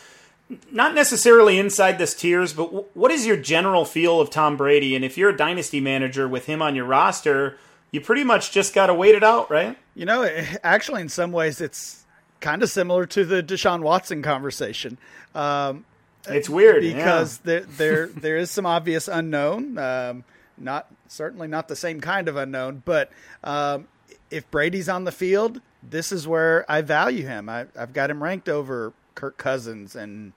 Not 0.72 0.94
necessarily 0.94 1.58
inside 1.58 1.98
this 1.98 2.14
tiers, 2.14 2.52
but 2.52 2.96
what 2.96 3.10
is 3.10 3.26
your 3.26 3.36
general 3.36 3.84
feel 3.84 4.20
of 4.20 4.28
Tom 4.28 4.56
Brady? 4.56 4.96
And 4.96 5.04
if 5.04 5.16
you're 5.16 5.30
a 5.30 5.36
dynasty 5.36 5.80
manager 5.80 6.26
with 6.26 6.46
him 6.46 6.62
on 6.62 6.74
your 6.74 6.86
roster, 6.86 7.56
you 7.92 8.00
pretty 8.00 8.24
much 8.24 8.50
just 8.50 8.74
got 8.74 8.86
to 8.86 8.94
wait 8.94 9.14
it 9.14 9.22
out, 9.22 9.50
right? 9.50 9.76
You 9.94 10.06
know, 10.06 10.28
actually, 10.64 11.02
in 11.02 11.08
some 11.08 11.32
ways, 11.32 11.60
it's 11.60 12.04
kind 12.40 12.62
of 12.62 12.70
similar 12.70 13.06
to 13.06 13.24
the 13.24 13.42
Deshaun 13.42 13.82
Watson 13.82 14.22
conversation. 14.22 14.98
Um, 15.34 15.84
it's 16.28 16.48
weird 16.48 16.82
because 16.82 17.40
yeah. 17.44 17.44
there 17.44 17.60
there 17.60 18.06
there 18.06 18.36
is 18.36 18.50
some 18.50 18.66
obvious 18.66 19.08
unknown. 19.08 19.78
Um, 19.78 20.24
not 20.56 20.86
certainly 21.06 21.48
not 21.48 21.68
the 21.68 21.76
same 21.76 22.00
kind 22.00 22.28
of 22.28 22.36
unknown, 22.36 22.82
but 22.84 23.10
um, 23.44 23.88
if 24.30 24.50
Brady's 24.50 24.88
on 24.88 25.04
the 25.04 25.12
field, 25.12 25.60
this 25.82 26.12
is 26.12 26.26
where 26.26 26.64
I 26.70 26.82
value 26.82 27.26
him. 27.26 27.48
I, 27.48 27.66
have 27.76 27.92
got 27.92 28.10
him 28.10 28.22
ranked 28.22 28.48
over 28.48 28.92
Kirk 29.14 29.36
Cousins 29.36 29.94
and 29.96 30.32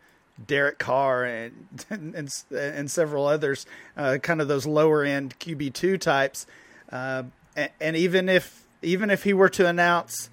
Derek 0.46 0.80
Carr 0.80 1.24
and 1.24 1.68
and, 1.90 2.34
and 2.52 2.92
several 2.92 3.26
others, 3.26 3.66
uh, 3.98 4.18
kind 4.22 4.42
of 4.42 4.48
those 4.48 4.66
lower 4.66 5.04
end 5.04 5.38
QB 5.40 5.74
two 5.74 5.98
types. 5.98 6.46
Uh, 6.92 7.24
and, 7.56 7.72
and, 7.80 7.96
even 7.96 8.30
if 8.30 8.66
even 8.82 9.10
if 9.10 9.24
he 9.24 9.34
were 9.34 9.50
to 9.50 9.68
announce 9.68 10.30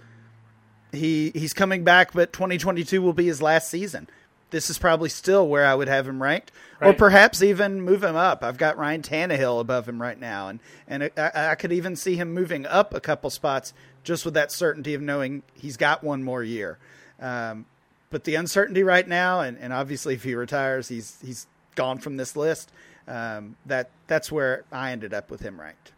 he 0.92 1.30
he's 1.34 1.52
coming 1.52 1.84
back, 1.84 2.12
but 2.12 2.32
2022 2.32 3.02
will 3.02 3.12
be 3.12 3.26
his 3.26 3.42
last 3.42 3.68
season, 3.68 4.08
this 4.50 4.70
is 4.70 4.78
probably 4.78 5.08
still 5.08 5.46
where 5.46 5.66
I 5.66 5.74
would 5.74 5.88
have 5.88 6.08
him 6.08 6.22
ranked, 6.22 6.52
right. 6.80 6.88
or 6.88 6.92
perhaps 6.92 7.42
even 7.42 7.80
move 7.80 8.02
him 8.02 8.16
up. 8.16 8.42
I've 8.42 8.58
got 8.58 8.78
Ryan 8.78 9.02
Tannehill 9.02 9.60
above 9.60 9.88
him 9.88 10.00
right 10.00 10.18
now, 10.18 10.48
and 10.48 10.60
and 10.86 11.10
I, 11.16 11.50
I 11.50 11.54
could 11.54 11.72
even 11.72 11.96
see 11.96 12.16
him 12.16 12.32
moving 12.32 12.66
up 12.66 12.94
a 12.94 13.00
couple 13.00 13.30
spots 13.30 13.72
just 14.04 14.24
with 14.24 14.34
that 14.34 14.50
certainty 14.50 14.94
of 14.94 15.02
knowing 15.02 15.42
he's 15.54 15.76
got 15.76 16.02
one 16.02 16.22
more 16.22 16.42
year. 16.42 16.78
Um, 17.20 17.66
but 18.10 18.24
the 18.24 18.36
uncertainty 18.36 18.82
right 18.82 19.06
now, 19.06 19.40
and, 19.40 19.58
and 19.58 19.72
obviously 19.72 20.14
if 20.14 20.22
he 20.22 20.34
retires, 20.34 20.88
he's 20.88 21.18
he's 21.24 21.46
gone 21.74 21.98
from 21.98 22.16
this 22.16 22.36
list. 22.36 22.72
Um, 23.06 23.56
that 23.66 23.90
that's 24.06 24.30
where 24.30 24.64
I 24.70 24.92
ended 24.92 25.14
up 25.14 25.30
with 25.30 25.40
him 25.40 25.60
ranked. 25.60 25.92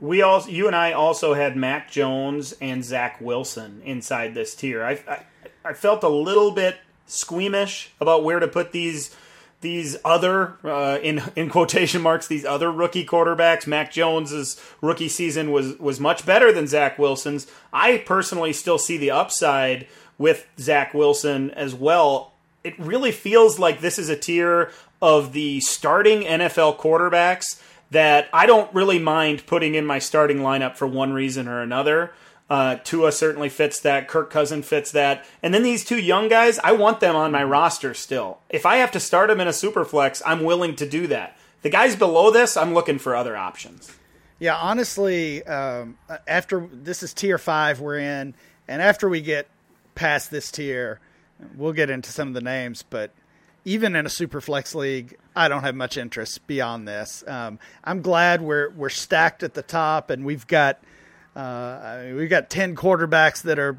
We 0.00 0.22
also, 0.22 0.50
you 0.50 0.66
and 0.66 0.74
I 0.76 0.92
also 0.92 1.34
had 1.34 1.56
Mac 1.56 1.90
Jones 1.90 2.52
and 2.60 2.84
Zach 2.84 3.20
Wilson 3.20 3.80
inside 3.84 4.34
this 4.34 4.54
tier. 4.54 4.84
I, 4.84 5.00
I, 5.08 5.22
I 5.64 5.72
felt 5.72 6.02
a 6.02 6.08
little 6.08 6.50
bit 6.50 6.76
squeamish 7.06 7.90
about 8.00 8.24
where 8.24 8.40
to 8.40 8.48
put 8.48 8.72
these 8.72 9.14
these 9.60 9.96
other 10.04 10.56
uh, 10.62 10.98
in 11.02 11.22
in 11.34 11.48
quotation 11.48 12.02
marks 12.02 12.26
these 12.26 12.44
other 12.44 12.70
rookie 12.70 13.06
quarterbacks. 13.06 13.66
Mac 13.66 13.90
Jones's 13.90 14.60
rookie 14.82 15.08
season 15.08 15.50
was 15.50 15.78
was 15.78 15.98
much 15.98 16.26
better 16.26 16.52
than 16.52 16.66
Zach 16.66 16.98
Wilson's. 16.98 17.46
I 17.72 17.98
personally 17.98 18.52
still 18.52 18.78
see 18.78 18.98
the 18.98 19.10
upside 19.10 19.86
with 20.18 20.46
Zach 20.58 20.92
Wilson 20.94 21.50
as 21.52 21.74
well. 21.74 22.32
It 22.62 22.78
really 22.78 23.12
feels 23.12 23.58
like 23.58 23.80
this 23.80 23.98
is 23.98 24.08
a 24.08 24.16
tier 24.16 24.70
of 25.00 25.32
the 25.32 25.60
starting 25.60 26.22
NFL 26.22 26.78
quarterbacks 26.78 27.60
that 27.90 28.28
I 28.32 28.46
don't 28.46 28.72
really 28.74 28.98
mind 28.98 29.46
putting 29.46 29.74
in 29.74 29.86
my 29.86 29.98
starting 29.98 30.38
lineup 30.38 30.76
for 30.76 30.86
one 30.86 31.12
reason 31.12 31.48
or 31.48 31.60
another. 31.60 32.12
Uh, 32.50 32.76
Tua 32.76 33.10
certainly 33.10 33.48
fits 33.48 33.80
that. 33.80 34.06
Kirk 34.06 34.30
Cousin 34.30 34.62
fits 34.62 34.92
that. 34.92 35.24
And 35.42 35.54
then 35.54 35.62
these 35.62 35.84
two 35.84 35.98
young 35.98 36.28
guys, 36.28 36.58
I 36.62 36.72
want 36.72 37.00
them 37.00 37.16
on 37.16 37.32
my 37.32 37.42
roster 37.42 37.94
still. 37.94 38.38
If 38.50 38.66
I 38.66 38.76
have 38.76 38.92
to 38.92 39.00
start 39.00 39.28
them 39.28 39.40
in 39.40 39.48
a 39.48 39.52
super 39.52 39.84
flex, 39.84 40.22
I'm 40.26 40.44
willing 40.44 40.76
to 40.76 40.88
do 40.88 41.06
that. 41.06 41.36
The 41.62 41.70
guys 41.70 41.96
below 41.96 42.30
this, 42.30 42.56
I'm 42.56 42.74
looking 42.74 42.98
for 42.98 43.16
other 43.16 43.36
options. 43.36 43.90
Yeah, 44.38 44.56
honestly, 44.56 45.42
um, 45.44 45.96
after 46.28 46.68
this 46.70 47.02
is 47.02 47.14
tier 47.14 47.38
five 47.38 47.80
we're 47.80 47.98
in, 47.98 48.34
and 48.68 48.82
after 48.82 49.08
we 49.08 49.22
get 49.22 49.48
past 49.94 50.30
this 50.30 50.50
tier. 50.50 51.00
We'll 51.56 51.72
get 51.72 51.90
into 51.90 52.10
some 52.10 52.28
of 52.28 52.34
the 52.34 52.40
names, 52.40 52.82
but 52.82 53.10
even 53.64 53.96
in 53.96 54.06
a 54.06 54.10
super 54.10 54.40
flex 54.40 54.74
league, 54.74 55.16
I 55.34 55.48
don't 55.48 55.62
have 55.62 55.74
much 55.74 55.96
interest 55.96 56.46
beyond 56.46 56.86
this. 56.86 57.24
Um, 57.26 57.58
I'm 57.82 58.02
glad 58.02 58.40
we're 58.40 58.70
we're 58.70 58.88
stacked 58.88 59.42
at 59.42 59.54
the 59.54 59.62
top, 59.62 60.10
and 60.10 60.24
we've 60.24 60.46
got 60.46 60.80
uh, 61.36 61.38
I 61.38 62.02
mean, 62.06 62.16
we've 62.16 62.30
got 62.30 62.50
ten 62.50 62.76
quarterbacks 62.76 63.42
that 63.42 63.58
are 63.58 63.76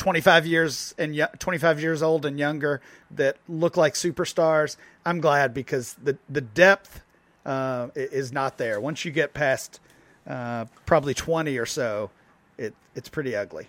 25 0.00 0.46
years 0.46 0.94
and 0.96 1.28
25 1.38 1.80
years 1.80 2.02
old 2.02 2.24
and 2.24 2.38
younger 2.38 2.80
that 3.10 3.36
look 3.48 3.76
like 3.76 3.92
superstars. 3.92 4.76
I'm 5.04 5.20
glad 5.20 5.52
because 5.52 5.94
the 6.02 6.16
the 6.28 6.40
depth 6.40 7.02
uh, 7.44 7.88
is 7.94 8.32
not 8.32 8.56
there. 8.56 8.80
Once 8.80 9.04
you 9.04 9.10
get 9.10 9.34
past 9.34 9.78
uh, 10.26 10.64
probably 10.86 11.12
20 11.12 11.56
or 11.58 11.66
so, 11.66 12.10
it 12.56 12.74
it's 12.94 13.10
pretty 13.10 13.36
ugly. 13.36 13.68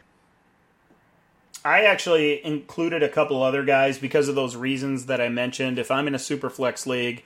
I 1.64 1.84
actually 1.84 2.44
included 2.44 3.04
a 3.04 3.10
couple 3.10 3.44
other 3.44 3.64
guys 3.64 4.00
because 4.00 4.28
of 4.28 4.36
those 4.36 4.56
reasons 4.56 5.06
that 5.06 5.22
I 5.22 5.30
mentioned. 5.30 5.78
If 5.78 5.92
I'm 5.92 6.08
in 6.08 6.16
a 6.16 6.20
super 6.20 6.50
flex 6.50 6.88
league 6.88 7.24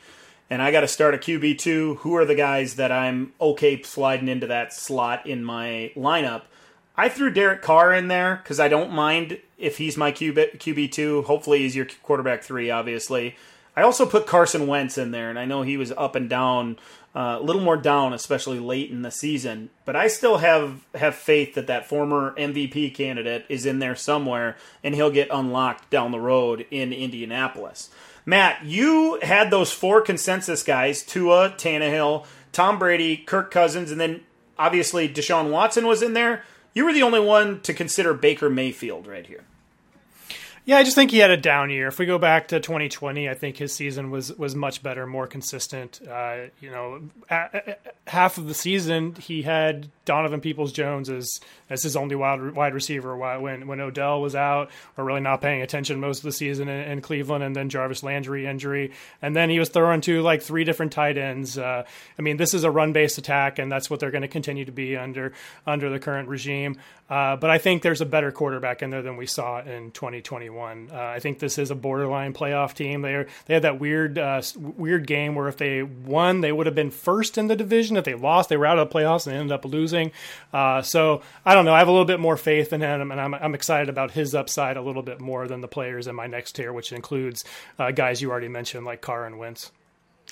and 0.49 0.62
I 0.62 0.71
got 0.71 0.81
to 0.81 0.88
start 0.88 1.15
a 1.15 1.17
QB2, 1.17 1.97
who 1.97 2.15
are 2.15 2.25
the 2.25 2.36
guys 2.36 2.75
that 2.75 2.91
I'm 2.91 3.34
okay 3.41 3.81
sliding 3.81 4.27
into 4.27 4.47
that 4.47 4.73
slot 4.73 5.25
in 5.25 5.43
my 5.43 5.91
lineup? 5.95 6.43
I 6.97 7.10
threw 7.10 7.31
Derek 7.31 7.62
Carr 7.62 7.93
in 7.93 8.08
there 8.08 8.38
because 8.38 8.60
I 8.60 8.67
don't 8.67 8.91
mind 8.91 9.39
if 9.58 9.77
he's 9.77 9.97
my 9.97 10.12
QB, 10.12 10.60
QB2. 10.60 11.25
Hopefully, 11.25 11.60
he's 11.60 11.75
your 11.75 11.88
quarterback 12.03 12.43
three, 12.43 12.69
obviously. 12.69 13.36
I 13.75 13.81
also 13.81 14.05
put 14.05 14.27
Carson 14.27 14.67
Wentz 14.67 14.97
in 14.97 15.12
there, 15.12 15.29
and 15.29 15.38
I 15.38 15.45
know 15.45 15.63
he 15.63 15.75
was 15.75 15.91
up 15.91 16.15
and 16.15 16.29
down 16.29 16.77
uh, 17.13 17.38
a 17.39 17.43
little 17.43 17.62
more 17.62 17.75
down, 17.75 18.13
especially 18.13 18.60
late 18.60 18.91
in 18.91 19.01
the 19.01 19.12
season. 19.12 19.69
But 19.84 19.95
I 19.95 20.08
still 20.08 20.38
have 20.38 20.86
have 20.95 21.15
faith 21.15 21.55
that 21.55 21.67
that 21.67 21.88
former 21.88 22.34
MVP 22.38 22.93
candidate 22.93 23.45
is 23.49 23.65
in 23.65 23.79
there 23.79 23.95
somewhere, 23.95 24.55
and 24.84 24.95
he'll 24.95 25.12
get 25.12 25.27
unlocked 25.31 25.89
down 25.89 26.12
the 26.12 26.19
road 26.19 26.65
in 26.71 26.93
Indianapolis. 26.93 27.89
Matt, 28.25 28.65
you 28.65 29.19
had 29.21 29.51
those 29.51 29.71
four 29.71 30.01
consensus 30.01 30.63
guys: 30.63 31.03
Tua, 31.03 31.51
Tannehill, 31.57 32.25
Tom 32.51 32.79
Brady, 32.79 33.17
Kirk 33.17 33.51
Cousins, 33.51 33.91
and 33.91 34.01
then 34.01 34.21
obviously 34.57 35.07
Deshaun 35.07 35.51
Watson 35.51 35.85
was 35.85 36.01
in 36.01 36.13
there. 36.13 36.43
You 36.73 36.85
were 36.85 36.93
the 36.93 37.03
only 37.03 37.19
one 37.19 37.61
to 37.61 37.73
consider 37.73 38.13
Baker 38.13 38.49
Mayfield 38.49 39.07
right 39.07 39.25
here. 39.25 39.45
Yeah, 40.67 40.78
I 40.78 40.84
just 40.84 40.95
think 40.95 41.12
he 41.12 41.19
had 41.19 41.30
a 41.30 41.38
down 41.38 41.69
year. 41.69 41.88
If 41.88 41.99
we 41.99 42.08
go 42.08 42.17
back 42.17 42.47
to 42.47 42.60
2020, 42.60 43.30
I 43.30 43.36
think 43.36 43.58
his 43.58 43.71
season 43.71 44.10
was 44.10 44.34
was 44.36 44.56
much 44.56 44.82
better, 44.82 45.06
more 45.06 45.28
consistent. 45.28 46.01
Uh, 46.10 46.45
you 46.60 46.71
know, 46.71 47.01
half 48.08 48.39
of 48.39 48.47
the 48.47 48.56
season 48.56 49.13
he 49.13 49.43
had 49.43 49.89
Donovan 50.06 50.41
Peoples 50.41 50.71
Jones 50.71 51.08
as 51.08 51.39
as 51.69 51.84
his 51.84 51.95
only 51.95 52.15
wide 52.15 52.56
wide 52.56 52.73
receiver 52.73 53.15
when 53.15 53.67
when 53.67 53.80
Odell 53.80 54.23
was 54.23 54.36
out 54.36 54.71
or 54.97 55.04
really 55.04 55.21
not 55.21 55.39
paying 55.39 55.62
attention 55.62 55.99
most 55.99 56.19
of 56.19 56.23
the 56.23 56.32
season 56.32 56.67
in, 56.67 56.91
in 56.93 57.01
Cleveland, 57.01 57.43
and 57.43 57.56
then 57.56 57.69
Jarvis 57.69 58.01
Landry 58.01 58.47
injury, 58.47 58.91
and 59.21 59.36
then 59.36 59.51
he 59.51 59.60
was 59.60 59.69
throwing 59.69 60.01
to 60.01 60.23
like 60.23 60.41
three 60.41 60.63
different 60.63 60.93
tight 60.93 61.19
ends. 61.19 61.60
Uh, 61.60 61.84
I 62.17 62.21
mean, 62.23 62.38
this 62.38 62.56
is 62.56 62.63
a 62.63 62.71
run 62.71 62.91
based 62.91 63.19
attack, 63.19 63.60
and 63.60 63.71
that's 63.71 63.91
what 63.91 63.99
they're 63.99 64.10
going 64.10 64.23
to 64.23 64.28
continue 64.28 64.65
to 64.65 64.71
be 64.71 64.97
under 64.97 65.34
under 65.67 65.91
the 65.91 65.99
current 65.99 66.28
regime. 66.28 66.78
Uh, 67.07 67.35
but 67.35 67.51
I 67.51 67.59
think 67.59 67.83
there's 67.83 68.01
a 68.01 68.05
better 68.05 68.31
quarterback 68.31 68.81
in 68.81 68.89
there 68.89 69.03
than 69.03 69.15
we 69.15 69.27
saw 69.27 69.61
in 69.61 69.91
2021. 69.91 70.89
Uh, 70.91 70.97
I 70.97 71.19
think 71.19 71.37
this 71.37 71.59
is 71.59 71.69
a 71.69 71.75
borderline 71.75 72.33
playoff 72.33 72.73
team. 72.73 73.03
They 73.03 73.25
they 73.45 73.53
had 73.53 73.63
that 73.63 73.79
weird 73.79 74.17
uh, 74.17 74.41
weird 74.57 75.05
game 75.05 75.35
where 75.35 75.47
if 75.47 75.57
they 75.57 75.83
won, 75.83 76.41
they 76.41 76.51
would 76.51 76.65
have 76.65 76.73
been 76.73 76.89
first 76.89 77.37
in 77.37 77.45
the 77.47 77.55
division. 77.55 77.95
If 77.95 78.05
they 78.05 78.15
lost, 78.15 78.49
they 78.49 78.57
were 78.57 78.65
out 78.65 78.79
of 78.79 78.89
the 78.89 78.95
playoffs 78.95 79.27
and 79.27 79.35
ended 79.35 79.51
up 79.51 79.65
losing. 79.65 80.11
Uh, 80.51 80.81
so 80.81 81.21
I 81.45 81.53
don't 81.53 81.65
know. 81.65 81.75
I 81.75 81.79
have 81.79 81.87
a 81.87 81.91
little 81.91 82.05
bit 82.05 82.19
more 82.19 82.37
faith 82.37 82.73
in 82.73 82.81
him, 82.81 83.11
and 83.11 83.21
I'm, 83.21 83.35
I'm 83.35 83.53
excited 83.53 83.87
about 83.87 84.11
his 84.11 84.33
upside 84.33 84.75
a 84.75 84.81
little 84.81 85.03
bit 85.03 85.21
more 85.21 85.47
than 85.47 85.61
the 85.61 85.67
players 85.67 86.07
in 86.07 86.15
my 86.15 86.25
next 86.25 86.53
tier, 86.53 86.73
which 86.73 86.91
includes 86.91 87.43
uh, 87.77 87.91
guys 87.91 88.19
you 88.19 88.31
already 88.31 88.47
mentioned 88.47 88.83
like 88.83 89.01
Carr 89.01 89.27
and 89.27 89.37
Wentz. 89.37 89.71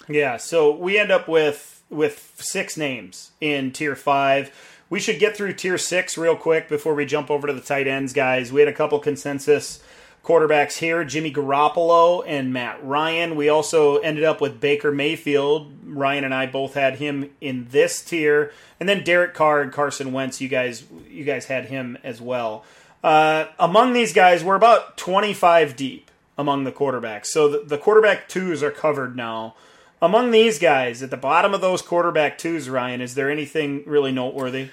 Yeah. 0.10 0.38
So 0.38 0.76
we 0.76 0.98
end 0.98 1.12
up 1.12 1.28
with 1.28 1.84
with 1.92 2.34
six 2.38 2.78
names 2.78 3.32
in 3.40 3.72
tier 3.72 3.96
five 3.96 4.52
we 4.94 5.00
should 5.00 5.18
get 5.18 5.36
through 5.36 5.52
tier 5.52 5.76
six 5.76 6.20
real 6.20 6.36
quick 6.36 6.70
before 6.70 6.94
we 6.94 7.04
jump 7.04 7.32
over 7.32 7.48
to 7.48 7.54
the 7.54 7.60
tight 7.60 7.88
ends, 7.88 8.14
guys. 8.14 8.52
We 8.52 8.62
had 8.62 8.68
a 8.68 8.74
couple 8.74 9.00
consensus 9.00 9.82
quarterbacks 10.24 10.78
here 10.78 11.04
Jimmy 11.04 11.34
Garoppolo 11.34 12.24
and 12.28 12.54
Matt 12.54 12.86
Ryan. 12.86 13.36
We 13.36 13.50
also 13.50 13.98
ended 13.98 14.24
up 14.24 14.40
with 14.40 14.60
Baker 14.60 14.92
Mayfield. 14.92 15.74
Ryan 15.84 16.26
and 16.26 16.34
I 16.36 16.46
both 16.46 16.76
had 16.76 16.98
him 16.98 17.32
in 17.42 17.70
this 17.72 18.04
tier. 18.04 18.52
And 18.80 18.88
then 18.88 19.04
Derek 19.04 19.34
Carr 19.34 19.64
and 19.64 19.74
Carson 19.74 20.14
Wentz, 20.14 20.40
you 20.40 20.48
guys 20.48 20.84
you 21.10 21.24
guys 21.24 21.46
had 21.48 21.66
him 21.66 21.98
as 22.04 22.22
well. 22.22 22.64
Uh, 23.04 23.48
among 23.58 23.94
these 23.94 24.14
guys, 24.14 24.44
we're 24.44 24.54
about 24.54 24.96
25 24.98 25.76
deep 25.76 26.12
among 26.38 26.66
the 26.66 26.72
quarterbacks. 26.72 27.26
So 27.26 27.50
the, 27.50 27.64
the 27.66 27.80
quarterback 27.80 28.30
twos 28.30 28.62
are 28.62 28.70
covered 28.70 29.16
now. 29.16 29.56
Among 30.04 30.30
these 30.30 30.60
guys, 30.60 31.02
at 31.02 31.10
the 31.10 31.18
bottom 31.18 31.56
of 31.56 31.62
those 31.62 31.82
quarterback 31.82 32.38
twos, 32.38 32.70
Ryan, 32.70 33.02
is 33.02 33.16
there 33.16 33.32
anything 33.32 33.84
really 33.88 34.12
noteworthy? 34.12 34.70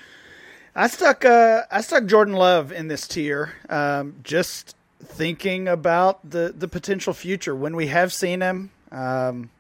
I 0.81 0.87
stuck 0.87 1.27
uh, 1.27 1.65
I 1.71 1.83
stuck 1.83 2.07
Jordan 2.07 2.33
Love 2.33 2.73
in 2.73 2.89
this 2.89 3.07
tier. 3.07 3.53
Um, 3.69 4.15
just 4.23 4.75
thinking 5.05 5.69
about 5.69 6.31
the 6.31 6.55
the 6.57 6.69
potential 6.69 7.13
future 7.13 7.55
when 7.55 7.77
we 7.77 7.89
have 7.89 8.15
seen 8.15 8.41
him. 8.41 8.71
Um, 8.91 9.51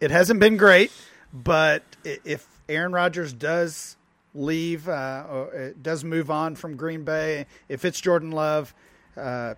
it 0.00 0.10
hasn't 0.10 0.40
been 0.40 0.56
great, 0.56 0.92
but 1.30 1.82
if 2.04 2.46
Aaron 2.70 2.92
Rodgers 2.92 3.34
does 3.34 3.98
leave 4.34 4.88
uh, 4.88 5.24
or 5.30 5.74
does 5.82 6.04
move 6.04 6.30
on 6.30 6.56
from 6.56 6.76
Green 6.76 7.04
Bay, 7.04 7.44
if 7.68 7.84
it's 7.84 8.00
Jordan 8.00 8.30
Love, 8.30 8.72
uh, 9.14 9.56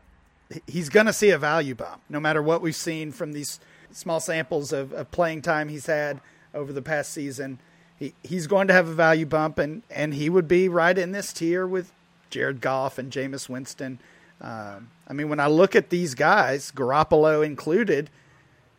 he's 0.67 0.89
going 0.89 1.07
to 1.07 1.13
see 1.13 1.31
a 1.31 1.39
value 1.39 1.77
bump, 1.77 2.03
no 2.09 2.19
matter 2.19 2.43
what 2.43 2.61
we've 2.61 2.75
seen 2.75 3.13
from 3.13 3.35
these 3.35 3.61
small 3.93 4.19
samples 4.19 4.73
of, 4.73 4.93
of 4.93 5.13
playing 5.13 5.43
time 5.43 5.69
he's 5.69 5.87
had 5.87 6.21
over 6.53 6.73
the 6.73 6.83
past 6.83 7.13
season 7.13 7.61
he, 7.99 8.15
he's 8.23 8.47
going 8.47 8.69
to 8.69 8.75
have 8.75 8.89
a 8.89 8.95
value 8.95 9.27
bump, 9.27 9.59
and, 9.59 9.83
and 9.91 10.15
he 10.15 10.31
would 10.31 10.49
be 10.49 10.69
right 10.69 10.97
in 10.97 11.13
this 11.13 11.33
tier 11.33 11.67
with 11.67 11.93
Jared 12.31 12.61
Goff 12.61 12.99
and 12.99 13.11
Jameis 13.13 13.49
Winston. 13.49 13.99
Um, 14.41 14.91
I 15.09 15.13
mean, 15.13 15.29
when 15.29 15.41
I 15.41 15.49
look 15.49 15.75
at 15.75 15.91
these 15.91 16.15
guys, 16.15 16.71
Garoppolo 16.71 17.45
included, 17.45 18.11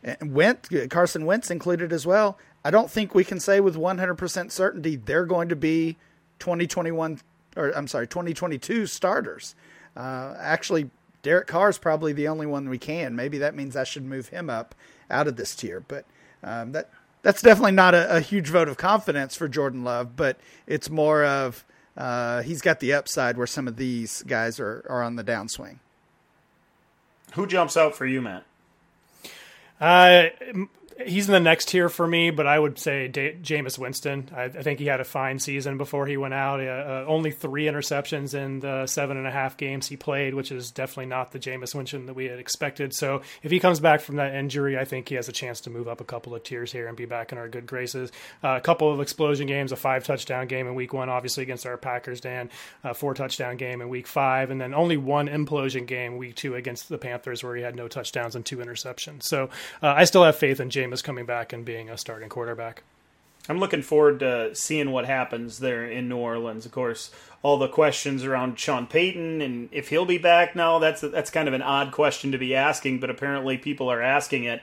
and 0.03 0.34
Wentz, 0.34 0.70
Carson 0.89 1.26
Wentz 1.26 1.51
included 1.51 1.91
as 1.91 2.05
well, 2.05 2.38
I 2.63 2.72
don't 2.72 2.89
think 2.89 3.13
we 3.13 3.24
can 3.24 3.39
say 3.39 3.59
with 3.59 3.76
100% 3.76 4.51
certainty 4.51 4.95
they're 4.95 5.26
going 5.26 5.49
to 5.49 5.55
be 5.55 5.97
2021 6.39 7.20
or 7.55 7.72
I'm 7.72 7.88
sorry, 7.88 8.07
2022 8.07 8.86
starters. 8.86 9.55
Uh, 9.95 10.36
actually, 10.39 10.89
Derek 11.22 11.47
Carr 11.47 11.70
is 11.70 11.78
probably 11.78 12.13
the 12.13 12.28
only 12.28 12.45
one 12.45 12.70
we 12.70 12.78
can. 12.78 13.15
Maybe 13.15 13.38
that 13.39 13.55
means 13.55 13.76
I 13.76 13.84
should 13.84 14.03
move 14.03 14.30
him 14.30 14.49
up 14.49 14.76
out 15.09 15.28
of 15.28 15.36
this 15.36 15.55
tier, 15.55 15.84
but 15.86 16.05
um, 16.43 16.72
that 16.72 16.89
that's 17.22 17.41
definitely 17.41 17.72
not 17.74 17.93
a, 17.93 18.17
a, 18.17 18.20
huge 18.20 18.49
vote 18.49 18.67
of 18.67 18.78
confidence 18.78 19.36
for 19.36 19.47
Jordan 19.47 19.84
Love. 19.84 20.15
But 20.15 20.39
it's 20.67 20.89
more 20.89 21.24
of 21.26 21.65
uh, 21.97 22.41
he's 22.43 22.61
got 22.61 22.80
the 22.80 22.93
upside 22.93 23.38
where 23.38 23.47
some 23.47 23.67
of 23.67 23.76
these 23.76 24.24
guys 24.24 24.59
are 24.59 24.86
are 24.89 25.03
on 25.03 25.15
the 25.15 25.24
downswing. 25.24 25.80
Who 27.34 27.45
jumps 27.45 27.78
out 27.78 27.95
for 27.95 28.05
you, 28.05 28.22
Matt? 28.22 28.43
Uh, 29.80 30.28
he's 31.05 31.27
in 31.27 31.33
the 31.33 31.39
next 31.39 31.69
tier 31.69 31.89
for 31.89 32.05
me, 32.07 32.29
but 32.29 32.45
I 32.45 32.59
would 32.59 32.77
say 32.77 33.07
da- 33.07 33.35
Jameis 33.35 33.77
Winston. 33.77 34.29
I, 34.35 34.43
I, 34.43 34.49
think 34.49 34.79
he 34.79 34.85
had 34.85 34.99
a 34.99 35.05
fine 35.05 35.39
season 35.39 35.77
before 35.77 36.05
he 36.05 36.17
went 36.17 36.33
out. 36.33 36.59
Uh, 36.59 36.63
uh, 36.63 37.05
only 37.07 37.31
three 37.31 37.65
interceptions 37.65 38.33
in 38.33 38.59
the 38.59 38.85
seven 38.85 39.17
and 39.17 39.25
a 39.25 39.31
half 39.31 39.57
games 39.57 39.87
he 39.87 39.95
played, 39.97 40.33
which 40.33 40.51
is 40.51 40.71
definitely 40.71 41.05
not 41.05 41.31
the 41.31 41.39
Jameis 41.39 41.73
Winston 41.73 42.05
that 42.07 42.15
we 42.15 42.25
had 42.25 42.39
expected. 42.39 42.93
So 42.93 43.21
if 43.43 43.51
he 43.51 43.59
comes 43.59 43.79
back 43.79 44.01
from 44.01 44.17
that 44.17 44.35
injury, 44.35 44.77
I 44.77 44.85
think 44.85 45.09
he 45.09 45.15
has 45.15 45.29
a 45.29 45.31
chance 45.31 45.61
to 45.61 45.69
move 45.69 45.87
up 45.87 46.01
a 46.01 46.05
couple 46.05 46.35
of 46.35 46.43
tiers 46.43 46.71
here 46.71 46.87
and 46.87 46.97
be 46.97 47.05
back 47.05 47.31
in 47.31 47.37
our 47.37 47.47
good 47.47 47.65
graces. 47.65 48.11
Uh, 48.43 48.55
a 48.57 48.61
couple 48.61 48.91
of 48.91 48.99
explosion 48.99 49.47
games, 49.47 49.71
a 49.71 49.75
five 49.75 50.03
touchdown 50.03 50.47
game 50.47 50.67
in 50.67 50.75
week 50.75 50.93
one, 50.93 51.09
obviously 51.09 51.43
against 51.43 51.65
our 51.65 51.77
Packers, 51.77 52.19
Dan, 52.19 52.49
a 52.83 52.93
four 52.93 53.13
touchdown 53.13 53.57
game 53.57 53.81
in 53.81 53.89
week 53.89 54.07
five, 54.07 54.51
and 54.51 54.59
then 54.59 54.73
only 54.73 54.97
one 54.97 55.27
implosion 55.27 55.85
game 55.85 56.17
week 56.17 56.35
two 56.35 56.55
against 56.55 56.89
the 56.89 56.97
Panthers 56.97 57.43
where 57.43 57.55
he 57.55 57.61
had 57.61 57.75
no 57.75 57.87
touchdowns 57.87 58.35
and 58.35 58.45
two 58.45 58.57
interceptions. 58.57 59.23
So 59.23 59.49
uh, 59.81 59.93
I 59.95 60.03
still 60.03 60.23
have 60.23 60.35
faith 60.35 60.59
in 60.59 60.69
Jameis 60.69 60.88
Jameis 60.89 61.03
coming 61.03 61.25
back 61.25 61.53
and 61.53 61.65
being 61.65 61.89
a 61.89 61.97
starting 61.97 62.29
quarterback. 62.29 62.83
I'm 63.47 63.59
looking 63.59 63.81
forward 63.81 64.19
to 64.19 64.53
seeing 64.53 64.91
what 64.91 65.05
happens 65.05 65.59
there 65.59 65.83
in 65.83 66.07
New 66.07 66.17
Orleans. 66.17 66.65
Of 66.65 66.71
course, 66.71 67.09
all 67.41 67.57
the 67.57 67.67
questions 67.67 68.23
around 68.23 68.59
Sean 68.59 68.85
Payton 68.85 69.41
and 69.41 69.69
if 69.71 69.89
he'll 69.89 70.05
be 70.05 70.17
back 70.17 70.55
now. 70.55 70.77
That's 70.77 71.01
that's 71.01 71.31
kind 71.31 71.47
of 71.47 71.53
an 71.53 71.61
odd 71.61 71.91
question 71.91 72.31
to 72.31 72.37
be 72.37 72.53
asking, 72.53 72.99
but 72.99 73.09
apparently 73.09 73.57
people 73.57 73.89
are 73.89 74.01
asking 74.01 74.43
it. 74.43 74.61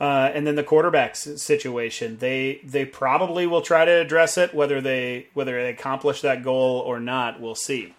Uh, 0.00 0.30
and 0.32 0.46
then 0.46 0.54
the 0.54 0.62
quarterbacks 0.62 1.38
situation, 1.38 2.18
they 2.18 2.60
they 2.62 2.84
probably 2.84 3.46
will 3.46 3.62
try 3.62 3.84
to 3.84 3.90
address 4.00 4.38
it. 4.38 4.54
Whether 4.54 4.80
they 4.80 5.28
whether 5.34 5.60
they 5.60 5.70
accomplish 5.70 6.20
that 6.20 6.44
goal 6.44 6.78
or 6.80 7.00
not, 7.00 7.40
we'll 7.40 7.54
see. 7.56 7.94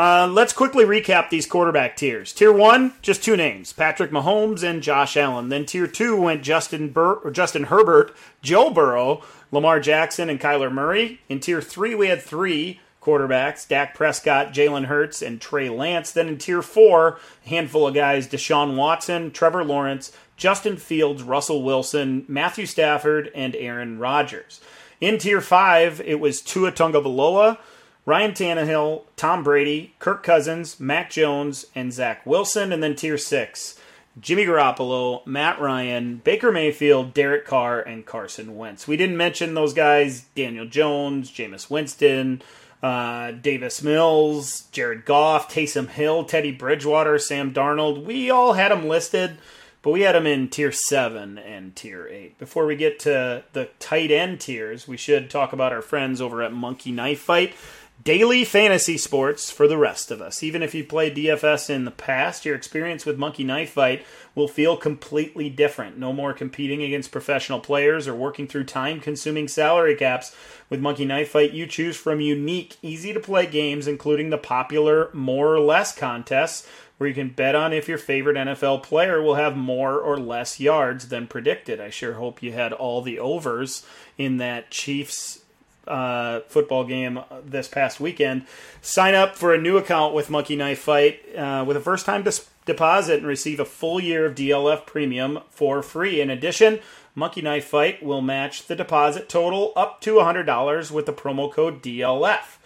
Uh, 0.00 0.26
let's 0.26 0.54
quickly 0.54 0.86
recap 0.86 1.28
these 1.28 1.44
quarterback 1.44 1.94
tiers. 1.94 2.32
Tier 2.32 2.50
one, 2.50 2.94
just 3.02 3.22
two 3.22 3.36
names: 3.36 3.74
Patrick 3.74 4.10
Mahomes 4.10 4.62
and 4.62 4.82
Josh 4.82 5.14
Allen. 5.14 5.50
Then 5.50 5.66
tier 5.66 5.86
two 5.86 6.18
went 6.18 6.42
Justin 6.42 6.88
Bur- 6.88 7.30
Justin 7.32 7.64
Herbert, 7.64 8.16
Joe 8.40 8.70
Burrow, 8.70 9.22
Lamar 9.52 9.78
Jackson, 9.78 10.30
and 10.30 10.40
Kyler 10.40 10.72
Murray. 10.72 11.20
In 11.28 11.38
tier 11.38 11.60
three, 11.60 11.94
we 11.94 12.08
had 12.08 12.22
three 12.22 12.80
quarterbacks: 13.02 13.68
Dak 13.68 13.94
Prescott, 13.94 14.54
Jalen 14.54 14.86
Hurts, 14.86 15.20
and 15.20 15.38
Trey 15.38 15.68
Lance. 15.68 16.12
Then 16.12 16.28
in 16.28 16.38
tier 16.38 16.62
four, 16.62 17.18
a 17.44 17.48
handful 17.50 17.86
of 17.86 17.92
guys: 17.92 18.26
Deshaun 18.26 18.76
Watson, 18.76 19.30
Trevor 19.32 19.64
Lawrence, 19.64 20.12
Justin 20.38 20.78
Fields, 20.78 21.22
Russell 21.22 21.62
Wilson, 21.62 22.24
Matthew 22.26 22.64
Stafford, 22.64 23.30
and 23.34 23.54
Aaron 23.54 23.98
Rodgers. 23.98 24.62
In 25.02 25.18
tier 25.18 25.42
five, 25.42 26.00
it 26.00 26.20
was 26.20 26.40
Tua 26.40 26.72
Tagovailoa. 26.72 27.58
Ryan 28.06 28.32
Tannehill, 28.32 29.02
Tom 29.16 29.42
Brady, 29.42 29.94
Kirk 29.98 30.22
Cousins, 30.22 30.80
Mac 30.80 31.10
Jones, 31.10 31.66
and 31.74 31.92
Zach 31.92 32.24
Wilson. 32.24 32.72
And 32.72 32.82
then 32.82 32.96
tier 32.96 33.18
six, 33.18 33.78
Jimmy 34.18 34.44
Garoppolo, 34.44 35.24
Matt 35.26 35.60
Ryan, 35.60 36.16
Baker 36.16 36.50
Mayfield, 36.50 37.14
Derek 37.14 37.46
Carr, 37.46 37.80
and 37.80 38.04
Carson 38.04 38.56
Wentz. 38.56 38.88
We 38.88 38.96
didn't 38.96 39.16
mention 39.16 39.54
those 39.54 39.74
guys 39.74 40.22
Daniel 40.34 40.66
Jones, 40.66 41.30
Jameis 41.30 41.70
Winston, 41.70 42.42
uh, 42.82 43.32
Davis 43.32 43.82
Mills, 43.82 44.62
Jared 44.72 45.04
Goff, 45.04 45.52
Taysom 45.52 45.88
Hill, 45.88 46.24
Teddy 46.24 46.50
Bridgewater, 46.50 47.18
Sam 47.18 47.52
Darnold. 47.52 48.04
We 48.04 48.30
all 48.30 48.54
had 48.54 48.72
them 48.72 48.88
listed, 48.88 49.38
but 49.82 49.92
we 49.92 50.00
had 50.00 50.14
them 50.14 50.26
in 50.26 50.48
tier 50.48 50.72
7 50.72 51.38
and 51.38 51.76
tier 51.76 52.08
8. 52.10 52.38
Before 52.38 52.66
we 52.66 52.76
get 52.76 52.98
to 53.00 53.44
the 53.52 53.68
tight 53.78 54.10
end 54.10 54.40
tiers, 54.40 54.88
we 54.88 54.96
should 54.96 55.30
talk 55.30 55.52
about 55.52 55.72
our 55.72 55.82
friends 55.82 56.20
over 56.20 56.42
at 56.42 56.52
Monkey 56.52 56.90
Knife 56.90 57.20
Fight 57.20 57.54
daily 58.02 58.44
fantasy 58.44 58.96
sports 58.96 59.50
for 59.50 59.68
the 59.68 59.76
rest 59.76 60.10
of 60.10 60.22
us. 60.22 60.42
Even 60.42 60.62
if 60.62 60.74
you 60.74 60.84
played 60.84 61.16
DFS 61.16 61.68
in 61.68 61.84
the 61.84 61.90
past, 61.90 62.44
your 62.44 62.54
experience 62.54 63.04
with 63.04 63.18
Monkey 63.18 63.44
Knife 63.44 63.70
Fight 63.70 64.06
will 64.34 64.48
feel 64.48 64.76
completely 64.76 65.50
different. 65.50 65.98
No 65.98 66.12
more 66.12 66.32
competing 66.32 66.82
against 66.82 67.12
professional 67.12 67.60
players 67.60 68.08
or 68.08 68.14
working 68.14 68.46
through 68.46 68.64
time 68.64 69.00
consuming 69.00 69.48
salary 69.48 69.96
caps. 69.96 70.34
With 70.68 70.80
Monkey 70.80 71.04
Knife 71.04 71.30
Fight, 71.30 71.52
you 71.52 71.66
choose 71.66 71.96
from 71.96 72.20
unique, 72.20 72.76
easy 72.80 73.12
to 73.12 73.20
play 73.20 73.46
games, 73.46 73.86
including 73.86 74.30
the 74.30 74.38
popular 74.38 75.10
More 75.12 75.54
or 75.54 75.60
Less 75.60 75.94
contests. 75.94 76.66
Where 76.96 77.08
you 77.08 77.14
can 77.14 77.30
bet 77.30 77.54
on 77.54 77.72
if 77.72 77.88
your 77.88 77.96
favorite 77.96 78.36
NFL 78.36 78.82
player 78.82 79.22
will 79.22 79.36
have 79.36 79.56
more 79.56 79.98
or 79.98 80.18
less 80.18 80.60
yards 80.60 81.08
than 81.08 81.28
predicted. 81.28 81.80
I 81.80 81.88
sure 81.88 82.12
hope 82.12 82.42
you 82.42 82.52
had 82.52 82.74
all 82.74 83.00
the 83.00 83.18
overs 83.18 83.86
in 84.18 84.36
that 84.36 84.70
Chiefs 84.70 85.39
uh, 85.86 86.40
football 86.48 86.84
game 86.84 87.20
this 87.44 87.68
past 87.68 88.00
weekend. 88.00 88.46
Sign 88.82 89.14
up 89.14 89.36
for 89.36 89.54
a 89.54 89.60
new 89.60 89.76
account 89.76 90.14
with 90.14 90.30
Monkey 90.30 90.56
Knife 90.56 90.80
Fight 90.80 91.20
uh, 91.36 91.64
with 91.66 91.76
a 91.76 91.80
first 91.80 92.06
time 92.06 92.22
dis- 92.22 92.48
deposit 92.66 93.18
and 93.18 93.26
receive 93.26 93.60
a 93.60 93.64
full 93.64 94.00
year 94.00 94.26
of 94.26 94.34
DLF 94.34 94.86
premium 94.86 95.40
for 95.50 95.82
free. 95.82 96.20
In 96.20 96.30
addition, 96.30 96.80
Monkey 97.14 97.42
Knife 97.42 97.64
Fight 97.64 98.02
will 98.02 98.20
match 98.20 98.66
the 98.66 98.76
deposit 98.76 99.28
total 99.28 99.72
up 99.74 100.00
to 100.02 100.14
$100 100.14 100.90
with 100.90 101.06
the 101.06 101.12
promo 101.12 101.52
code 101.52 101.82
DLF. 101.82 102.58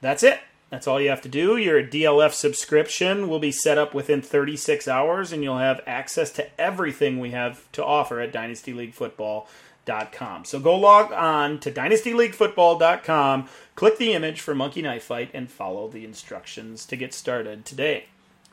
That's 0.00 0.22
it. 0.22 0.40
That's 0.70 0.86
all 0.86 0.98
you 0.98 1.10
have 1.10 1.20
to 1.22 1.28
do. 1.28 1.58
Your 1.58 1.82
DLF 1.82 2.32
subscription 2.32 3.28
will 3.28 3.38
be 3.38 3.52
set 3.52 3.76
up 3.76 3.92
within 3.92 4.22
36 4.22 4.88
hours, 4.88 5.30
and 5.30 5.42
you'll 5.42 5.58
have 5.58 5.82
access 5.86 6.30
to 6.32 6.60
everything 6.60 7.20
we 7.20 7.32
have 7.32 7.70
to 7.72 7.84
offer 7.84 8.20
at 8.20 8.32
Dynasty 8.32 8.72
League 8.72 8.94
Football 8.94 9.46
dynastyleaguefootball.com. 9.86 10.44
So 10.44 10.60
go 10.60 10.76
log 10.76 11.12
on 11.12 11.58
to 11.60 11.70
dynastyleaguefootball.com, 11.70 13.48
click 13.74 13.98
the 13.98 14.12
image 14.12 14.40
for 14.40 14.54
Monkey 14.54 14.82
Knife 14.82 15.04
Fight, 15.04 15.30
and 15.32 15.50
follow 15.50 15.88
the 15.88 16.04
instructions 16.04 16.86
to 16.86 16.96
get 16.96 17.14
started 17.14 17.64
today. 17.64 18.06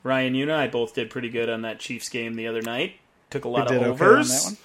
Ryan, 0.04 0.36
you 0.36 0.44
and 0.44 0.52
I 0.52 0.68
both 0.68 0.96
did 0.96 1.10
pretty 1.10 1.30
good 1.30 1.50
on 1.50 1.62
that 1.64 1.80
Chiefs 1.80 2.10
game 2.10 2.36
the 2.36 2.48
other 2.48 2.62
night. 2.62 2.96
Took 3.30 3.46
a 3.46 3.50
lot 3.50 3.72
of 3.72 3.82
overs. 3.82 4.48
Okay 4.48 4.56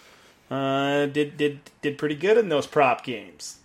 uh, 0.50 1.06
did 1.06 1.36
did 1.36 1.60
did 1.80 1.98
pretty 1.98 2.14
good 2.14 2.38
in 2.38 2.48
those 2.48 2.66
prop 2.66 3.02
games. 3.02 3.58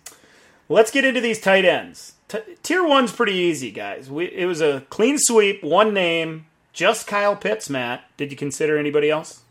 Let's 0.68 0.90
get 0.90 1.04
into 1.04 1.20
these 1.20 1.40
tight 1.40 1.64
ends. 1.64 2.14
T- 2.28 2.38
tier 2.62 2.86
one's 2.86 3.12
pretty 3.12 3.34
easy, 3.34 3.70
guys. 3.70 4.08
We, 4.08 4.26
it 4.26 4.46
was 4.46 4.60
a 4.60 4.82
clean 4.88 5.18
sweep, 5.18 5.64
one 5.64 5.92
name, 5.92 6.46
just 6.72 7.06
Kyle 7.06 7.34
Pitts. 7.34 7.68
Matt, 7.68 8.04
did 8.16 8.30
you 8.30 8.36
consider 8.36 8.78
anybody 8.78 9.10
else? 9.10 9.42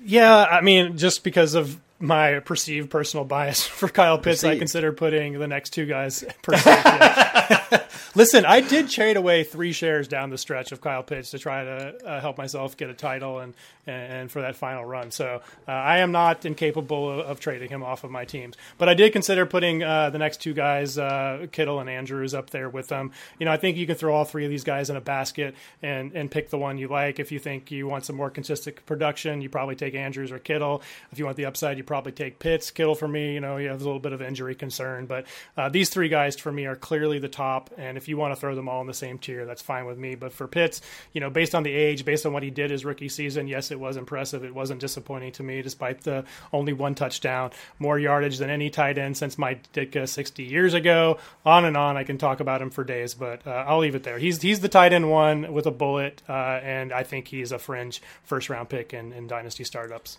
Yeah, 0.00 0.44
I 0.44 0.62
mean, 0.62 0.96
just 0.96 1.22
because 1.22 1.54
of 1.54 1.78
my 1.98 2.40
perceived 2.40 2.90
personal 2.90 3.24
bias 3.24 3.66
for 3.66 3.88
Kyle 3.88 4.18
Pitts, 4.18 4.42
Perceived. 4.42 4.56
I 4.56 4.58
consider 4.58 4.92
putting 4.92 5.38
the 5.38 5.48
next 5.48 5.70
two 5.70 5.86
guys. 5.86 6.24
Listen, 8.16 8.46
I 8.46 8.62
did 8.62 8.88
trade 8.88 9.18
away 9.18 9.44
three 9.44 9.72
shares 9.72 10.08
down 10.08 10.30
the 10.30 10.38
stretch 10.38 10.72
of 10.72 10.80
Kyle 10.80 11.02
Pitts 11.02 11.32
to 11.32 11.38
try 11.38 11.64
to 11.64 11.94
uh, 12.02 12.18
help 12.18 12.38
myself 12.38 12.74
get 12.74 12.88
a 12.88 12.94
title 12.94 13.40
and 13.40 13.52
and 13.86 14.32
for 14.32 14.40
that 14.40 14.56
final 14.56 14.84
run. 14.84 15.10
So 15.10 15.42
uh, 15.68 15.70
I 15.70 15.98
am 15.98 16.12
not 16.12 16.44
incapable 16.44 17.20
of, 17.20 17.26
of, 17.26 17.40
trading 17.40 17.68
him 17.68 17.84
off 17.84 18.02
of 18.02 18.10
my 18.10 18.24
teams. 18.24 18.56
But 18.78 18.88
I 18.88 18.94
did 18.94 19.12
consider 19.12 19.46
putting 19.46 19.84
uh, 19.84 20.10
the 20.10 20.18
next 20.18 20.40
two 20.40 20.54
guys, 20.54 20.98
uh, 20.98 21.46
Kittle 21.52 21.78
and 21.78 21.88
Andrews, 21.88 22.34
up 22.34 22.50
there 22.50 22.68
with 22.68 22.88
them. 22.88 23.12
You 23.38 23.46
know, 23.46 23.52
I 23.52 23.58
think 23.58 23.76
you 23.76 23.86
can 23.86 23.94
throw 23.94 24.12
all 24.12 24.24
three 24.24 24.44
of 24.44 24.50
these 24.50 24.64
guys 24.64 24.90
in 24.90 24.96
a 24.96 25.00
basket 25.00 25.54
and 25.82 26.12
and 26.14 26.30
pick 26.30 26.48
the 26.50 26.58
one 26.58 26.78
you 26.78 26.88
like. 26.88 27.20
If 27.20 27.30
you 27.30 27.38
think 27.38 27.70
you 27.70 27.86
want 27.86 28.06
some 28.06 28.16
more 28.16 28.30
consistent 28.30 28.84
production, 28.86 29.42
you 29.42 29.50
probably 29.50 29.76
take 29.76 29.94
Andrews 29.94 30.32
or 30.32 30.38
Kittle. 30.38 30.82
If 31.12 31.18
you 31.18 31.26
want 31.26 31.36
the 31.36 31.44
upside, 31.44 31.76
you 31.76 31.84
probably 31.84 32.12
take 32.12 32.38
Pitts. 32.38 32.70
Kittle 32.70 32.94
for 32.94 33.06
me, 33.06 33.34
you 33.34 33.40
know, 33.40 33.58
you 33.58 33.68
have 33.68 33.82
a 33.82 33.84
little 33.84 34.00
bit 34.00 34.14
of 34.14 34.22
injury 34.22 34.54
concern, 34.54 35.04
but 35.04 35.26
uh, 35.56 35.68
these 35.68 35.90
three 35.90 36.08
guys 36.08 36.36
for 36.36 36.50
me 36.50 36.64
are 36.64 36.76
clearly 36.76 37.18
the 37.18 37.28
top. 37.28 37.70
And 37.76 37.96
if 37.96 38.05
you 38.08 38.16
want 38.16 38.34
to 38.34 38.40
throw 38.40 38.54
them 38.54 38.68
all 38.68 38.80
in 38.80 38.86
the 38.86 38.94
same 38.94 39.18
tier, 39.18 39.44
that's 39.44 39.62
fine 39.62 39.86
with 39.86 39.98
me. 39.98 40.14
But 40.14 40.32
for 40.32 40.46
Pitts, 40.46 40.80
you 41.12 41.20
know, 41.20 41.30
based 41.30 41.54
on 41.54 41.62
the 41.62 41.72
age, 41.72 42.04
based 42.04 42.26
on 42.26 42.32
what 42.32 42.42
he 42.42 42.50
did 42.50 42.70
his 42.70 42.84
rookie 42.84 43.08
season, 43.08 43.48
yes, 43.48 43.70
it 43.70 43.80
was 43.80 43.96
impressive. 43.96 44.44
It 44.44 44.54
wasn't 44.54 44.80
disappointing 44.80 45.32
to 45.32 45.42
me, 45.42 45.62
despite 45.62 46.02
the 46.02 46.24
only 46.52 46.72
one 46.72 46.94
touchdown, 46.94 47.50
more 47.78 47.98
yardage 47.98 48.38
than 48.38 48.50
any 48.50 48.70
tight 48.70 48.98
end 48.98 49.16
since 49.16 49.38
Mike 49.38 49.72
Ditka 49.72 50.08
60 50.08 50.42
years 50.42 50.74
ago. 50.74 51.18
On 51.44 51.64
and 51.64 51.76
on, 51.76 51.96
I 51.96 52.04
can 52.04 52.18
talk 52.18 52.40
about 52.40 52.62
him 52.62 52.70
for 52.70 52.84
days, 52.84 53.14
but 53.14 53.46
uh, 53.46 53.64
I'll 53.66 53.78
leave 53.78 53.94
it 53.94 54.02
there. 54.02 54.18
He's 54.18 54.42
he's 54.42 54.60
the 54.60 54.68
tight 54.68 54.92
end 54.92 55.10
one 55.10 55.52
with 55.52 55.66
a 55.66 55.70
bullet, 55.70 56.22
uh, 56.28 56.32
and 56.62 56.92
I 56.92 57.02
think 57.02 57.28
he's 57.28 57.52
a 57.52 57.58
fringe 57.58 58.02
first 58.24 58.48
round 58.50 58.68
pick 58.68 58.92
in, 58.92 59.12
in 59.12 59.26
dynasty 59.26 59.64
startups. 59.64 60.18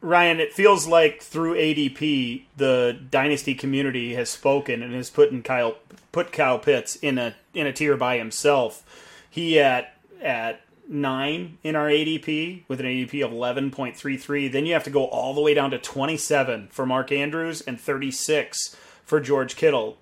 Ryan, 0.00 0.40
it 0.40 0.52
feels 0.52 0.86
like 0.86 1.22
through 1.22 1.56
ADP, 1.56 2.42
the 2.56 2.98
dynasty 3.10 3.54
community 3.54 4.14
has 4.14 4.28
spoken 4.28 4.82
and 4.82 4.94
has 4.94 5.10
put 5.10 5.30
in 5.30 5.42
Kyle 5.42 5.76
put 6.16 6.32
Kyle 6.32 6.58
Pitts 6.58 6.96
in 6.96 7.18
a 7.18 7.34
in 7.52 7.66
a 7.66 7.74
tier 7.74 7.94
by 7.94 8.16
himself. 8.16 8.82
He 9.28 9.60
at 9.60 9.98
at 10.22 10.62
nine 10.88 11.58
in 11.62 11.76
our 11.76 11.88
ADP 11.88 12.62
with 12.68 12.80
an 12.80 12.86
ADP 12.86 13.22
of 13.22 13.32
11.33. 13.32 14.50
Then 14.50 14.64
you 14.64 14.72
have 14.72 14.84
to 14.84 14.90
go 14.90 15.04
all 15.08 15.34
the 15.34 15.42
way 15.42 15.52
down 15.52 15.72
to 15.72 15.78
27 15.78 16.68
for 16.70 16.86
Mark 16.86 17.12
Andrews 17.12 17.60
and 17.60 17.78
36 17.78 18.74
for 19.04 19.20
George 19.20 19.56
Kittle. 19.56 19.98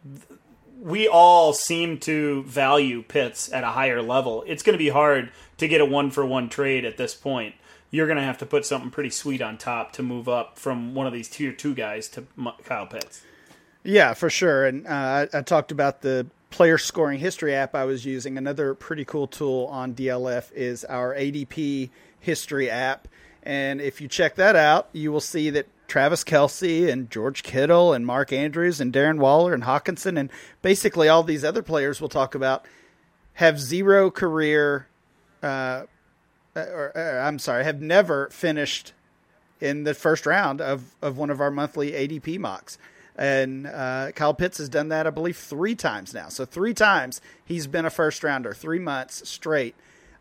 We 0.80 1.08
all 1.08 1.52
seem 1.52 1.98
to 2.00 2.44
value 2.44 3.02
Pitts 3.02 3.52
at 3.52 3.64
a 3.64 3.68
higher 3.70 4.00
level. 4.00 4.44
It's 4.46 4.62
going 4.62 4.74
to 4.74 4.84
be 4.84 4.90
hard 4.90 5.32
to 5.56 5.66
get 5.66 5.80
a 5.80 5.84
one 5.84 6.12
for 6.12 6.24
one 6.24 6.48
trade 6.48 6.84
at 6.84 6.96
this 6.96 7.16
point. 7.16 7.56
You're 7.90 8.06
going 8.06 8.18
to 8.18 8.22
have 8.22 8.38
to 8.38 8.46
put 8.46 8.64
something 8.64 8.92
pretty 8.92 9.10
sweet 9.10 9.42
on 9.42 9.58
top 9.58 9.90
to 9.94 10.04
move 10.04 10.28
up 10.28 10.60
from 10.60 10.94
one 10.94 11.08
of 11.08 11.12
these 11.12 11.28
tier 11.28 11.50
two 11.50 11.74
guys 11.74 12.06
to 12.10 12.24
Kyle 12.64 12.86
Pitts. 12.86 13.24
Yeah, 13.84 14.14
for 14.14 14.30
sure. 14.30 14.64
And 14.64 14.86
uh, 14.86 15.28
I, 15.32 15.38
I 15.38 15.42
talked 15.42 15.70
about 15.70 16.00
the 16.00 16.26
player 16.50 16.78
scoring 16.78 17.20
history 17.20 17.54
app 17.54 17.74
I 17.74 17.84
was 17.84 18.04
using. 18.04 18.38
Another 18.38 18.74
pretty 18.74 19.04
cool 19.04 19.26
tool 19.26 19.66
on 19.66 19.94
DLF 19.94 20.50
is 20.52 20.84
our 20.86 21.14
ADP 21.14 21.90
history 22.18 22.70
app. 22.70 23.06
And 23.42 23.80
if 23.80 24.00
you 24.00 24.08
check 24.08 24.36
that 24.36 24.56
out, 24.56 24.88
you 24.92 25.12
will 25.12 25.20
see 25.20 25.50
that 25.50 25.66
Travis 25.86 26.24
Kelce 26.24 26.90
and 26.90 27.10
George 27.10 27.42
Kittle 27.42 27.92
and 27.92 28.06
Mark 28.06 28.32
Andrews 28.32 28.80
and 28.80 28.92
Darren 28.92 29.18
Waller 29.18 29.52
and 29.52 29.64
Hockenson 29.64 30.18
and 30.18 30.30
basically 30.62 31.08
all 31.08 31.22
these 31.22 31.44
other 31.44 31.62
players 31.62 32.00
we'll 32.00 32.08
talk 32.08 32.34
about 32.34 32.64
have 33.34 33.60
zero 33.60 34.10
career, 34.10 34.86
uh, 35.42 35.82
or, 36.56 36.92
or 36.94 37.20
I'm 37.20 37.38
sorry, 37.38 37.64
have 37.64 37.82
never 37.82 38.30
finished 38.30 38.92
in 39.60 39.84
the 39.84 39.92
first 39.92 40.24
round 40.24 40.60
of, 40.60 40.94
of 41.02 41.18
one 41.18 41.30
of 41.30 41.40
our 41.40 41.50
monthly 41.50 41.92
ADP 41.92 42.38
mocks. 42.38 42.78
And 43.16 43.66
uh, 43.66 44.12
Kyle 44.12 44.34
Pitts 44.34 44.58
has 44.58 44.68
done 44.68 44.88
that, 44.88 45.06
I 45.06 45.10
believe, 45.10 45.36
three 45.36 45.74
times 45.74 46.12
now. 46.12 46.28
So 46.28 46.44
three 46.44 46.74
times 46.74 47.20
he's 47.44 47.66
been 47.66 47.84
a 47.84 47.90
first 47.90 48.24
rounder, 48.24 48.52
three 48.52 48.80
months 48.80 49.28
straight. 49.28 49.74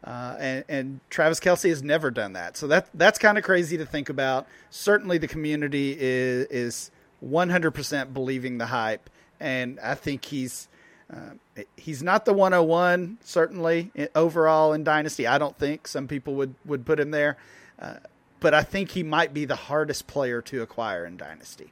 Uh, 0.04 0.36
and, 0.38 0.64
and, 0.68 1.00
Travis 1.10 1.40
Kelce 1.40 1.70
has 1.70 1.82
never 1.82 2.12
done 2.12 2.34
that. 2.34 2.58
So 2.58 2.68
that 2.68 2.90
that's 2.94 3.18
kind 3.18 3.38
of 3.38 3.46
crazy 3.46 3.78
to 3.78 3.86
think 3.86 4.10
about. 4.10 4.48
Certainly, 4.70 5.20
the 5.20 5.30
community 5.30 5.96
is 5.98 6.46
is 6.48 6.92
100% 7.26 8.14
believing 8.14 8.58
the 8.58 8.66
hype, 8.66 9.10
and 9.40 9.80
I 9.80 9.96
think 9.96 10.26
he's 10.26 10.68
uh, 11.10 11.64
he's 11.78 12.04
not 12.04 12.26
the 12.26 12.34
101 12.34 13.20
certainly 13.24 13.92
overall 14.14 14.74
in 14.74 14.84
Dynasty. 14.84 15.26
I 15.26 15.38
don't 15.38 15.58
think 15.58 15.88
some 15.88 16.10
people 16.10 16.36
would 16.36 16.56
would 16.66 16.86
put 16.86 17.00
him 17.00 17.12
there, 17.12 17.38
uh, 17.80 17.96
but 18.42 18.54
I 18.54 18.64
think 18.64 18.92
he 18.92 19.04
might 19.04 19.34
be 19.34 19.46
the 19.46 19.56
hardest 19.56 20.06
player 20.06 20.42
to 20.42 20.62
acquire 20.62 21.06
in 21.06 21.16
Dynasty. 21.16 21.72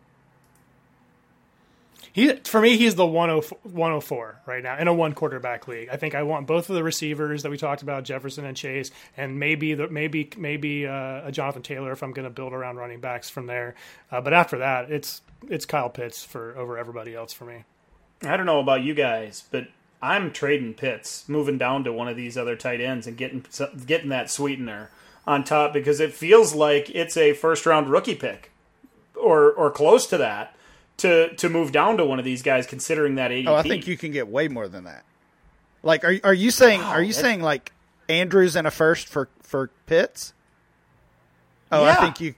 He 2.13 2.33
for 2.43 2.59
me, 2.59 2.77
he's 2.77 2.95
the 2.95 3.05
104 3.05 4.41
right 4.45 4.63
now 4.63 4.77
in 4.77 4.87
a 4.87 4.93
one 4.93 5.13
quarterback 5.13 5.67
league. 5.67 5.89
I 5.89 5.95
think 5.95 6.13
I 6.13 6.23
want 6.23 6.45
both 6.45 6.69
of 6.69 6.75
the 6.75 6.83
receivers 6.83 7.43
that 7.43 7.49
we 7.49 7.57
talked 7.57 7.81
about, 7.81 8.03
Jefferson 8.03 8.45
and 8.45 8.57
Chase, 8.57 8.91
and 9.15 9.39
maybe 9.39 9.73
the, 9.75 9.87
maybe 9.87 10.29
maybe 10.37 10.85
uh, 10.85 11.27
a 11.27 11.31
Jonathan 11.31 11.61
Taylor 11.61 11.91
if 11.91 12.03
I'm 12.03 12.11
going 12.11 12.25
to 12.25 12.29
build 12.29 12.53
around 12.53 12.75
running 12.75 12.99
backs 12.99 13.29
from 13.29 13.45
there. 13.45 13.75
Uh, 14.11 14.19
but 14.19 14.33
after 14.33 14.57
that, 14.57 14.91
it's 14.91 15.21
it's 15.49 15.65
Kyle 15.65 15.89
Pitts 15.89 16.23
for 16.23 16.57
over 16.57 16.77
everybody 16.77 17.15
else 17.15 17.31
for 17.31 17.45
me. 17.45 17.63
I 18.23 18.35
don't 18.35 18.45
know 18.45 18.59
about 18.59 18.83
you 18.83 18.93
guys, 18.93 19.45
but 19.49 19.67
I'm 20.01 20.31
trading 20.31 20.73
Pitts, 20.73 21.29
moving 21.29 21.57
down 21.57 21.85
to 21.85 21.93
one 21.93 22.09
of 22.09 22.17
these 22.17 22.37
other 22.37 22.55
tight 22.57 22.81
ends 22.81 23.07
and 23.07 23.15
getting 23.15 23.45
getting 23.85 24.09
that 24.09 24.29
sweetener 24.29 24.91
on 25.25 25.43
top 25.45 25.71
because 25.71 25.99
it 25.99 26.13
feels 26.13 26.53
like 26.53 26.89
it's 26.89 27.15
a 27.15 27.33
first 27.33 27.65
round 27.65 27.87
rookie 27.89 28.15
pick 28.15 28.51
or 29.15 29.51
or 29.51 29.71
close 29.71 30.07
to 30.07 30.17
that 30.17 30.55
to 31.01 31.35
to 31.35 31.49
move 31.49 31.71
down 31.71 31.97
to 31.97 32.05
one 32.05 32.19
of 32.19 32.25
these 32.25 32.41
guys, 32.41 32.65
considering 32.65 33.15
that 33.15 33.31
ADP. 33.31 33.47
Oh, 33.47 33.55
I 33.55 33.63
think 33.63 33.87
you 33.87 33.97
can 33.97 34.11
get 34.11 34.27
way 34.27 34.47
more 34.47 34.67
than 34.67 34.85
that. 34.85 35.03
Like, 35.83 36.03
are 36.03 36.19
are 36.23 36.33
you 36.33 36.51
saying? 36.51 36.81
Wow, 36.81 36.91
are 36.91 37.03
you 37.03 37.13
saying 37.13 37.41
like 37.41 37.71
Andrews 38.09 38.55
and 38.55 38.67
a 38.67 38.71
first 38.71 39.07
for 39.07 39.29
for 39.41 39.69
Pitts? 39.85 40.33
Oh, 41.71 41.83
yeah. 41.83 41.91
I 41.91 41.95
think 41.95 42.19
you. 42.19 42.35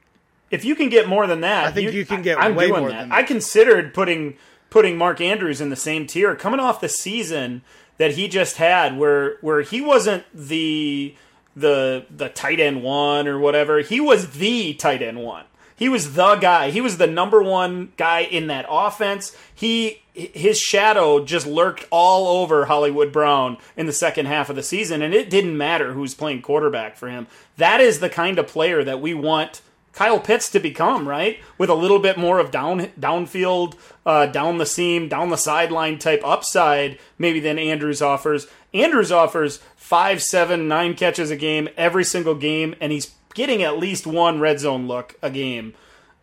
If 0.52 0.64
you 0.64 0.76
can 0.76 0.90
get 0.90 1.08
more 1.08 1.26
than 1.26 1.42
that, 1.42 1.66
I 1.66 1.72
think 1.72 1.92
you, 1.92 2.00
you 2.00 2.06
can 2.06 2.22
get 2.22 2.38
I, 2.38 2.48
am 2.48 2.56
way 2.56 2.68
doing 2.68 2.82
more 2.82 2.90
that. 2.92 3.00
than 3.00 3.10
that. 3.10 3.16
I 3.16 3.24
considered 3.24 3.94
putting 3.94 4.38
putting 4.70 4.98
Mark 4.98 5.20
Andrews 5.20 5.60
in 5.62 5.70
the 5.70 5.76
same 5.76 6.06
tier, 6.08 6.36
coming 6.36 6.60
off 6.60 6.80
the 6.80 6.90
season 6.90 7.64
that 7.98 8.12
he 8.12 8.28
just 8.28 8.58
had, 8.58 8.98
where 8.98 9.38
where 9.42 9.62
he 9.62 9.82
wasn't 9.82 10.26
the 10.34 11.16
the 11.56 12.06
the 12.16 12.30
tight 12.30 12.60
end 12.60 12.84
one 12.84 13.28
or 13.28 13.40
whatever. 13.40 13.80
He 13.80 14.00
was 14.00 14.32
the 14.32 14.74
tight 14.76 15.02
end 15.02 15.24
one. 15.24 15.46
He 15.76 15.90
was 15.90 16.14
the 16.14 16.36
guy. 16.36 16.70
He 16.70 16.82
was 16.82 16.98
the 16.98 17.08
number 17.08 17.42
one 17.42 17.94
guy 17.98 18.22
in 18.22 18.48
that 18.48 18.66
offense. 18.70 19.36
He 19.54 20.04
his 20.14 20.60
shadow 20.60 21.26
just 21.26 21.48
lurked 21.48 21.86
all 21.90 22.42
over 22.42 22.66
Hollywood 22.66 23.12
Brown 23.12 23.58
in 23.76 23.88
the 23.88 23.94
second 23.94 24.28
half 24.28 24.50
of 24.50 24.56
the 24.56 24.62
season, 24.62 25.02
and 25.02 25.14
it 25.14 25.30
didn't 25.30 25.58
matter 25.58 25.94
who's 25.94 26.14
playing 26.14 26.44
quarterback 26.44 26.96
for 26.98 27.10
him. 27.10 27.26
That 27.58 27.82
is 27.82 28.00
the 28.00 28.10
kind 28.10 28.38
of 28.38 28.48
player 28.48 28.84
that 28.84 29.02
we 29.02 29.16
want 29.16 29.62
Kyle 29.92 30.20
Pitts 30.20 30.50
to 30.50 30.60
become, 30.60 31.08
right? 31.08 31.40
With 31.58 31.70
a 31.70 31.76
little 31.76 32.00
bit 32.00 32.18
more 32.18 32.40
of 32.40 32.52
down 32.52 32.88
downfield, 33.00 33.76
uh, 34.06 34.28
down 34.28 34.58
the 34.58 34.66
seam, 34.66 35.08
down 35.08 35.30
the 35.30 35.38
sideline 35.38 35.98
type 36.00 36.22
upside, 36.24 37.00
maybe 37.18 37.40
than 37.40 37.58
Andrews 37.58 38.02
offers. 38.02 38.48
Andrews 38.74 39.12
offers 39.12 39.60
five, 39.76 40.22
seven, 40.22 40.68
nine 40.68 40.96
catches 40.96 41.30
a 41.30 41.36
game 41.36 41.70
every 41.78 42.04
single 42.04 42.36
game, 42.36 42.76
and 42.82 42.92
he's 42.92 43.12
getting 43.34 43.64
at 43.64 43.78
least 43.78 44.06
one 44.08 44.40
red 44.40 44.60
zone 44.60 44.88
look 44.88 45.16
a 45.22 45.30
game, 45.30 45.74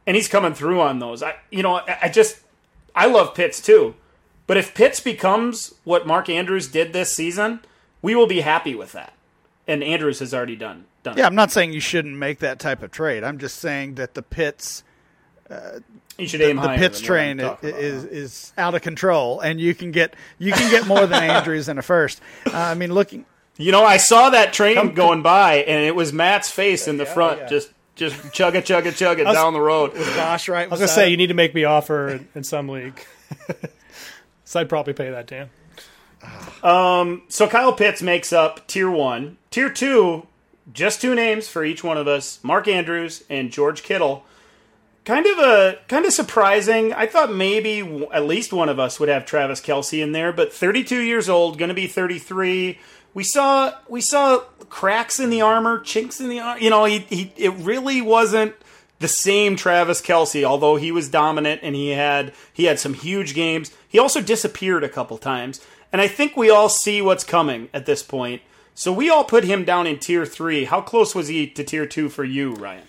and 0.06 0.16
he's 0.16 0.28
coming 0.28 0.54
through 0.54 0.80
on 0.80 0.98
those. 0.98 1.22
I, 1.22 1.36
you 1.50 1.62
know, 1.62 1.76
I, 1.76 1.98
I 2.02 2.08
just 2.08 2.40
I 2.94 3.06
love 3.06 3.34
Pitts 3.34 3.60
too, 3.60 3.94
but 4.46 4.56
if 4.56 4.74
Pitts 4.74 5.00
becomes 5.00 5.74
what 5.84 6.06
Mark 6.06 6.28
Andrews 6.28 6.68
did 6.68 6.92
this 6.92 7.12
season, 7.12 7.60
we 8.02 8.14
will 8.14 8.26
be 8.26 8.40
happy 8.40 8.74
with 8.74 8.92
that. 8.92 9.12
And 9.66 9.84
Andrews 9.84 10.18
has 10.18 10.34
already 10.34 10.56
done 10.56 10.86
done. 11.02 11.16
Yeah, 11.16 11.24
it. 11.24 11.26
I'm 11.26 11.34
not 11.34 11.50
saying 11.50 11.72
you 11.72 11.80
shouldn't 11.80 12.16
make 12.16 12.38
that 12.40 12.58
type 12.58 12.82
of 12.82 12.90
trade. 12.90 13.24
I'm 13.24 13.38
just 13.38 13.58
saying 13.58 13.96
that 13.96 14.14
the 14.14 14.22
Pitts. 14.22 14.82
Uh, 15.48 15.80
you 16.18 16.28
should 16.28 16.42
aim 16.42 16.56
the, 16.56 16.62
the 16.62 16.76
Pitts 16.76 17.00
train 17.00 17.40
is, 17.40 17.56
is, 17.62 18.04
is 18.04 18.52
out 18.58 18.74
of 18.74 18.82
control, 18.82 19.40
and 19.40 19.60
you 19.60 19.74
can 19.74 19.90
get 19.90 20.14
you 20.38 20.52
can 20.52 20.70
get 20.70 20.86
more 20.86 21.06
than 21.06 21.22
Andrews 21.30 21.68
in 21.68 21.78
a 21.78 21.82
first. 21.82 22.20
Uh, 22.46 22.56
I 22.56 22.74
mean, 22.74 22.92
looking 22.92 23.24
you 23.60 23.72
know, 23.72 23.84
I 23.84 23.98
saw 23.98 24.30
that 24.30 24.52
train 24.52 24.74
come, 24.74 24.94
going 24.94 25.22
by, 25.22 25.56
and 25.56 25.84
it 25.84 25.94
was 25.94 26.12
Matt's 26.12 26.50
face 26.50 26.88
in 26.88 26.96
the 26.96 27.04
yeah, 27.04 27.14
front, 27.14 27.40
yeah. 27.40 27.46
just 27.48 27.70
just 27.94 28.16
chugga 28.32 28.62
chugga 28.62 28.92
chugga 28.92 29.26
was, 29.26 29.34
down 29.34 29.52
the 29.52 29.60
road. 29.60 29.92
With 29.92 30.06
Josh 30.14 30.48
right. 30.48 30.66
I 30.66 30.70
was 30.70 30.80
gonna 30.80 30.88
say 30.88 31.10
you 31.10 31.16
need 31.16 31.26
to 31.26 31.34
make 31.34 31.54
me 31.54 31.64
offer 31.64 32.08
in, 32.08 32.28
in 32.34 32.44
some 32.44 32.68
league. 32.68 33.04
so 34.44 34.60
I'd 34.60 34.68
probably 34.68 34.94
pay 34.94 35.10
that, 35.10 35.26
Dan. 35.26 35.50
Um, 36.62 37.22
so 37.28 37.48
Kyle 37.48 37.72
Pitts 37.72 38.02
makes 38.02 38.32
up 38.32 38.66
tier 38.66 38.90
one. 38.90 39.38
Tier 39.50 39.70
two, 39.70 40.26
just 40.72 41.00
two 41.00 41.14
names 41.14 41.48
for 41.48 41.64
each 41.64 41.84
one 41.84 41.98
of 41.98 42.08
us: 42.08 42.40
Mark 42.42 42.68
Andrews 42.68 43.24
and 43.28 43.50
George 43.50 43.82
Kittle. 43.82 44.24
Kind 45.04 45.26
of 45.26 45.38
a 45.38 45.78
kind 45.88 46.04
of 46.04 46.12
surprising. 46.12 46.92
I 46.92 47.06
thought 47.06 47.34
maybe 47.34 47.80
at 48.12 48.24
least 48.24 48.52
one 48.52 48.68
of 48.68 48.78
us 48.78 49.00
would 49.00 49.08
have 49.08 49.24
Travis 49.24 49.60
Kelce 49.60 50.02
in 50.02 50.12
there, 50.12 50.32
but 50.32 50.52
32 50.52 51.00
years 51.00 51.28
old, 51.28 51.58
going 51.58 51.70
to 51.70 51.74
be 51.74 51.86
33 51.86 52.78
we 53.14 53.24
saw 53.24 53.74
we 53.88 54.00
saw 54.00 54.40
cracks 54.68 55.18
in 55.20 55.30
the 55.30 55.40
armor, 55.40 55.80
chinks 55.80 56.20
in 56.20 56.28
the 56.28 56.40
armor. 56.40 56.60
You 56.60 56.70
know, 56.70 56.84
he, 56.84 57.00
he 57.00 57.32
it 57.36 57.52
really 57.54 58.00
wasn't 58.00 58.54
the 59.00 59.08
same 59.08 59.56
Travis 59.56 60.00
Kelce, 60.00 60.44
although 60.44 60.76
he 60.76 60.92
was 60.92 61.08
dominant 61.08 61.60
and 61.62 61.74
he 61.74 61.90
had 61.90 62.32
he 62.52 62.64
had 62.64 62.78
some 62.78 62.94
huge 62.94 63.34
games. 63.34 63.72
He 63.88 63.98
also 63.98 64.20
disappeared 64.20 64.84
a 64.84 64.88
couple 64.88 65.18
times, 65.18 65.60
and 65.92 66.00
I 66.00 66.08
think 66.08 66.36
we 66.36 66.50
all 66.50 66.68
see 66.68 67.02
what's 67.02 67.24
coming 67.24 67.68
at 67.74 67.86
this 67.86 68.02
point. 68.02 68.42
So 68.74 68.92
we 68.92 69.10
all 69.10 69.24
put 69.24 69.44
him 69.44 69.64
down 69.64 69.86
in 69.86 69.98
tier 69.98 70.24
three. 70.24 70.64
How 70.64 70.80
close 70.80 71.14
was 71.14 71.28
he 71.28 71.46
to 71.48 71.64
tier 71.64 71.86
two 71.86 72.08
for 72.08 72.24
you, 72.24 72.54
Ryan? 72.54 72.84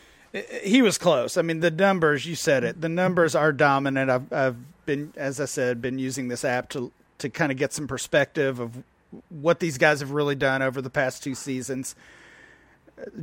He 0.64 0.82
was 0.82 0.98
close. 0.98 1.36
I 1.36 1.42
mean, 1.42 1.60
the 1.60 1.72
numbers 1.72 2.26
you 2.26 2.36
said 2.36 2.64
it. 2.64 2.80
The 2.80 2.88
numbers 2.88 3.36
are 3.36 3.52
dominant. 3.52 4.10
I've, 4.10 4.32
I've 4.32 4.56
been, 4.86 5.12
as 5.18 5.42
I 5.42 5.46
said, 5.46 5.82
been 5.82 6.00
using 6.00 6.30
this 6.30 6.46
app 6.46 6.70
to 6.70 6.92
to 7.18 7.30
kind 7.30 7.52
of 7.52 7.58
get 7.58 7.72
some 7.72 7.88
perspective 7.88 8.60
of 8.60 8.84
what 9.30 9.60
these 9.60 9.78
guys 9.78 10.00
have 10.00 10.12
really 10.12 10.36
done 10.36 10.62
over 10.62 10.82
the 10.82 10.90
past 10.90 11.24
two 11.24 11.36
seasons. 11.36 11.96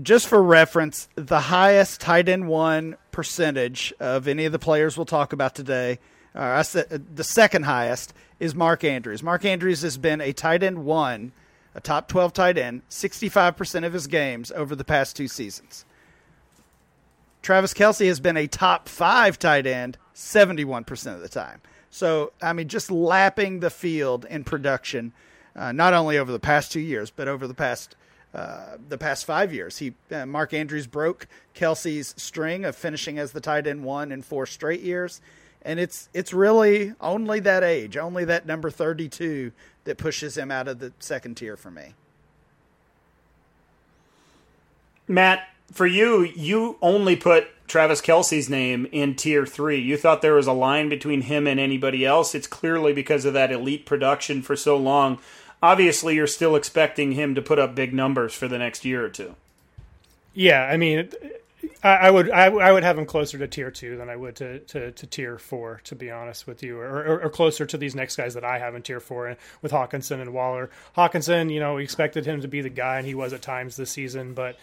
Just 0.03 0.27
for 0.27 0.43
reference, 0.43 1.09
the 1.15 1.41
highest 1.41 2.01
tight 2.01 2.29
end 2.29 2.49
one 2.49 2.97
percentage 3.13 3.93
of 4.01 4.27
any 4.27 4.45
of 4.45 4.53
the 4.53 4.59
players 4.59 4.97
we'll 4.97 5.07
talk 5.07 5.33
about 5.33 5.55
today, 5.55 5.99
uh, 6.35 6.41
I 6.41 6.63
said 6.63 7.17
the 7.17 7.25
second 7.25 7.65
highest 7.65 8.13
is 8.41 8.55
Mark 8.55 8.85
Andrews. 8.85 9.23
Mark 9.23 9.45
Andrews 9.45 9.83
has 9.83 9.99
been 9.99 10.21
a 10.21 10.33
tight 10.33 10.63
end 10.63 10.85
one, 10.85 11.33
a 11.75 11.81
top 11.81 12.09
12 12.09 12.33
tight 12.33 12.59
end, 12.59 12.83
65% 12.89 13.87
of 13.87 13.93
his 13.93 14.07
games 14.07 14.51
over 14.53 14.75
the 14.75 14.85
past 14.85 15.17
two 15.17 15.29
seasons. 15.29 15.85
Travis 17.43 17.73
Kelce 17.73 18.07
has 18.07 18.21
been 18.21 18.37
a 18.37 18.47
top 18.47 18.89
five 18.89 19.39
tight 19.39 19.67
end 19.67 19.97
71% 20.15 21.15
of 21.15 21.21
the 21.21 21.29
time. 21.29 21.61
So, 21.91 22.33
I 22.43 22.53
mean, 22.53 22.69
just 22.69 22.91
lapping 22.91 23.61
the 23.61 23.71
field 23.71 24.27
in 24.29 24.45
production 24.45 25.13
uh, 25.59 25.73
not 25.73 25.93
only 25.93 26.17
over 26.17 26.31
the 26.31 26.39
past 26.39 26.73
two 26.73 26.81
years, 26.81 27.11
but 27.11 27.29
over 27.29 27.47
the 27.47 27.55
past 27.55 27.97
uh, 28.35 28.77
the 28.89 28.99
past 28.99 29.25
five 29.25 29.53
years. 29.53 29.79
He 29.79 29.95
uh, 30.13 30.27
Mark 30.27 30.55
Andrews 30.55 30.87
broke 30.87 31.27
Kelce's 31.55 32.15
string 32.17 32.65
of 32.65 32.77
finishing 32.77 33.19
as 33.19 33.33
the 33.33 33.41
tight 33.41 33.67
end 33.67 33.85
one 33.85 34.13
in 34.13 34.23
four 34.23 34.47
straight 34.47 34.81
years, 34.81 35.21
and 35.63 35.81
it's 35.81 36.09
it's 36.15 36.33
really 36.33 36.95
only 37.01 37.41
that 37.41 37.65
age, 37.65 37.97
only 37.97 38.25
that 38.27 38.47
number 38.47 38.71
thirty 38.71 39.09
two, 39.09 39.53
that 39.85 39.99
pushes 39.99 40.37
him 40.37 40.51
out 40.51 40.69
of 40.69 40.79
the 40.79 40.93
second 40.99 41.37
tier 41.37 41.57
for 41.57 41.71
me. 41.71 41.95
Matt, 45.09 45.49
for 45.73 45.87
you, 45.87 46.23
you 46.23 46.77
only 46.83 47.17
put 47.17 47.49
Travis 47.67 48.03
Kelce's 48.03 48.51
name 48.51 48.87
in 48.93 49.15
tier 49.15 49.47
three. 49.47 49.81
You 49.81 49.97
thought 49.97 50.21
there 50.21 50.35
was 50.35 50.47
a 50.47 50.53
line 50.53 50.91
between 50.91 51.23
him 51.23 51.47
and 51.47 51.59
anybody 51.59 52.05
else. 52.05 52.35
It's 52.35 52.47
clearly 52.47 52.93
because 52.93 53.25
of 53.25 53.33
that 53.33 53.51
elite 53.51 53.87
production 53.87 54.43
for 54.43 54.55
so 54.55 54.77
long. 54.77 55.19
Obviously, 55.63 56.15
you're 56.15 56.27
still 56.27 56.55
expecting 56.55 57.13
him 57.13 57.35
to 57.35 57.43
put 57.43 57.59
up 57.59 57.75
big 57.75 57.93
numbers 57.93 58.35
for 58.35 58.47
the 58.47 58.59
next 58.59 58.85
year 58.85 59.05
or 59.05 59.09
two. 59.09 59.35
Yeah, 60.35 60.63
I 60.63 60.77
mean, 60.77 61.11
I, 61.83 61.89
I 61.89 62.11
would 62.11 62.31
I, 62.31 62.47
I, 62.47 62.73
would 62.73 62.85
have 62.85 62.99
him 62.99 63.07
closer 63.07 63.39
to 63.39 63.49
tier 63.49 63.71
two 63.71 63.97
than 63.97 64.09
I 64.09 64.17
would 64.17 64.37
to, 64.37 64.61
to, 64.61 64.93
to 64.93 65.07
tier 65.07 65.39
four, 65.39 65.81
to 65.85 65.95
be 65.95 66.11
honest 66.11 66.47
with 66.47 66.63
you, 66.63 66.79
or, 66.79 66.87
or, 66.87 67.23
or, 67.23 67.31
closer 67.31 67.67
to 67.67 67.77
these 67.77 67.95
next 67.95 68.17
guys 68.17 68.35
that 68.35 68.45
I 68.45 68.59
have 68.59 68.75
in 68.75 68.83
tier 68.83 69.01
four 69.01 69.37
with 69.63 69.73
Hockenson 69.73 70.21
and 70.21 70.33
Waller. 70.33 70.71
Hockenson, 70.97 71.53
you 71.53 71.61
know, 71.61 71.75
we 71.75 71.83
expected 71.83 72.25
him 72.25 72.41
to 72.43 72.49
be 72.49 72.61
the 72.61 72.69
guy, 72.69 72.99
and 72.99 73.07
he 73.07 73.15
was 73.15 73.33
at 73.33 73.43
times 73.43 73.77
this 73.77 73.91
season, 73.91 74.35
but 74.35 74.57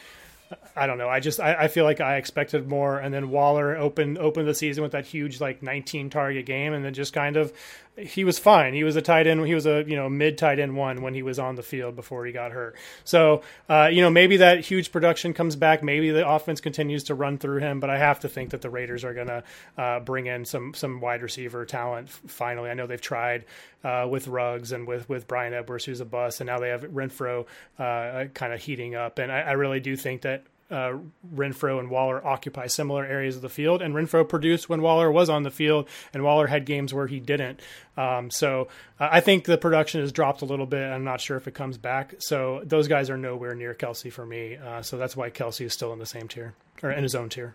I 0.75 0.87
don't 0.87 0.97
know. 0.97 1.09
I 1.09 1.19
just 1.19 1.39
I, 1.39 1.55
I, 1.55 1.67
feel 1.67 1.85
like 1.85 2.01
I 2.01 2.17
expected 2.17 2.67
more, 2.67 2.99
and 2.99 3.13
then 3.13 3.29
Waller 3.29 3.75
opened 3.75 4.17
opened 4.17 4.47
the 4.47 4.53
season 4.53 4.83
with 4.83 4.91
that 4.91 5.05
huge 5.05 5.41
like 5.41 5.63
19 5.63 6.09
target 6.09 6.45
game, 6.45 6.73
and 6.73 6.85
then 6.85 6.93
just 6.93 7.13
kind 7.13 7.37
of 7.37 7.51
he 7.97 8.23
was 8.23 8.37
fine. 8.37 8.73
He 8.73 8.83
was 8.83 8.95
a 8.95 9.01
tight 9.01 9.27
end. 9.27 9.45
He 9.45 9.55
was 9.55 9.65
a 9.65 9.83
you 9.87 9.95
know 9.95 10.09
mid 10.09 10.37
tight 10.37 10.59
end 10.59 10.75
one 10.75 11.01
when 11.01 11.13
he 11.13 11.23
was 11.23 11.39
on 11.39 11.55
the 11.55 11.63
field 11.63 11.95
before 11.95 12.25
he 12.25 12.31
got 12.31 12.51
hurt. 12.51 12.75
So 13.03 13.41
uh, 13.69 13.89
you 13.91 14.01
know 14.01 14.09
maybe 14.09 14.37
that 14.37 14.59
huge 14.61 14.91
production 14.91 15.33
comes 15.33 15.55
back. 15.55 15.83
Maybe 15.83 16.11
the 16.11 16.27
offense 16.27 16.61
continues 16.61 17.05
to 17.05 17.15
run 17.15 17.37
through 17.37 17.59
him. 17.59 17.79
But 17.79 17.89
I 17.89 17.97
have 17.97 18.19
to 18.21 18.29
think 18.29 18.49
that 18.51 18.61
the 18.61 18.69
Raiders 18.69 19.03
are 19.03 19.13
going 19.13 19.27
to 19.27 19.43
uh, 19.77 19.99
bring 20.01 20.27
in 20.27 20.45
some 20.45 20.73
some 20.73 20.99
wide 20.99 21.21
receiver 21.21 21.65
talent. 21.65 22.09
Finally, 22.09 22.69
I 22.69 22.73
know 22.73 22.87
they've 22.87 22.99
tried 22.99 23.45
uh, 23.83 24.07
with 24.09 24.27
Ruggs 24.27 24.71
and 24.71 24.87
with 24.87 25.07
with 25.07 25.27
Bryan 25.27 25.53
Edwards, 25.53 25.85
who's 25.85 26.01
a 26.01 26.05
bust, 26.05 26.41
and 26.41 26.47
now 26.47 26.59
they 26.59 26.69
have 26.69 26.83
Renfrow 26.83 27.45
uh, 27.79 28.25
kind 28.33 28.53
of 28.53 28.61
heating 28.61 28.95
up. 28.95 29.19
And 29.19 29.31
I, 29.31 29.41
I 29.41 29.51
really 29.53 29.79
do 29.79 29.95
think 29.95 30.21
that 30.23 30.43
uh, 30.72 30.93
Renfrow 31.34 31.80
and 31.80 31.89
Waller 31.89 32.26
occupy 32.26 32.68
similar 32.68 33.05
areas 33.05 33.36
of 33.36 33.41
the 33.41 33.49
field, 33.49 33.82
and 33.82 33.93
Renfrow 33.93 34.28
produced 34.28 34.68
when 34.68 34.82
Waller 34.82 35.11
was 35.11 35.30
on 35.30 35.43
the 35.43 35.51
field, 35.51 35.88
and 36.13 36.24
Waller 36.24 36.47
had 36.47 36.66
games 36.66 36.93
where 36.93 37.07
he 37.07 37.20
didn't. 37.20 37.59
Um, 37.97 38.32
so 38.32 38.68
uh, 38.99 39.09
I 39.11 39.20
think 39.22 39.45
the 39.45 39.57
production 39.57 40.01
has 40.01 40.11
dropped 40.11 40.41
a 40.41 40.45
little 40.45 40.66
bit. 40.66 40.84
I'm 40.84 41.03
not 41.03 41.22
sure 41.22 41.38
if 41.38 41.47
it 41.47 41.53
comes 41.53 41.78
back. 41.78 42.16
So 42.20 42.61
those 42.66 42.88
guys 42.88 43.09
are 43.09 43.18
nowhere 43.18 43.53
near 43.53 43.74
Kelce 43.74 44.11
for 44.11 44.26
me. 44.26 44.57
Uh, 44.57 44.82
so 44.82 44.97
that's 44.97 45.16
why 45.16 45.30
Kelce 45.30 45.66
is 45.66 45.74
still 45.74 45.93
in 45.93 45.99
the 45.99 46.05
same 46.05 46.28
tier 46.28 46.55
or 46.82 46.91
in 46.91 47.03
his 47.03 47.16
own 47.16 47.30
tier. 47.30 47.53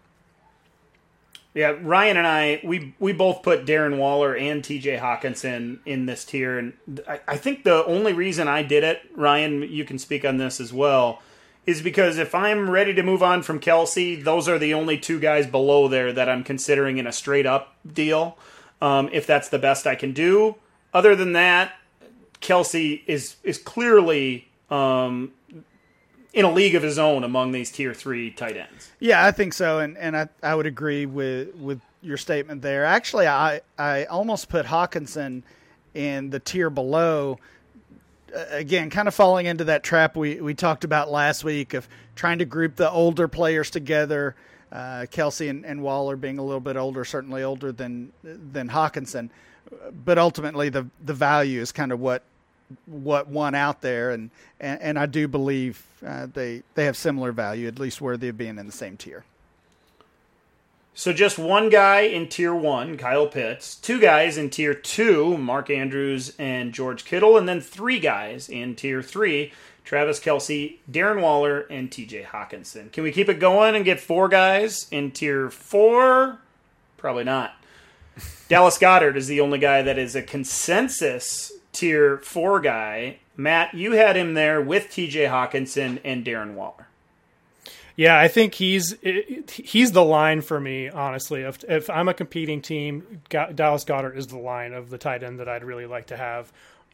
Yeah, 1.52 1.74
Ryan 1.82 2.16
and 2.16 2.26
I, 2.28 2.60
we 2.62 2.94
we 3.00 3.12
both 3.12 3.42
put 3.42 3.66
Darren 3.66 3.98
Waller 3.98 4.36
and 4.36 4.62
T.J. 4.62 4.98
Hockenson 4.98 5.80
in 5.84 6.06
this 6.06 6.24
tier, 6.24 6.60
and 6.60 6.74
I, 7.08 7.20
I 7.26 7.36
think 7.38 7.64
the 7.64 7.84
only 7.86 8.12
reason 8.12 8.46
I 8.46 8.62
did 8.62 8.84
it, 8.84 9.00
Ryan, 9.16 9.62
you 9.62 9.84
can 9.84 9.98
speak 9.98 10.24
on 10.24 10.36
this 10.36 10.60
as 10.60 10.72
well 10.72 11.20
is 11.66 11.82
because 11.82 12.18
if 12.18 12.34
I'm 12.34 12.70
ready 12.70 12.94
to 12.94 13.02
move 13.02 13.22
on 13.22 13.42
from 13.42 13.60
Kelce, 13.60 14.22
those 14.22 14.48
are 14.48 14.58
the 14.58 14.74
only 14.74 14.98
two 14.98 15.20
guys 15.20 15.46
below 15.46 15.88
there 15.88 16.12
that 16.12 16.28
I'm 16.28 16.42
considering 16.42 16.98
in 16.98 17.06
a 17.06 17.12
straight 17.12 17.46
up 17.46 17.74
deal. 17.90 18.36
Um, 18.82 19.10
if 19.12 19.26
that's 19.26 19.50
the 19.50 19.58
best 19.58 19.86
I 19.86 19.94
can 19.94 20.12
do. 20.12 20.56
Other 20.94 21.14
than 21.14 21.34
that, 21.34 21.74
Kelce 22.40 23.02
is 23.06 23.36
is 23.44 23.58
clearly 23.58 24.48
um, 24.70 25.32
in 26.32 26.44
a 26.44 26.50
league 26.50 26.74
of 26.74 26.82
his 26.82 26.98
own 26.98 27.24
among 27.24 27.52
these 27.52 27.70
tier 27.70 27.92
three 27.92 28.30
tight 28.30 28.56
ends. 28.56 28.90
Yeah, 28.98 29.24
I 29.24 29.32
think 29.32 29.52
so, 29.52 29.80
and 29.80 29.98
and 29.98 30.16
I, 30.16 30.28
I 30.42 30.54
would 30.54 30.66
agree 30.66 31.06
with 31.06 31.54
with 31.56 31.80
your 32.02 32.16
statement 32.16 32.62
there. 32.62 32.84
Actually, 32.84 33.26
I 33.26 33.60
I 33.78 34.04
almost 34.04 34.48
put 34.48 34.66
Hockenson 34.66 35.42
in 35.94 36.30
the 36.30 36.40
tier 36.40 36.70
below 36.70 37.38
again, 38.50 38.90
kind 38.90 39.08
of 39.08 39.14
falling 39.14 39.46
into 39.46 39.64
that 39.64 39.82
trap 39.82 40.16
we, 40.16 40.40
we 40.40 40.54
talked 40.54 40.84
about 40.84 41.10
last 41.10 41.44
week 41.44 41.74
of 41.74 41.88
trying 42.14 42.38
to 42.38 42.44
group 42.44 42.76
the 42.76 42.90
older 42.90 43.28
players 43.28 43.70
together. 43.70 44.34
Uh, 44.70 45.06
Kelce 45.10 45.50
and, 45.50 45.66
and, 45.66 45.82
Waller 45.82 46.16
being 46.16 46.38
a 46.38 46.44
little 46.44 46.60
bit 46.60 46.76
older, 46.76 47.04
certainly 47.04 47.42
older 47.42 47.72
than 47.72 48.12
than 48.22 48.68
Hockenson, 48.68 49.28
but 50.04 50.16
ultimately 50.16 50.68
the 50.68 50.86
the 51.04 51.14
value 51.14 51.60
is 51.60 51.72
kind 51.72 51.90
of 51.90 51.98
what 51.98 52.22
what 52.86 53.26
won 53.26 53.56
out 53.56 53.80
there, 53.80 54.10
and 54.10 54.30
and, 54.60 54.80
and 54.80 54.98
I 54.98 55.06
do 55.06 55.26
believe 55.26 55.84
uh, 56.06 56.28
they 56.32 56.62
they 56.74 56.84
have 56.84 56.96
similar 56.96 57.32
value, 57.32 57.66
at 57.66 57.80
least 57.80 58.00
worthy 58.00 58.28
of 58.28 58.38
being 58.38 58.58
in 58.58 58.66
the 58.66 58.72
same 58.72 58.96
tier. 58.96 59.24
So 61.00 61.14
just 61.14 61.38
one 61.38 61.70
guy 61.70 62.00
in 62.00 62.28
tier 62.28 62.54
one, 62.54 62.98
Kyle 62.98 63.26
Pitts, 63.26 63.74
two 63.74 63.98
guys 63.98 64.36
in 64.36 64.50
tier 64.50 64.74
two, 64.74 65.38
Mark 65.38 65.70
Andrews 65.70 66.34
and 66.38 66.74
George 66.74 67.06
Kittle, 67.06 67.38
and 67.38 67.48
then 67.48 67.62
three 67.62 67.98
guys 67.98 68.50
in 68.50 68.74
tier 68.74 69.00
three, 69.00 69.54
Travis 69.82 70.20
Kelce, 70.20 70.76
Darren 70.92 71.22
Waller, 71.22 71.60
and 71.70 71.90
TJ 71.90 72.26
Hockenson. 72.26 72.92
Can 72.92 73.02
we 73.02 73.12
keep 73.12 73.30
it 73.30 73.40
going 73.40 73.74
and 73.74 73.82
get 73.82 73.98
four 73.98 74.28
guys 74.28 74.88
in 74.90 75.10
tier 75.10 75.48
four? 75.48 76.38
Probably 76.98 77.24
not. 77.24 77.54
Dallas 78.50 78.76
Goedert 78.76 79.16
is 79.16 79.26
the 79.26 79.40
only 79.40 79.58
guy 79.58 79.80
that 79.80 79.96
is 79.96 80.14
a 80.14 80.22
consensus 80.22 81.50
tier 81.72 82.18
four 82.18 82.60
guy. 82.60 83.20
Matt, 83.38 83.72
you 83.72 83.92
had 83.92 84.16
him 84.16 84.34
there 84.34 84.60
with 84.60 84.90
TJ 84.90 85.30
Hockenson 85.30 85.98
and 86.04 86.26
Darren 86.26 86.52
Waller. 86.52 86.89
Yeah, 88.00 88.18
I 88.18 88.28
think 88.28 88.54
he's 88.54 88.96
he's 89.52 89.92
the 89.92 90.02
line 90.02 90.40
for 90.40 90.58
me. 90.58 90.88
Honestly, 90.88 91.42
if 91.42 91.62
if 91.64 91.90
I'm 91.90 92.08
a 92.08 92.14
competing 92.14 92.62
team, 92.62 93.20
Dallas 93.28 93.84
Goedert 93.84 94.16
is 94.16 94.28
the 94.28 94.38
line 94.38 94.72
of 94.72 94.88
the 94.88 94.96
tight 94.96 95.22
end 95.22 95.38
that 95.38 95.50
I'd 95.50 95.62
really 95.62 95.84
like 95.84 96.06
to 96.06 96.16
have 96.16 96.50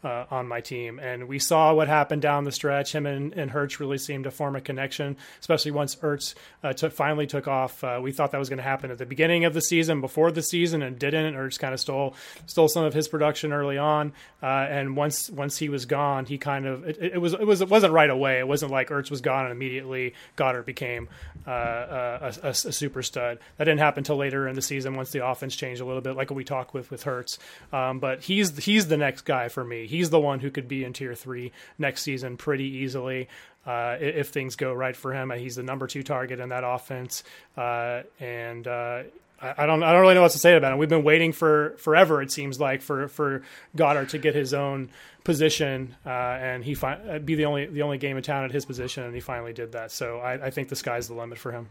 uh, 0.07 0.25
on 0.31 0.47
my 0.47 0.61
team. 0.61 1.01
And 1.01 1.27
we 1.27 1.41
saw 1.41 1.75
what 1.75 1.89
happened 1.89 2.23
down 2.23 2.45
the 2.45 2.53
stretch. 2.53 2.95
Him 2.95 3.07
and, 3.07 3.33
and 3.35 3.51
Hurts 3.51 3.81
really 3.81 3.99
seemed 3.99 4.25
to 4.25 4.31
form 4.31 4.55
a 4.55 4.61
connection, 4.61 5.17
especially 5.41 5.73
once 5.73 5.97
Ertz 5.97 6.35
uh, 6.63 6.73
took, 6.73 6.93
finally 6.93 7.27
took 7.27 7.49
off. 7.49 7.83
Uh, 7.83 7.99
we 8.01 8.13
thought 8.13 8.31
that 8.31 8.39
was 8.39 8.49
going 8.49 8.59
to 8.59 8.63
happen 8.63 8.93
at 8.93 8.99
the 8.99 9.07
beginning 9.07 9.45
of 9.45 9.53
the 9.53 9.61
season, 9.61 10.01
before 10.01 10.31
the 10.31 10.43
season, 10.43 10.81
and 10.83 10.97
didn't. 10.97 11.35
Ertz 11.35 11.59
kind 11.59 11.75
of 11.75 11.81
stole 11.81 12.15
stole 12.47 12.69
some 12.69 12.85
of 12.85 12.95
his 12.95 13.09
production 13.09 13.53
early 13.53 13.79
on. 13.79 14.13
Uh, 14.41 14.47
and 14.47 14.97
once 14.97 15.29
once 15.29 15.59
he 15.59 15.69
was 15.69 15.87
gone, 15.87 16.25
he 16.25 16.39
kind 16.39 16.67
of 16.67 16.87
it, 16.87 16.99
it, 17.01 17.21
was 17.21 17.33
it 17.33 17.47
was 17.47 17.61
it 17.61 17.69
wasn't 17.69 17.93
right 17.93 18.11
away. 18.11 18.39
It 18.39 18.47
wasn't 18.47 18.71
like 18.71 18.91
Ertz 18.91 19.11
was 19.11 19.21
gone 19.21 19.47
and 19.47 19.53
immediately 19.53 20.15
Goedert 20.37 20.67
became 20.67 21.09
uh, 21.47 21.51
a, 21.51 22.33
a, 22.45 22.49
a, 22.49 22.55
super 22.55 23.03
stud. 23.03 23.39
That 23.57 23.65
didn't 23.65 23.81
happen 23.81 24.01
until 24.01 24.17
later 24.17 24.47
in 24.47 24.55
the 24.55 24.63
season 24.63 24.95
once 24.95 25.11
the 25.11 25.27
offense 25.27 25.57
changed 25.57 25.81
a 25.81 25.85
little 25.85 26.01
bit, 26.01 26.17
like 26.17 26.31
we 26.31 26.45
talked 26.45 26.75
with 26.75 26.91
with 26.93 27.03
Hurts. 27.03 27.39
Um, 27.73 27.99
but 27.99 28.23
he's 28.23 28.57
he's 28.59 28.87
the 28.87 28.97
next 28.97 29.23
guy 29.23 29.49
for 29.49 29.65
me. 29.65 29.87
He 29.87 29.96
he's 29.97 30.11
the 30.11 30.21
one 30.21 30.41
who 30.41 30.51
could 30.51 30.69
be 30.69 30.85
in 30.85 30.93
tier 30.93 31.15
three 31.15 31.53
next 31.79 32.03
season 32.03 32.37
pretty 32.37 32.65
easily. 32.65 33.29
Uh, 33.67 33.97
if 34.01 34.29
things 34.29 34.55
go 34.55 34.73
right 34.73 34.95
for 34.95 35.13
him, 35.13 35.31
he's 35.31 35.57
the 35.57 35.63
number 35.63 35.87
two 35.87 36.03
target 36.03 36.39
in 36.39 36.51
that 36.51 36.63
offense, 36.65 37.25
uh, 37.57 38.03
and 38.21 38.69
uh, 38.69 39.03
I, 39.41 39.67
don't 39.67 39.83
I 39.83 39.93
don't 39.93 40.01
really 40.03 40.15
know 40.15 40.23
what 40.23 40.33
to 40.33 40.39
say 40.39 40.57
about 40.57 40.73
him. 40.73 40.79
We've 40.79 40.89
been 40.89 41.03
waiting 41.03 41.33
for 41.33 41.75
forever, 41.79 42.23
it 42.23 42.31
seems 42.31 42.61
like, 42.61 42.81
for 42.81 43.09
for 43.09 43.43
Goedert 43.77 44.11
to 44.11 44.19
get 44.19 44.37
his 44.37 44.55
own 44.55 44.91
position, 45.25 45.97
uh, 46.07 46.11
and 46.11 46.65
he 46.65 46.75
fi- 46.75 46.95
uh, 46.95 47.19
be 47.19 47.35
the 47.35 47.47
only 47.47 47.67
the 47.67 47.83
only 47.83 47.99
game 47.99 48.17
in 48.17 48.23
town 48.23 48.45
at 48.45 48.53
his 48.53 48.65
position, 48.65 49.03
and 49.03 49.15
he 49.15 49.21
finally 49.21 49.53
did 49.53 49.73
that. 49.73 49.91
So 49.91 50.19
I, 50.19 50.47
I 50.47 50.51
think 50.51 50.69
the 50.69 50.77
sky's 50.77 51.09
the 51.09 51.15
limit 51.15 51.39
for 51.39 51.51
him. 51.51 51.69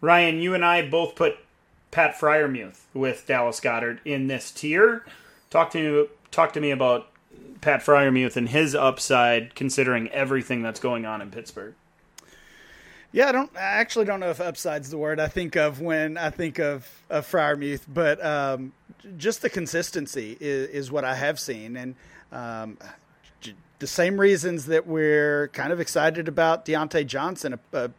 Ryan, 0.00 0.40
you 0.40 0.54
and 0.54 0.64
I 0.64 0.88
both 0.88 1.14
put 1.14 1.36
Pat 1.90 2.14
Freiermuth 2.14 2.84
with 2.94 3.26
Dallas 3.26 3.60
Goedert 3.60 3.98
in 4.04 4.28
this 4.28 4.50
tier. 4.50 5.04
Talk 5.50 5.72
to 5.72 6.08
talk 6.30 6.52
to 6.54 6.60
me 6.60 6.70
about 6.70 7.08
Pat 7.60 7.80
Freiermuth 7.80 8.36
and 8.36 8.48
his 8.48 8.74
upside, 8.74 9.54
considering 9.54 10.08
everything 10.08 10.62
that's 10.62 10.80
going 10.80 11.06
on 11.06 11.22
in 11.22 11.30
Pittsburgh. 11.30 11.74
Yeah, 13.12 13.28
I 13.28 13.32
don't. 13.32 13.50
I 13.56 13.60
actually 13.60 14.04
don't 14.04 14.20
know 14.20 14.30
if 14.30 14.40
upside's 14.40 14.90
the 14.90 14.98
word 14.98 15.20
I 15.20 15.28
think 15.28 15.56
of 15.56 15.80
when 15.80 16.18
I 16.18 16.30
think 16.30 16.58
of 16.58 16.86
of 17.08 17.26
Freiermuth, 17.26 17.82
but 17.88 18.22
um, 18.24 18.72
just 19.16 19.42
the 19.42 19.48
consistency 19.48 20.36
is, 20.38 20.68
is, 20.68 20.90
what 20.90 21.04
I 21.04 21.14
have 21.14 21.40
seen, 21.40 21.76
and 21.76 21.94
um, 22.32 22.76
the 23.78 23.86
same 23.86 24.20
reasons 24.20 24.66
that 24.66 24.86
we're 24.86 25.48
kind 25.48 25.72
of 25.72 25.80
excited 25.80 26.28
about 26.28 26.64
Diontae 26.66 27.06
Johnson, 27.06 27.54
a, 27.54 27.78
a, 27.78 27.90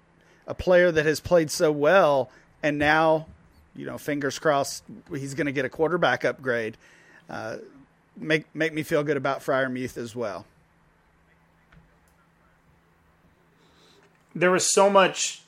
a 0.48 0.54
player 0.54 0.92
that 0.92 1.06
has 1.06 1.20
played 1.20 1.52
so 1.52 1.72
well, 1.72 2.30
and 2.64 2.78
now, 2.78 3.28
you 3.76 3.86
know, 3.86 3.98
fingers 3.98 4.40
crossed, 4.40 4.84
he's 5.12 5.34
going 5.34 5.46
to 5.46 5.52
get 5.52 5.66
a 5.66 5.70
quarterback 5.70 6.26
upgrade. 6.26 6.78
Make 8.20 8.54
make 8.56 8.74
me 8.74 8.84
feel 8.84 9.04
good 9.04 9.18
about 9.18 9.42
Freiermuth 9.42 9.98
as 9.98 10.16
well. 10.16 10.46
There 14.34 14.52
was 14.52 14.72
so 14.72 14.90
much 14.90 15.42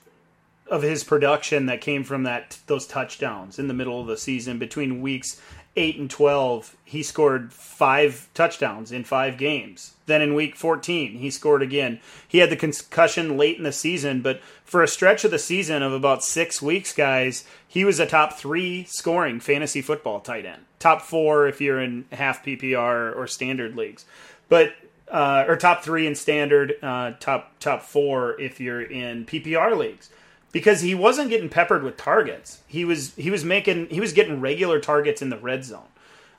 of 0.70 0.84
his 0.84 1.04
production 1.04 1.66
that 1.66 1.82
came 1.82 2.04
from 2.04 2.24
that 2.24 2.60
those 2.68 2.86
touchdowns 2.86 3.58
in 3.58 3.68
the 3.68 3.74
middle 3.74 4.00
of 4.00 4.08
the 4.08 4.18
season 4.18 4.60
between 4.60 5.02
weeks 5.02 5.42
8 5.76 5.98
and 5.98 6.10
12 6.10 6.76
he 6.84 7.04
scored 7.04 7.54
5 7.54 8.30
touchdowns 8.34 8.92
in 8.92 9.04
5 9.04 9.38
games. 9.38 9.94
Then 10.06 10.22
in 10.22 10.34
week 10.34 10.56
14 10.56 11.18
he 11.18 11.30
scored 11.30 11.62
again. 11.62 12.00
He 12.28 12.40
had 12.40 12.50
the 12.50 12.56
concussion 12.56 13.38
late 13.38 13.58
in 13.58 13.64
the 13.64 13.72
season 13.72 14.22
but 14.22 14.42
for 14.66 14.84
a 14.84 14.88
stretch 14.88 15.24
of 15.24 15.32
the 15.32 15.40
season 15.40 15.84
of 15.84 15.94
about 15.94 16.24
6 16.24 16.62
weeks 16.62 16.94
guys 16.94 17.46
he 17.68 17.86
was 17.86 18.00
a 18.00 18.06
top 18.06 18.34
3 18.34 18.86
scoring 18.86 19.40
fantasy 19.40 19.82
football 19.82 20.20
tight 20.20 20.46
end. 20.46 20.64
Top 20.80 21.02
4 21.02 21.48
if 21.48 21.62
you're 21.62 21.82
in 21.82 22.06
half 22.12 22.44
PPR 22.44 23.16
or 23.16 23.28
standard 23.28 23.76
leagues. 23.76 24.06
But 24.50 24.74
uh, 25.10 25.46
or 25.48 25.56
top 25.56 25.84
three 25.84 26.06
in 26.06 26.16
standard, 26.16 26.76
uh, 26.82 27.14
top 27.20 27.54
top 27.60 27.82
four 27.82 28.40
if 28.40 28.60
you're 28.60 28.82
in 28.82 29.26
PPR 29.26 29.76
leagues, 29.76 30.10
because 30.52 30.82
he 30.82 30.96
wasn't 30.96 31.30
getting 31.30 31.50
peppered 31.50 31.84
with 31.84 31.98
targets. 31.98 32.62
He 32.68 32.86
was 32.86 33.14
he 33.16 33.32
was 33.32 33.44
making 33.44 33.90
he 33.90 34.00
was 34.00 34.14
getting 34.14 34.42
regular 34.42 34.80
targets 34.80 35.22
in 35.22 35.30
the 35.30 35.38
red 35.38 35.64
zone. 35.64 35.88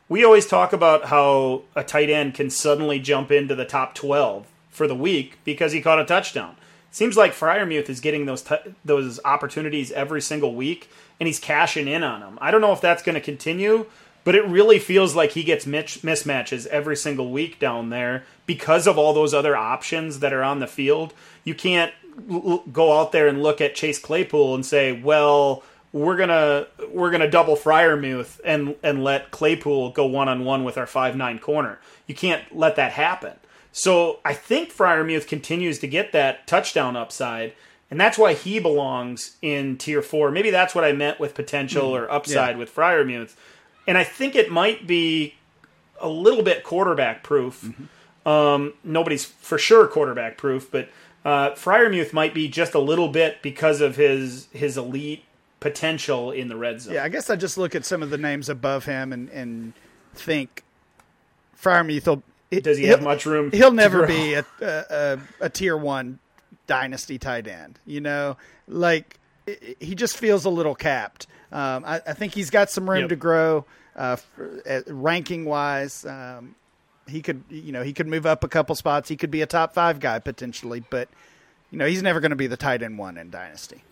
We 0.09 0.25
always 0.25 0.47
talk 0.47 0.73
about 0.73 1.07
how 1.07 1.63
a 1.77 1.85
tight 1.85 2.11
end 2.11 2.35
can 2.35 2.51
suddenly 2.51 2.99
jump 2.99 3.31
into 3.31 3.55
the 3.55 3.65
top 3.65 3.95
twelve 3.95 4.47
for 4.71 4.87
the 4.87 4.95
week 4.95 5.39
because 5.45 5.73
he 5.73 5.81
caught 5.81 6.01
a 6.01 6.05
touchdown. 6.05 6.57
Seems 6.91 7.17
like 7.17 7.33
Freiermuth 7.33 7.89
is 7.89 8.01
getting 8.01 8.27
those 8.27 8.43
t- 8.43 8.57
those 8.85 9.21
opportunities 9.25 9.93
every 9.93 10.21
single 10.21 10.55
week, 10.55 10.91
and 11.21 11.27
he's 11.29 11.39
cashing 11.39 11.87
in 11.87 12.03
on 12.03 12.21
them. 12.21 12.39
I 12.41 12.51
don't 12.51 12.61
know 12.61 12.73
if 12.73 12.81
that's 12.81 13.05
going 13.05 13.15
to 13.15 13.21
continue, 13.21 13.87
but 14.25 14.35
it 14.35 14.45
really 14.47 14.81
feels 14.81 15.15
like 15.15 15.31
he 15.31 15.45
gets 15.45 15.65
mismatches 15.65 16.67
every 16.67 16.97
single 16.97 17.31
week 17.31 17.61
down 17.61 17.91
there 17.91 18.25
because 18.45 18.89
of 18.89 18.99
all 18.99 19.13
those 19.13 19.33
other 19.33 19.57
options 19.57 20.19
that 20.19 20.33
are 20.33 20.43
on 20.43 20.59
the 20.59 20.67
field. 20.67 21.15
You 21.45 21.55
can't 21.55 21.93
l- 22.31 22.65
go 22.73 22.99
out 22.99 23.13
there 23.13 23.29
and 23.29 23.43
look 23.43 23.61
at 23.61 23.75
Chase 23.75 23.99
Claypool 23.99 24.55
and 24.55 24.65
say, 24.65 24.93
"Well, 24.93 25.63
we're 25.93 26.17
gonna 26.17 26.67
we're 26.91 27.11
gonna 27.11 27.31
double 27.31 27.57
Freiermuth 27.57 28.41
and 28.45 28.77
and 28.83 29.03
let 29.05 29.31
Claypool 29.31 29.91
go 29.93 30.07
one 30.07 30.29
on 30.29 30.45
one 30.45 30.65
with 30.65 30.79
our 30.79 30.87
five 30.87 31.17
nine 31.17 31.39
corner." 31.39 31.79
You 32.07 32.15
can't 32.15 32.57
let 32.57 32.77
that 32.77 32.93
happen. 32.93 33.35
So 33.73 34.19
I 34.25 34.35
think 34.35 34.73
Freiermuth 34.75 35.29
continues 35.29 35.79
to 35.79 35.87
get 35.87 36.13
that 36.13 36.47
touchdown 36.47 36.97
upside, 36.97 37.53
and 37.91 38.01
that's 38.01 38.19
why 38.19 38.35
he 38.35 38.59
belongs 38.59 39.37
in 39.43 39.77
tier 39.77 40.03
four. 40.03 40.31
Maybe 40.31 40.51
that's 40.51 40.75
what 40.75 40.85
I 40.85 40.93
meant 40.93 41.21
with 41.21 41.35
potential 41.35 41.91
mm, 41.91 42.01
or 42.01 42.11
upside 42.11 42.55
yeah. 42.55 42.59
with 42.59 42.75
Freiermuth. 42.75 43.35
And 43.87 43.97
I 43.97 44.05
think 44.05 44.35
it 44.35 44.51
might 44.51 44.87
be 44.87 45.35
a 46.01 46.09
little 46.09 46.43
bit 46.43 46.65
quarterback 46.65 47.23
proof. 47.23 47.63
Mm-hmm. 47.63 48.29
Um, 48.29 48.75
nobody's 48.85 49.25
for 49.25 49.59
sure 49.59 49.87
quarterback 49.87 50.37
proof, 50.37 50.71
but 50.71 50.89
uh, 51.25 51.51
Freiermuth 51.51 52.13
might 52.13 52.35
be 52.35 52.49
just 52.49 52.75
a 52.75 52.79
little 52.79 53.09
bit 53.09 53.43
because 53.43 53.81
of 53.81 53.97
his 53.97 54.49
his 54.53 54.77
elite 54.77 55.25
potential 55.61 56.31
in 56.31 56.49
the 56.49 56.57
red 56.57 56.81
zone. 56.81 56.95
Yeah, 56.95 57.05
I 57.05 57.09
guess 57.09 57.29
I 57.31 57.37
just 57.37 57.59
look 57.59 57.75
at 57.75 57.85
some 57.85 58.03
of 58.03 58.11
the 58.11 58.19
names 58.19 58.49
above 58.49 58.87
him 58.87 59.13
and, 59.13 59.29
and 59.31 59.75
think 60.15 60.65
Freiermuth 61.61 62.07
will 62.07 62.23
does 62.51 62.79
he 62.79 62.87
have 62.87 63.03
much 63.03 63.27
room? 63.27 63.53
He'll 63.53 63.71
never 63.71 63.99
grow? 63.99 64.09
be 64.09 64.35
a, 64.35 64.45
a, 64.61 65.19
a 65.41 65.49
tier 65.49 65.77
one 65.77 66.19
dynasty 66.67 67.19
tight 67.19 67.47
end. 67.47 67.79
You 67.87 68.01
know, 68.01 68.37
like 68.67 69.21
he 69.79 69.95
just 69.95 70.17
feels 70.17 70.45
a 70.45 70.51
little 70.51 70.75
capped. 70.75 71.27
Um, 71.53 71.85
I, 71.85 72.01
I, 72.07 72.13
think 72.13 72.35
he's 72.35 72.51
got 72.51 72.71
some 72.71 72.89
room 72.89 73.01
yep. 73.01 73.09
to 73.09 73.17
grow, 73.17 73.67
uh, 73.97 74.17
uh, 74.69 74.81
ranking 74.87 75.45
wise. 75.45 76.05
Um, 76.05 76.55
he 77.11 77.23
could, 77.23 77.43
you 77.49 77.73
know, 77.73 77.83
he 77.83 77.93
could 77.93 78.07
move 78.07 78.27
up 78.27 78.45
a 78.45 78.49
couple 78.49 78.75
spots. 78.75 79.09
He 79.09 79.17
could 79.17 79.31
be 79.31 79.43
a 79.43 79.47
top 79.47 79.75
five 79.75 80.01
guy 80.01 80.19
potentially, 80.19 80.83
but 80.91 81.09
you 81.71 81.79
know, 81.79 81.87
he's 81.87 82.03
never 82.03 82.21
going 82.21 82.31
to 82.31 82.37
be 82.37 82.47
the 82.47 82.57
tight 82.57 82.83
end 82.83 82.99
one 82.99 83.17
in 83.17 83.31
dynasty. 83.31 83.83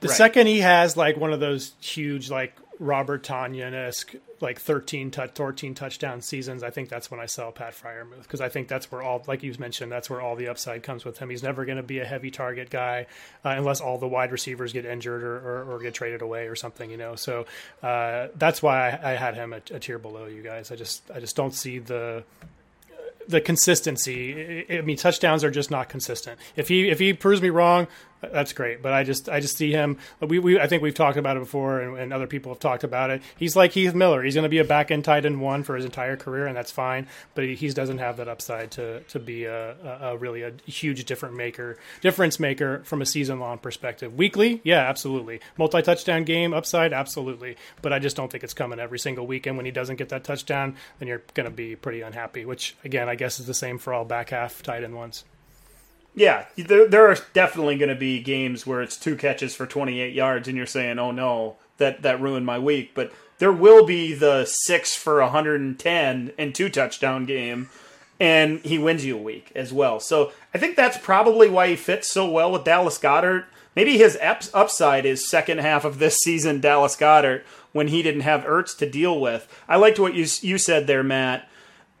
The 0.00 0.08
right. 0.08 0.16
second 0.16 0.46
he 0.48 0.60
has 0.60 0.96
like 0.96 1.16
one 1.16 1.32
of 1.32 1.40
those 1.40 1.74
huge 1.80 2.30
like 2.30 2.56
Robert 2.82 3.22
Tonyan 3.22 3.74
esque 3.74 4.16
like 4.40 4.58
13 4.58 5.12
touch 5.12 5.36
14 5.36 5.72
touchdown 5.74 6.20
seasons, 6.20 6.64
I 6.64 6.70
think 6.70 6.88
that's 6.88 7.10
when 7.12 7.20
I 7.20 7.26
sell 7.26 7.52
Pat 7.52 7.74
Freiermuth 7.74 8.24
because 8.24 8.40
I 8.40 8.48
think 8.48 8.66
that's 8.66 8.90
where 8.90 9.00
all 9.00 9.22
like 9.28 9.44
you 9.44 9.54
mentioned 9.58 9.92
that's 9.92 10.10
where 10.10 10.20
all 10.20 10.34
the 10.34 10.48
upside 10.48 10.82
comes 10.82 11.04
with 11.04 11.18
him. 11.18 11.30
He's 11.30 11.44
never 11.44 11.64
going 11.64 11.76
to 11.76 11.84
be 11.84 12.00
a 12.00 12.04
heavy 12.04 12.32
target 12.32 12.68
guy 12.68 13.06
uh, 13.44 13.50
unless 13.50 13.80
all 13.80 13.98
the 13.98 14.08
wide 14.08 14.32
receivers 14.32 14.72
get 14.72 14.84
injured 14.84 15.22
or, 15.22 15.36
or, 15.36 15.74
or, 15.74 15.78
get 15.78 15.94
traded 15.94 16.22
away 16.22 16.48
or 16.48 16.56
something, 16.56 16.90
you 16.90 16.96
know. 16.96 17.14
So 17.14 17.46
uh, 17.82 18.28
that's 18.34 18.62
why 18.62 18.90
I, 18.90 19.12
I 19.12 19.14
had 19.14 19.36
him 19.36 19.52
a, 19.52 19.62
a 19.72 19.78
tier 19.78 20.00
below 20.00 20.26
you 20.26 20.42
guys. 20.42 20.72
I 20.72 20.76
just 20.76 21.08
I 21.12 21.20
just 21.20 21.36
don't 21.36 21.54
see 21.54 21.78
the 21.78 22.24
the 23.28 23.40
consistency. 23.40 24.66
I 24.68 24.80
mean, 24.80 24.96
touchdowns 24.96 25.44
are 25.44 25.52
just 25.52 25.70
not 25.70 25.88
consistent. 25.88 26.40
If 26.56 26.66
he 26.66 26.88
if 26.88 26.98
he 26.98 27.12
proves 27.12 27.40
me 27.40 27.50
wrong, 27.50 27.86
that's 28.30 28.52
great. 28.52 28.82
But 28.82 28.92
I 28.92 29.04
just 29.04 29.28
I 29.28 29.40
just 29.40 29.56
see 29.56 29.72
him. 29.72 29.98
We, 30.20 30.38
we 30.38 30.60
I 30.60 30.66
think 30.66 30.82
we've 30.82 30.94
talked 30.94 31.16
about 31.16 31.36
it 31.36 31.40
before, 31.40 31.80
and, 31.80 31.98
and 31.98 32.12
other 32.12 32.26
people 32.26 32.52
have 32.52 32.60
talked 32.60 32.84
about 32.84 33.10
it. 33.10 33.22
He's 33.36 33.56
like 33.56 33.72
Heath 33.72 33.94
Miller. 33.94 34.22
He's 34.22 34.34
going 34.34 34.44
to 34.44 34.48
be 34.48 34.58
a 34.58 34.64
back 34.64 34.90
end 34.90 35.04
tight 35.04 35.26
end 35.26 35.40
one 35.40 35.62
for 35.62 35.74
his 35.74 35.84
entire 35.84 36.16
career, 36.16 36.46
and 36.46 36.56
that's 36.56 36.70
fine. 36.70 37.06
But 37.34 37.44
he, 37.44 37.54
he 37.54 37.68
doesn't 37.70 37.98
have 37.98 38.18
that 38.18 38.28
upside 38.28 38.70
to 38.72 39.00
to 39.00 39.18
be 39.18 39.44
a, 39.44 39.72
a, 39.72 40.12
a 40.12 40.16
really 40.16 40.42
a 40.42 40.52
huge 40.66 41.04
different 41.04 41.34
maker, 41.34 41.78
difference 42.00 42.38
maker 42.38 42.82
from 42.84 43.02
a 43.02 43.06
season 43.06 43.40
long 43.40 43.58
perspective. 43.58 44.14
Weekly, 44.14 44.60
yeah, 44.64 44.80
absolutely. 44.80 45.40
Multi 45.58 45.82
touchdown 45.82 46.24
game 46.24 46.54
upside, 46.54 46.92
absolutely. 46.92 47.56
But 47.80 47.92
I 47.92 47.98
just 47.98 48.16
don't 48.16 48.30
think 48.30 48.44
it's 48.44 48.54
coming 48.54 48.78
every 48.78 48.98
single 48.98 49.26
weekend. 49.26 49.56
When 49.56 49.66
he 49.66 49.72
doesn't 49.72 49.96
get 49.96 50.10
that 50.10 50.24
touchdown, 50.24 50.76
then 50.98 51.08
you're 51.08 51.22
going 51.34 51.48
to 51.48 51.54
be 51.54 51.76
pretty 51.76 52.02
unhappy. 52.02 52.44
Which 52.44 52.76
again, 52.84 53.08
I 53.08 53.14
guess 53.14 53.40
is 53.40 53.46
the 53.46 53.54
same 53.54 53.78
for 53.78 53.92
all 53.92 54.04
back 54.04 54.30
half 54.30 54.62
tight 54.62 54.84
end 54.84 54.94
ones. 54.94 55.24
Yeah, 56.14 56.44
there, 56.56 56.86
there 56.86 57.08
are 57.08 57.16
definitely 57.32 57.78
going 57.78 57.88
to 57.88 57.94
be 57.94 58.22
games 58.22 58.66
where 58.66 58.82
it's 58.82 58.96
two 58.96 59.16
catches 59.16 59.54
for 59.54 59.66
28 59.66 60.12
yards, 60.12 60.46
and 60.46 60.56
you're 60.56 60.66
saying, 60.66 60.98
"Oh 60.98 61.10
no, 61.10 61.56
that 61.78 62.02
that 62.02 62.20
ruined 62.20 62.44
my 62.44 62.58
week." 62.58 62.92
But 62.94 63.12
there 63.38 63.52
will 63.52 63.86
be 63.86 64.12
the 64.12 64.44
six 64.44 64.94
for 64.94 65.20
110 65.20 66.32
and 66.36 66.54
two 66.54 66.68
touchdown 66.68 67.24
game, 67.24 67.70
and 68.20 68.60
he 68.60 68.78
wins 68.78 69.06
you 69.06 69.16
a 69.16 69.22
week 69.22 69.52
as 69.54 69.72
well. 69.72 70.00
So 70.00 70.32
I 70.54 70.58
think 70.58 70.76
that's 70.76 70.98
probably 70.98 71.48
why 71.48 71.68
he 71.68 71.76
fits 71.76 72.10
so 72.10 72.28
well 72.28 72.52
with 72.52 72.64
Dallas 72.64 72.98
Goedert. 72.98 73.46
Maybe 73.74 73.96
his 73.96 74.18
upside 74.20 75.06
is 75.06 75.28
second 75.28 75.60
half 75.60 75.86
of 75.86 75.98
this 75.98 76.18
season, 76.18 76.60
Dallas 76.60 76.94
Goedert, 76.94 77.42
when 77.72 77.88
he 77.88 78.02
didn't 78.02 78.20
have 78.20 78.44
Ertz 78.44 78.76
to 78.78 78.90
deal 78.90 79.18
with. 79.18 79.48
I 79.66 79.76
liked 79.76 79.98
what 79.98 80.14
you 80.14 80.26
you 80.42 80.58
said 80.58 80.86
there, 80.86 81.02
Matt 81.02 81.48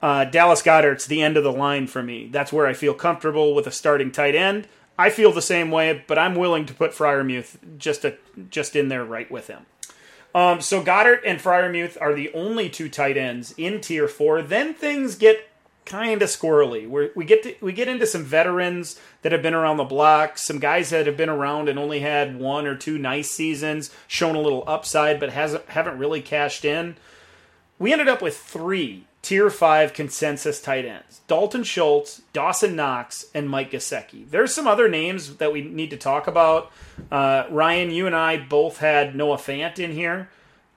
uh, 0.02 0.24
Dallas 0.24 0.62
Goedert's 0.62 1.06
the 1.06 1.22
end 1.22 1.36
of 1.36 1.44
the 1.44 1.52
line 1.52 1.86
for 1.86 2.02
me. 2.02 2.26
That's 2.26 2.52
where 2.52 2.66
I 2.66 2.74
feel 2.74 2.92
comfortable 2.92 3.54
with 3.54 3.66
a 3.66 3.70
starting 3.70 4.10
tight 4.10 4.34
end. 4.34 4.66
I 4.98 5.08
feel 5.08 5.32
the 5.32 5.40
same 5.40 5.70
way, 5.70 6.04
but 6.06 6.18
I'm 6.18 6.34
willing 6.34 6.66
to 6.66 6.74
put 6.74 6.92
Freiermuth 6.92 7.78
just 7.78 8.04
just 8.50 8.76
in 8.76 8.88
there 8.88 9.04
right 9.04 9.30
with 9.30 9.46
him. 9.46 9.66
Um, 10.34 10.60
so 10.60 10.82
Goedert 10.82 11.20
and 11.24 11.38
Freiermuth 11.38 11.96
are 12.00 12.14
the 12.14 12.32
only 12.34 12.68
two 12.68 12.88
tight 12.88 13.16
ends 13.16 13.54
in 13.56 13.80
tier 13.80 14.08
four. 14.08 14.42
Then 14.42 14.74
things 14.74 15.14
get 15.14 15.48
kind 15.84 16.22
of 16.22 16.28
squirrely. 16.28 16.88
We're, 16.88 17.10
we 17.14 17.24
get 17.24 17.42
to, 17.42 17.54
we 17.60 17.72
get 17.72 17.88
into 17.88 18.06
some 18.06 18.22
veterans 18.22 19.00
that 19.22 19.32
have 19.32 19.42
been 19.42 19.54
around 19.54 19.76
the 19.76 19.84
block, 19.84 20.38
some 20.38 20.58
guys 20.58 20.90
that 20.90 21.06
have 21.06 21.16
been 21.16 21.28
around 21.28 21.68
and 21.68 21.78
only 21.78 22.00
had 22.00 22.38
one 22.38 22.66
or 22.66 22.76
two 22.76 22.98
nice 22.98 23.30
seasons, 23.30 23.90
shown 24.06 24.34
a 24.34 24.40
little 24.40 24.64
upside, 24.66 25.20
but 25.20 25.30
hasn't 25.30 25.68
haven't 25.70 25.98
really 25.98 26.22
cashed 26.22 26.64
in. 26.64 26.96
We 27.78 27.92
ended 27.92 28.08
up 28.08 28.22
with 28.22 28.36
three 28.36 29.04
tier 29.22 29.48
five 29.50 29.92
consensus 29.92 30.60
tight 30.60 30.84
ends 30.84 31.20
Dalton 31.28 31.62
Schultz, 31.62 32.22
Dawson 32.32 32.76
Knox, 32.76 33.26
and 33.32 33.48
Mike 33.48 33.70
Gesicki. 33.70 34.28
There's 34.28 34.52
some 34.52 34.66
other 34.66 34.88
names 34.88 35.36
that 35.36 35.52
we 35.52 35.62
need 35.62 35.90
to 35.90 35.96
talk 35.96 36.26
about. 36.26 36.70
Uh, 37.10 37.44
Ryan, 37.48 37.90
you 37.90 38.06
and 38.06 38.16
I 38.16 38.36
both 38.36 38.78
had 38.78 39.14
Noah 39.14 39.36
Fant 39.36 39.78
in 39.78 39.92
here. 39.92 40.28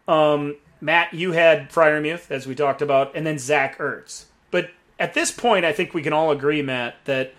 Um, 0.07 0.57
Matt, 0.79 1.13
you 1.13 1.31
had 1.31 1.71
Freiermuth, 1.71 2.29
as 2.29 2.45
we 2.45 2.53
talked 2.53 2.81
about, 2.81 3.15
and 3.15 3.25
then 3.25 3.39
Zach 3.39 3.79
Ertz. 3.79 4.25
But 4.51 4.69
at 4.99 5.13
this 5.13 5.31
point, 5.31 5.65
I 5.65 5.73
think 5.73 5.93
we 5.93 6.03
can 6.03 6.13
all 6.13 6.31
agree, 6.31 6.61
Matt, 6.61 6.95
that 7.05 7.33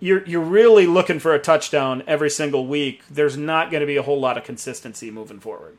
you're 0.00 0.24
you're 0.24 0.40
really 0.40 0.86
looking 0.86 1.18
for 1.18 1.34
a 1.34 1.38
touchdown 1.38 2.02
every 2.06 2.30
single 2.30 2.66
week. 2.66 3.02
There's 3.10 3.36
not 3.36 3.70
going 3.70 3.80
to 3.80 3.86
be 3.86 3.96
a 3.96 4.02
whole 4.02 4.20
lot 4.20 4.38
of 4.38 4.44
consistency 4.44 5.10
moving 5.10 5.40
forward. 5.40 5.76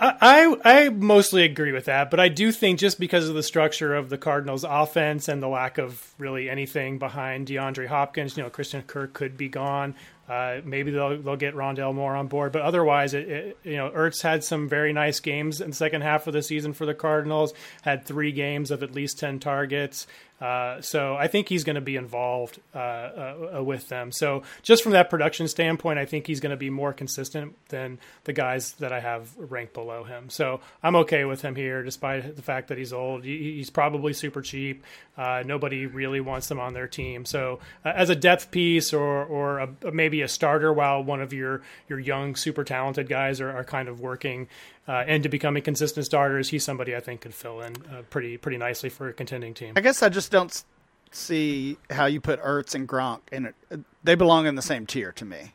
I 0.00 0.56
I 0.64 0.88
mostly 0.90 1.44
agree 1.44 1.72
with 1.72 1.86
that, 1.86 2.10
but 2.10 2.20
I 2.20 2.28
do 2.28 2.52
think 2.52 2.78
just 2.78 3.00
because 3.00 3.28
of 3.28 3.34
the 3.34 3.42
structure 3.42 3.94
of 3.94 4.10
the 4.10 4.18
Cardinals' 4.18 4.64
offense 4.64 5.26
and 5.26 5.42
the 5.42 5.48
lack 5.48 5.78
of 5.78 6.14
really 6.18 6.48
anything 6.48 6.98
behind 6.98 7.48
DeAndre 7.48 7.88
Hopkins, 7.88 8.36
you 8.36 8.44
know, 8.44 8.50
Christian 8.50 8.82
Kirk 8.82 9.12
could 9.12 9.36
be 9.36 9.48
gone. 9.48 9.96
Uh, 10.28 10.60
maybe 10.62 10.92
they'll 10.92 11.20
they'll 11.20 11.36
get 11.36 11.54
Rondale 11.54 11.94
Moore 11.94 12.14
on 12.14 12.28
board, 12.28 12.52
but 12.52 12.62
otherwise, 12.62 13.14
it, 13.14 13.28
it, 13.28 13.58
you 13.64 13.76
know, 13.76 13.90
Ertz 13.90 14.22
had 14.22 14.44
some 14.44 14.68
very 14.68 14.92
nice 14.92 15.18
games 15.20 15.60
in 15.60 15.70
the 15.70 15.76
second 15.76 16.02
half 16.02 16.26
of 16.26 16.32
the 16.34 16.42
season 16.42 16.74
for 16.74 16.86
the 16.86 16.94
Cardinals. 16.94 17.54
Had 17.82 18.04
three 18.04 18.30
games 18.30 18.70
of 18.70 18.82
at 18.82 18.94
least 18.94 19.18
ten 19.18 19.40
targets. 19.40 20.06
Uh, 20.40 20.80
so 20.80 21.16
I 21.16 21.26
think 21.26 21.48
he's 21.48 21.64
going 21.64 21.74
to 21.74 21.80
be 21.80 21.96
involved 21.96 22.60
uh, 22.74 22.78
uh, 22.78 23.62
with 23.62 23.88
them. 23.88 24.12
So 24.12 24.42
just 24.62 24.82
from 24.82 24.92
that 24.92 25.10
production 25.10 25.48
standpoint, 25.48 25.98
I 25.98 26.04
think 26.04 26.26
he's 26.26 26.40
going 26.40 26.50
to 26.50 26.56
be 26.56 26.70
more 26.70 26.92
consistent 26.92 27.56
than 27.68 27.98
the 28.24 28.32
guys 28.32 28.72
that 28.74 28.92
I 28.92 29.00
have 29.00 29.36
ranked 29.36 29.74
below 29.74 30.04
him. 30.04 30.30
So 30.30 30.60
I'm 30.82 30.96
okay 30.96 31.24
with 31.24 31.42
him 31.42 31.56
here, 31.56 31.82
despite 31.82 32.36
the 32.36 32.42
fact 32.42 32.68
that 32.68 32.78
he's 32.78 32.92
old. 32.92 33.24
He's 33.24 33.70
probably 33.70 34.12
super 34.12 34.42
cheap. 34.42 34.84
Uh, 35.16 35.42
nobody 35.44 35.86
really 35.86 36.20
wants 36.20 36.48
him 36.48 36.60
on 36.60 36.74
their 36.74 36.86
team. 36.86 37.24
So 37.24 37.58
uh, 37.84 37.92
as 37.94 38.08
a 38.08 38.16
depth 38.16 38.50
piece 38.50 38.92
or 38.92 39.24
or 39.24 39.58
a, 39.58 39.92
maybe 39.92 40.22
a 40.22 40.28
starter, 40.28 40.72
while 40.72 41.02
one 41.02 41.20
of 41.20 41.32
your 41.32 41.62
your 41.88 41.98
young 41.98 42.36
super 42.36 42.62
talented 42.62 43.08
guys 43.08 43.40
are, 43.40 43.50
are 43.50 43.64
kind 43.64 43.88
of 43.88 44.00
working 44.00 44.46
uh, 44.88 45.04
into 45.06 45.28
becoming 45.28 45.62
consistent 45.62 46.06
starters, 46.06 46.48
he's 46.48 46.64
somebody 46.64 46.96
I 46.96 47.00
think 47.00 47.20
could 47.20 47.34
fill 47.34 47.60
in 47.60 47.74
uh, 47.92 48.02
pretty 48.10 48.38
pretty 48.38 48.56
nicely 48.56 48.88
for 48.88 49.08
a 49.08 49.12
contending 49.12 49.54
team. 49.54 49.74
I 49.76 49.80
guess 49.80 50.02
I 50.02 50.08
just 50.08 50.32
don't 50.32 50.64
see 51.10 51.76
how 51.90 52.06
you 52.06 52.20
put 52.20 52.42
Ertz 52.42 52.74
and 52.74 52.88
Gronk 52.88 53.20
in 53.30 53.46
it. 53.46 53.54
They 54.02 54.14
belong 54.14 54.46
in 54.46 54.54
the 54.54 54.62
same 54.62 54.86
tier 54.86 55.12
to 55.12 55.24
me. 55.24 55.52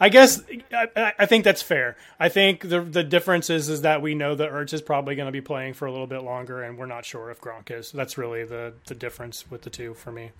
I 0.00 0.10
guess 0.10 0.40
I, 0.72 1.12
I, 1.18 1.26
think 1.26 1.42
that's 1.42 1.62
fair. 1.62 1.96
I 2.20 2.28
think 2.28 2.68
the 2.68 2.80
the 2.80 3.02
difference 3.02 3.50
is 3.50 3.68
is 3.68 3.82
that 3.82 4.00
we 4.00 4.14
know 4.14 4.34
that 4.34 4.50
Ertz 4.52 4.72
is 4.72 4.80
probably 4.80 5.16
going 5.16 5.26
to 5.26 5.32
be 5.32 5.40
playing 5.40 5.74
for 5.74 5.86
a 5.86 5.90
little 5.90 6.06
bit 6.06 6.22
longer, 6.22 6.62
and 6.62 6.78
we're 6.78 6.86
not 6.86 7.04
sure 7.04 7.30
if 7.30 7.40
Gronk 7.40 7.70
is. 7.70 7.90
That's 7.90 8.16
really 8.16 8.44
the 8.44 8.74
the 8.86 8.94
difference 8.94 9.50
with 9.50 9.62
the 9.62 9.70
two 9.70 9.94
for 9.94 10.12
me. 10.12 10.30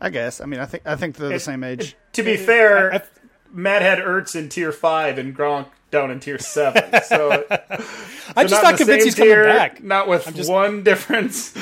I 0.00 0.10
guess. 0.10 0.40
I 0.40 0.46
mean, 0.46 0.60
I 0.60 0.66
think 0.66 0.84
I 0.86 0.96
think 0.96 1.16
they're 1.16 1.28
the 1.28 1.40
same 1.40 1.62
age. 1.62 1.96
To 2.14 2.22
be 2.22 2.36
fair, 2.36 2.92
I, 2.92 2.96
I, 2.96 3.02
Matt 3.52 3.82
had 3.82 3.98
Ertz 3.98 4.34
in 4.36 4.48
tier 4.48 4.72
five 4.72 5.18
and 5.18 5.36
Gronk 5.36 5.68
down 5.90 6.10
in 6.10 6.20
tier 6.20 6.38
seven. 6.38 7.02
So 7.02 7.44
I'm 8.36 8.46
just 8.48 8.62
not, 8.62 8.70
not 8.70 8.76
convinced 8.76 9.04
he's 9.04 9.14
tier, 9.14 9.44
coming 9.44 9.56
back. 9.56 9.82
Not 9.82 10.08
with 10.08 10.34
just, 10.34 10.50
one 10.50 10.82
difference. 10.82 11.54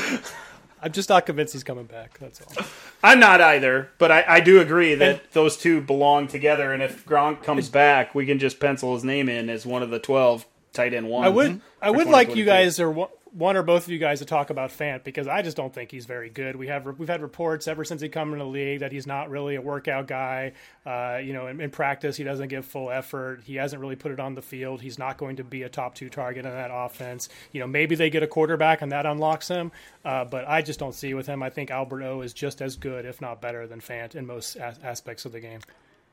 I'm 0.83 0.93
just 0.93 1.09
not 1.09 1.27
convinced 1.27 1.53
he's 1.53 1.65
coming 1.65 1.87
back. 1.87 2.19
That's 2.19 2.41
all. 2.41 2.67
I'm 3.03 3.21
not 3.21 3.41
either, 3.41 3.91
but 3.99 4.11
I, 4.11 4.25
I 4.27 4.41
do 4.41 4.61
agree 4.61 4.95
that 4.95 5.09
and, 5.09 5.21
those 5.33 5.57
two 5.57 5.81
belong 5.81 6.29
together. 6.29 6.73
And 6.73 6.83
if 6.83 7.05
Gronk 7.07 7.43
comes 7.43 7.69
back, 7.69 8.15
we 8.15 8.27
can 8.27 8.39
just 8.39 8.61
pencil 8.61 8.95
his 8.95 9.05
name 9.05 9.29
in 9.29 9.49
as 9.49 9.65
one 9.65 9.83
of 9.83 9.91
the 9.91 9.99
twelve 9.99 10.47
tight 10.73 10.95
end 10.95 11.09
one. 11.09 11.25
I 11.25 11.29
would 11.29 11.61
I 11.81 11.91
would 11.91 12.09
like 12.09 12.37
you 12.37 12.45
guys 12.45 12.79
or 12.79 13.09
one 13.37 13.55
or 13.55 13.63
both 13.63 13.85
of 13.85 13.91
you 13.91 13.99
guys 13.99 14.21
to 14.21 14.25
talk 14.25 14.49
about 14.49 14.71
Fant 14.71 15.05
because 15.05 15.29
I 15.29 15.43
just 15.43 15.59
don't 15.59 15.73
think 15.73 15.91
he's 15.91 16.07
very 16.07 16.31
good. 16.31 16.57
We 16.57 16.69
have 16.69 16.87
we've 16.99 17.09
had 17.09 17.21
reports 17.21 17.69
ever 17.69 17.85
since 17.85 18.01
he 18.01 18.09
come 18.09 18.33
in 18.33 18.39
the 18.39 18.47
league 18.47 18.81
that 18.81 18.93
he's 18.93 19.07
not 19.07 19.29
really 19.29 19.57
a 19.57 19.61
workout 19.61 20.07
guy. 20.07 20.53
Uh, 20.87 21.21
you 21.23 21.35
know, 21.35 21.47
in, 21.47 21.61
in, 21.61 21.71
practice 21.71 22.17
he 22.17 22.25
doesn't 22.25 22.49
give 22.49 22.65
full 22.65 22.91
effort. 22.91 23.43
He 23.45 23.57
hasn't 23.57 23.83
really 23.83 23.97
put 23.97 24.11
it 24.11 24.21
on 24.21 24.35
the 24.35 24.41
field. 24.41 24.81
He's 24.81 24.99
not 24.99 25.19
going 25.19 25.37
to 25.37 25.45
be 25.45 25.65
a 25.65 25.69
top 25.69 25.95
two 25.95 26.09
target 26.09 26.47
in 26.47 26.51
that 26.51 26.71
offense. 26.73 27.29
You 27.53 27.61
know, 27.61 27.67
maybe 27.67 27.95
they 27.95 28.09
get 28.09 28.23
a 28.23 28.27
quarterback 28.27 28.81
and 28.81 28.91
that 28.91 29.05
unlocks 29.05 29.49
him, 29.49 29.71
uh, 30.05 30.25
but 30.25 30.49
I 30.49 30.63
just 30.63 30.79
don't 30.79 30.95
see 30.95 31.13
with 31.13 31.27
him. 31.27 31.43
I 31.43 31.51
think 31.51 31.71
Albert 31.71 32.05
O 32.05 32.23
is 32.23 32.33
just 32.33 32.63
as 32.63 32.77
good, 32.77 33.05
if 33.05 33.21
not 33.21 33.43
better, 33.43 33.67
than 33.67 33.81
Fant 33.81 34.15
in 34.15 34.27
most 34.27 34.57
as- 34.57 34.79
aspects 34.83 35.27
of 35.27 35.33
the 35.33 35.41
game. 35.41 35.61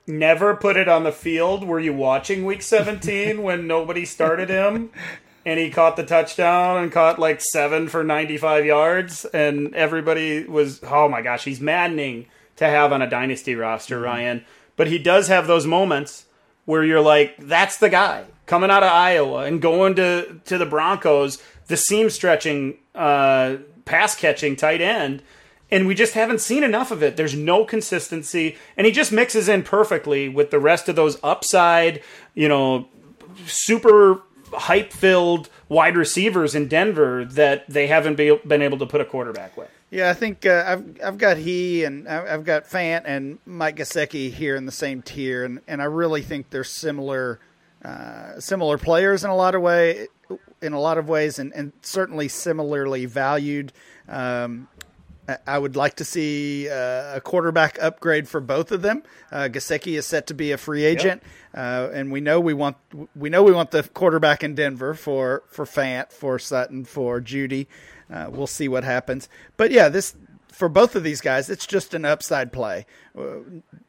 Never 0.05 0.55
put 0.57 0.75
it 0.75 0.89
on 0.89 1.03
the 1.03 1.13
field. 1.13 1.63
Were 1.63 1.79
you 1.79 1.93
watching 1.93 2.43
Week 2.43 2.61
17 2.61 3.41
when 3.41 3.65
nobody 3.65 4.03
started 4.03 4.49
him? 4.49 4.91
and 5.45 5.59
he 5.59 5.69
caught 5.69 5.95
the 5.95 6.05
touchdown 6.05 6.81
and 6.81 6.91
caught 6.91 7.19
like 7.19 7.41
seven 7.41 7.87
for 7.87 8.03
95 8.03 8.65
yards. 8.65 9.25
And 9.25 9.75
everybody 9.75 10.45
was, 10.45 10.81
oh 10.83 11.09
my 11.09 11.21
gosh, 11.21 11.43
he's 11.43 11.59
maddening 11.59 12.27
to 12.57 12.65
have 12.65 12.93
on 12.93 13.01
a 13.01 13.09
dynasty 13.09 13.55
roster, 13.55 13.95
mm-hmm. 13.95 14.05
Ryan. 14.05 14.45
But 14.75 14.87
he 14.87 14.97
does 14.97 15.27
have 15.27 15.47
those 15.47 15.67
moments 15.67 16.25
where 16.65 16.83
you're 16.83 17.01
like, 17.01 17.35
that's 17.37 17.77
the 17.77 17.89
guy 17.89 18.25
coming 18.45 18.71
out 18.71 18.83
of 18.83 18.91
Iowa 18.91 19.45
and 19.45 19.61
going 19.61 19.95
to, 19.95 20.39
to 20.45 20.57
the 20.57 20.65
Broncos, 20.65 21.41
the 21.67 21.77
seam 21.77 22.09
stretching, 22.09 22.77
uh, 22.95 23.57
pass 23.85 24.15
catching 24.15 24.55
tight 24.55 24.81
end. 24.81 25.21
And 25.69 25.87
we 25.87 25.95
just 25.95 26.13
haven't 26.13 26.39
seen 26.39 26.63
enough 26.63 26.91
of 26.91 27.01
it. 27.01 27.17
There's 27.17 27.35
no 27.35 27.65
consistency. 27.65 28.57
And 28.77 28.85
he 28.85 28.93
just 28.93 29.11
mixes 29.11 29.49
in 29.49 29.63
perfectly 29.63 30.29
with 30.29 30.51
the 30.51 30.59
rest 30.59 30.87
of 30.87 30.95
those 30.95 31.17
upside, 31.23 32.01
you 32.33 32.47
know, 32.47 32.87
super 33.45 34.21
hype 34.53 34.91
filled 34.91 35.49
wide 35.69 35.97
receivers 35.97 36.55
in 36.55 36.67
Denver 36.67 37.25
that 37.25 37.69
they 37.69 37.87
haven't 37.87 38.15
be, 38.15 38.37
been 38.45 38.61
able 38.61 38.77
to 38.79 38.85
put 38.85 39.01
a 39.01 39.05
quarterback 39.05 39.55
with. 39.57 39.69
Yeah, 39.89 40.09
I 40.09 40.13
think 40.13 40.45
uh, 40.45 40.63
I've 40.65 41.03
I've 41.03 41.17
got 41.19 41.37
he 41.37 41.83
and 41.83 42.07
I've 42.07 42.43
got 42.43 42.65
Fant 42.65 43.03
and 43.05 43.37
Mike 43.45 43.75
Gesicki 43.75 44.31
here 44.31 44.55
in 44.55 44.65
the 44.65 44.71
same 44.71 45.03
tier, 45.03 45.45
and, 45.45 45.61
and 45.67 45.81
I 45.83 45.85
really 45.85 46.23
think 46.23 46.49
they're 46.49 46.63
similar 46.63 47.39
uh, 47.85 48.39
similar 48.39 48.79
players 48.79 49.23
in 49.23 49.29
a 49.29 49.35
lot 49.35 49.53
of 49.53 49.61
way 49.61 50.07
in 50.63 50.73
a 50.73 50.79
lot 50.79 50.97
of 50.97 51.09
ways, 51.09 51.37
and, 51.37 51.53
and 51.53 51.73
certainly 51.81 52.27
similarly 52.27 53.05
valued. 53.05 53.73
Um, 54.07 54.67
I 55.47 55.57
would 55.57 55.75
like 55.75 55.95
to 55.95 56.05
see 56.05 56.69
uh, 56.69 57.15
a 57.15 57.21
quarterback 57.23 57.81
upgrade 57.81 58.27
for 58.27 58.41
both 58.41 58.71
of 58.71 58.81
them. 58.81 59.03
Uh, 59.31 59.47
Gesicki 59.51 59.97
is 59.97 60.05
set 60.05 60.27
to 60.27 60.33
be 60.33 60.51
a 60.51 60.57
free 60.57 60.83
agent, 60.83 61.23
yep. 61.53 61.91
uh, 61.91 61.93
and 61.93 62.11
we 62.11 62.19
know 62.19 62.41
we 62.41 62.53
want 62.53 62.75
we 63.15 63.29
know 63.29 63.41
we 63.41 63.53
want 63.53 63.71
the 63.71 63.83
quarterback 63.83 64.43
in 64.43 64.53
Denver 64.53 64.93
for 64.93 65.43
for 65.47 65.65
Fant, 65.65 66.11
for 66.11 66.37
Sutton, 66.39 66.83
for 66.83 67.21
Jeudy. 67.21 67.67
Uh, 68.11 68.27
we'll 68.29 68.47
see 68.47 68.67
what 68.67 68.83
happens, 68.83 69.29
but 69.55 69.71
yeah, 69.71 69.87
this 69.87 70.15
for 70.49 70.67
both 70.67 70.95
of 70.95 71.03
these 71.03 71.21
guys, 71.21 71.49
it's 71.49 71.65
just 71.65 71.93
an 71.93 72.03
upside 72.03 72.51
play. 72.51 72.85
Uh, 73.17 73.37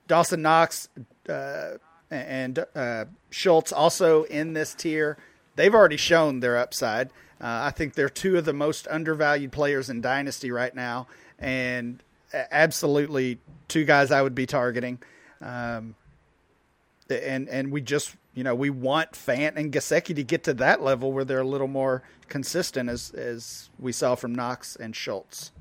Dawson 0.07 0.41
Knox 0.41 0.89
uh, 1.29 1.73
and 2.11 2.65
uh, 2.77 3.07
Schultz 3.31 3.73
also 3.73 4.23
in 4.25 4.53
this 4.53 4.73
tier. 4.73 5.19
They've 5.57 5.75
already 5.75 5.97
shown 5.97 6.41
their 6.41 6.57
upside. 6.57 7.11
I 7.47 7.73
think 7.73 7.93
they're 7.93 8.09
two 8.09 8.39
of 8.39 8.47
the 8.47 8.55
most 8.55 8.89
undervalued 8.89 9.53
players 9.53 9.91
in 9.91 10.01
Dynasty 10.01 10.51
right 10.51 10.75
now 10.75 11.07
and 11.39 12.03
absolutely 12.33 13.39
two 13.69 13.85
guys 13.85 14.11
I 14.11 14.23
would 14.23 14.35
be 14.35 14.47
targeting. 14.47 14.99
Um, 15.41 15.95
and 17.11 17.49
and 17.49 17.71
we 17.71 17.81
just 17.81 18.17
you 18.35 18.43
know 18.43 18.55
we 18.55 18.71
want 18.71 19.13
Fant 19.13 19.57
and 19.57 19.73
Gesicki 19.73 20.15
to 20.15 20.25
get 20.25 20.45
to 20.45 20.55
that 20.55 20.83
level 20.83 21.13
where 21.13 21.25
they're 21.25 21.41
a 21.41 21.47
little 21.47 21.69
more 21.69 22.03
consistent 22.29 22.89
as 22.89 23.11
as 23.11 23.69
we 23.79 23.93
saw 23.93 24.15
from 24.15 24.35
Knox 24.35 24.77
and 24.77 24.97
Schultz. 24.97 25.53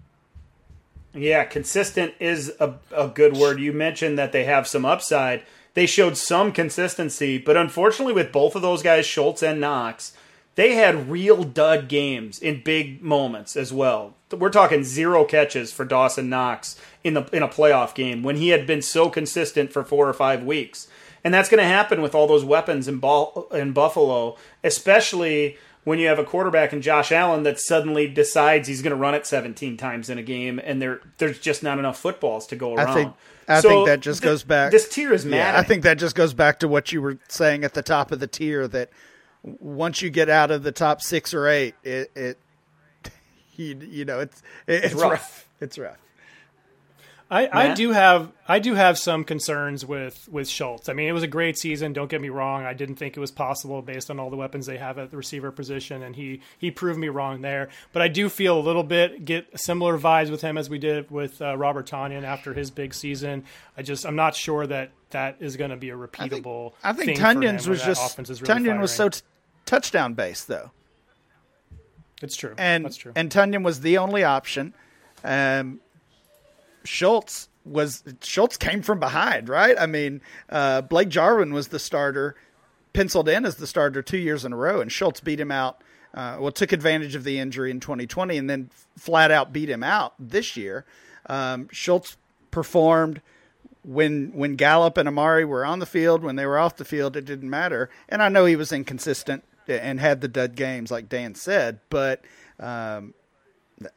Yeah, 1.13 1.43
consistent 1.43 2.15
is 2.19 2.53
a, 2.59 2.76
a 2.95 3.07
good 3.07 3.38
word. 3.38 3.59
You 3.59 3.71
mentioned 3.71 4.17
that 4.17 4.32
they 4.32 4.45
have 4.45 4.67
some 4.67 4.84
upside. 4.84 5.43
They 5.76 5.86
showed 5.86 6.17
some 6.17 6.51
consistency, 6.51 7.38
but 7.38 7.57
unfortunately, 7.57 8.13
with 8.13 8.32
both 8.32 8.55
of 8.55 8.61
those 8.61 8.82
guys, 8.82 9.05
Schultz 9.05 9.43
and 9.43 9.59
Knox, 9.59 10.13
they 10.56 10.76
had 10.76 11.10
real 11.10 11.43
dud 11.43 11.88
games 11.88 12.39
in 12.39 12.62
big 12.64 13.01
moments 13.01 13.56
as 13.56 13.74
well. 13.74 14.16
We're 14.32 14.49
talking 14.49 14.84
zero 14.84 15.26
catches 15.26 15.72
for 15.72 15.86
Dawson 15.86 16.30
Knox 16.30 16.80
in 17.04 17.14
the 17.14 17.24
in 17.32 17.43
a 17.43 17.47
playoff 17.47 17.93
game 17.93 18.24
when 18.24 18.38
he 18.38 18.49
had 18.49 18.66
been 18.66 18.82
so 18.82 19.10
consistent 19.10 19.72
for 19.72 19.84
four 19.84 20.08
or 20.08 20.14
five 20.14 20.43
weeks, 20.43 20.88
and 21.24 21.34
that's 21.34 21.49
going 21.49 21.62
to 21.62 21.68
happen 21.68 22.01
with 22.01 22.16
all 22.16 22.28
those 22.28 22.45
weapons 22.45 22.88
in, 22.88 22.97
ball, 22.99 23.47
in 23.51 23.74
Buffalo, 23.74 24.38
especially 24.64 25.58
when 25.84 25.99
you 25.99 26.08
have 26.08 26.20
a 26.20 26.24
quarterback 26.24 26.72
in 26.72 26.82
Josh 26.82 27.12
Allen 27.12 27.43
that 27.43 27.60
suddenly 27.60 28.08
decides 28.08 28.68
he's 28.68 28.82
going 28.82 28.91
to 28.91 28.97
run 28.97 29.14
it 29.14 29.26
17 29.26 29.78
times 29.78 30.10
in 30.10 30.18
a 30.18 30.24
game, 30.24 30.60
and 30.64 30.82
there 30.82 31.01
there's 31.18 31.39
just 31.39 31.64
not 31.64 31.80
enough 31.80 31.97
footballs 31.99 32.47
to 32.47 32.56
go 32.56 32.76
around. 32.76 32.89
I 32.89 32.93
think, 32.93 33.14
I 33.47 33.62
so 33.62 33.70
think 33.70 33.88
that 33.88 33.99
just 33.99 34.22
th- 34.22 34.32
goes 34.32 34.43
back. 34.43 34.72
This 34.72 34.88
tier 34.88 35.14
is 35.14 35.26
mad. 35.26 35.38
Yeah, 35.38 35.60
I 35.60 35.64
think 35.64 35.84
that 35.84 35.97
just 35.97 36.16
goes 36.16 36.34
back 36.34 36.60
to 36.60 36.68
what 36.68 36.91
you 36.91 37.01
were 37.01 37.18
saying 37.28 37.64
at 37.64 37.74
the 37.74 37.84
top 37.84 38.12
of 38.12 38.20
the 38.20 38.28
tier 38.28 38.68
that 38.70 38.89
once 39.44 40.02
you 40.02 40.10
get 40.10 40.30
out 40.30 40.52
of 40.52 40.64
the 40.64 40.72
top 40.72 41.02
six 41.02 41.34
or 41.34 41.48
eight, 41.48 41.76
it, 41.84 42.12
it 42.16 42.38
you, 43.56 43.78
you 43.80 44.06
know 44.06 44.20
it's 44.20 44.41
it's, 44.68 44.86
it's 44.88 44.96
rough. 44.96 45.12
rough. 45.12 45.50
It's 45.60 45.78
rough. 45.78 45.98
I, 47.34 47.72
I, 47.72 47.74
do 47.74 47.91
have 47.91 48.32
I 48.48 48.60
do 48.60 48.76
have 48.76 48.98
some 48.98 49.24
concerns 49.24 49.84
with 49.84 50.30
with 50.32 50.48
Schultz. 50.48 50.88
I 50.88 50.94
mean, 50.94 51.08
it 51.08 51.14
was 51.14 51.24
a 51.24 51.28
great 51.28 51.58
season. 51.58 51.91
Don't 51.91 52.10
get 52.10 52.22
me 52.22 52.30
wrong. 52.30 52.64
I 52.64 52.74
didn't 52.74 52.98
think 52.98 53.18
it 53.18 53.20
was 53.20 53.32
possible 53.32 53.82
based 53.82 54.12
on 54.12 54.20
all 54.20 54.30
the 54.30 54.36
weapons 54.36 54.68
they 54.68 54.78
have 54.78 55.00
at 55.00 55.10
the 55.10 55.18
receiver 55.18 55.52
position, 55.52 56.04
and 56.04 56.16
he 56.16 56.41
he 56.60 56.70
proved 56.70 57.00
me 57.00 57.10
wrong 57.10 57.41
there. 57.41 57.70
But 57.91 58.04
I 58.04 58.08
do 58.08 58.30
feel 58.30 58.60
a 58.60 58.62
little 58.62 58.84
bit 58.84 59.26
get 59.26 59.60
similar 59.60 59.98
vibes 59.98 60.30
with 60.30 60.41
him 60.41 60.60
as 60.60 60.70
we 60.70 60.78
did 60.78 61.10
with 61.10 61.41
uh, 61.41 61.58
Robert 61.58 61.88
Tonyan 61.88 62.24
after 62.24 62.54
his 62.54 62.70
big 62.70 62.94
season. 62.94 63.46
I 63.76 63.82
just 63.82 64.06
I'm 64.06 64.16
not 64.16 64.36
sure 64.36 64.68
that 64.68 64.91
that 65.10 65.38
is 65.39 65.58
going 65.58 65.72
to 65.72 65.78
be 65.78 65.89
a 65.89 65.98
repeatable. 65.98 66.74
I 66.84 66.94
think, 66.94 67.20
I 67.20 67.34
think 67.34 67.41
Tonyan's 67.41 67.68
was 67.68 67.82
just 67.82 68.18
really 68.18 68.34
Tonyan 68.41 68.66
firing. 68.66 68.82
was 68.82 68.91
so 68.91 69.10
t- 69.10 69.22
touchdown 69.74 70.13
base, 70.13 70.43
though. 70.43 70.71
It's 72.21 72.36
true. 72.36 72.53
And 72.57 72.86
That's 72.86 72.97
true. 72.97 73.11
And 73.15 73.32
Tonyan 73.32 73.63
was 73.63 73.82
the 73.82 73.97
only 73.97 74.24
option. 74.24 74.74
Um, 75.24 75.80
Schultz 76.84 77.49
was 77.65 78.03
Schultz 78.21 78.57
came 78.57 78.82
from 78.82 78.99
behind, 78.99 79.49
right? 79.49 79.76
I 79.80 79.86
mean, 79.86 80.21
uh, 80.49 80.82
Blake 80.82 81.09
Jarwin 81.09 81.53
was 81.53 81.69
the 81.69 81.80
starter, 81.80 82.36
penciled 82.93 83.30
in 83.30 83.45
as 83.45 83.55
the 83.55 83.67
starter 83.67 84.01
two 84.01 84.17
years 84.17 84.45
in 84.45 84.53
a 84.53 84.57
row, 84.57 84.80
and 84.80 84.91
Schultz 84.91 85.21
beat 85.21 85.39
him 85.39 85.51
out. 85.51 85.82
Uh, 86.13 86.38
well, 86.39 86.51
took 86.51 86.71
advantage 86.71 87.15
of 87.15 87.24
the 87.24 87.39
injury 87.39 87.71
in 87.71 87.80
2020 87.80 88.38
and 88.38 88.47
then 88.47 88.69
flat 88.95 89.32
out 89.32 89.51
beat 89.51 89.67
him 89.67 89.82
out 89.82 90.13
this 90.19 90.55
year. 90.55 90.86
Um, 91.26 91.67
Schultz 91.71 92.17
performed 92.51 93.21
when 93.84 94.32
when 94.34 94.55
Gallup 94.55 94.97
and 94.97 95.07
Amari 95.07 95.45
were 95.45 95.65
on 95.65 95.80
the 95.80 95.86
field, 95.86 96.24
when 96.24 96.36
they 96.36 96.45
were 96.45 96.59
off 96.59 96.76
the 96.76 96.86
field, 96.86 97.17
it 97.17 97.26
didn't 97.26 97.49
matter. 97.49 97.89
And 98.07 98.21
I 98.21 98.30
know 98.30 98.45
he 98.45 98.55
was 98.55 98.71
inconsistent 98.71 99.43
and 99.68 99.99
had 99.99 100.22
the 100.22 100.28
dud 100.28 100.55
games, 100.55 100.91
like 100.91 101.09
Dan 101.09 101.36
said, 101.36 101.80
but 101.89 102.24
um, 102.59 103.14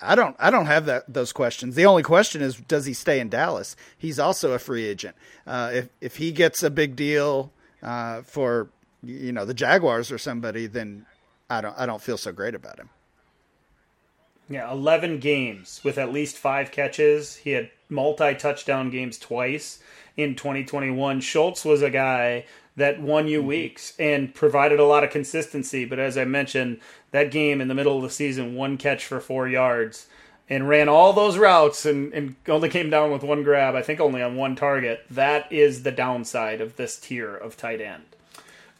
I 0.01 0.15
don't 0.15 0.37
I 0.39 0.51
don't 0.51 0.67
have 0.67 0.87
that 0.87 1.13
those 1.13 1.33
questions. 1.33 1.75
The 1.75 1.87
only 1.87 2.03
question 2.03 2.43
is, 2.43 2.57
does 2.57 2.87
he 2.87 2.93
stay 2.93 3.21
in 3.21 3.29
Dallas? 3.29 3.77
He's 3.97 4.19
also 4.19 4.53
a 4.53 4.59
free 4.59 4.85
agent. 4.85 5.17
Uh, 5.47 5.71
if 5.73 5.89
if 6.01 6.17
he 6.17 6.33
gets 6.33 6.63
a 6.63 6.71
big 6.71 6.97
deal 6.97 7.53
uh, 7.83 8.23
for 8.23 8.69
you 9.03 9.33
know 9.33 9.45
the 9.45 9.55
Jaguars 9.55 10.11
or 10.11 10.19
somebody, 10.19 10.67
then 10.67 11.07
I 11.49 11.61
don't 11.61 11.79
I 11.79 11.87
don't 11.87 12.03
feel 12.03 12.17
so 12.17 12.33
great 12.33 12.55
about 12.55 12.79
him. 12.79 12.91
Yeah, 14.49 14.71
eleven 14.71 15.19
games 15.19 15.81
with 15.85 15.99
at 15.99 16.13
least 16.13 16.37
five 16.37 16.71
catches. 16.71 17.37
He 17.37 17.51
had 17.51 17.71
multi 17.89 18.35
touchdown 18.35 18.91
games 18.91 19.19
twice 19.19 19.81
in 20.17 20.35
2021. 20.35 21.21
Schultz 21.21 21.65
was 21.65 21.83
a 21.83 21.91
guy 21.91 22.45
that 22.77 23.01
won 23.01 23.27
you 23.27 23.39
mm-hmm. 23.39 23.49
weeks 23.49 23.95
and 23.99 24.35
provided 24.35 24.79
a 24.79 24.85
lot 24.85 25.05
of 25.05 25.11
consistency. 25.11 25.85
But 25.85 25.99
as 25.99 26.19
I 26.19 26.25
mentioned, 26.25 26.81
that 27.11 27.31
game 27.31 27.61
in 27.61 27.69
the 27.69 27.75
middle 27.75 27.97
of 27.97 28.03
the 28.03 28.11
season, 28.11 28.55
one 28.55 28.77
catch 28.77 29.05
for 29.05 29.21
four 29.21 29.49
yards. 29.49 30.07
and 30.49 30.69
ran 30.69 30.89
all 30.89 31.13
those 31.13 31.39
routes 31.39 31.85
and, 31.85 32.13
and 32.13 32.37
only 32.49 32.69
came 32.69 32.89
down 32.89 33.11
with 33.11 33.23
one 33.23 33.43
grab, 33.43 33.75
I 33.75 33.83
think 33.83 34.01
only 34.01 34.23
on 34.23 34.37
one 34.37 34.55
target, 34.55 35.05
that 35.11 35.51
is 35.53 35.83
the 35.83 35.91
downside 35.91 36.61
of 36.61 36.77
this 36.77 36.99
tier 36.99 37.35
of 37.35 37.57
tight 37.57 37.81
end. 37.81 38.05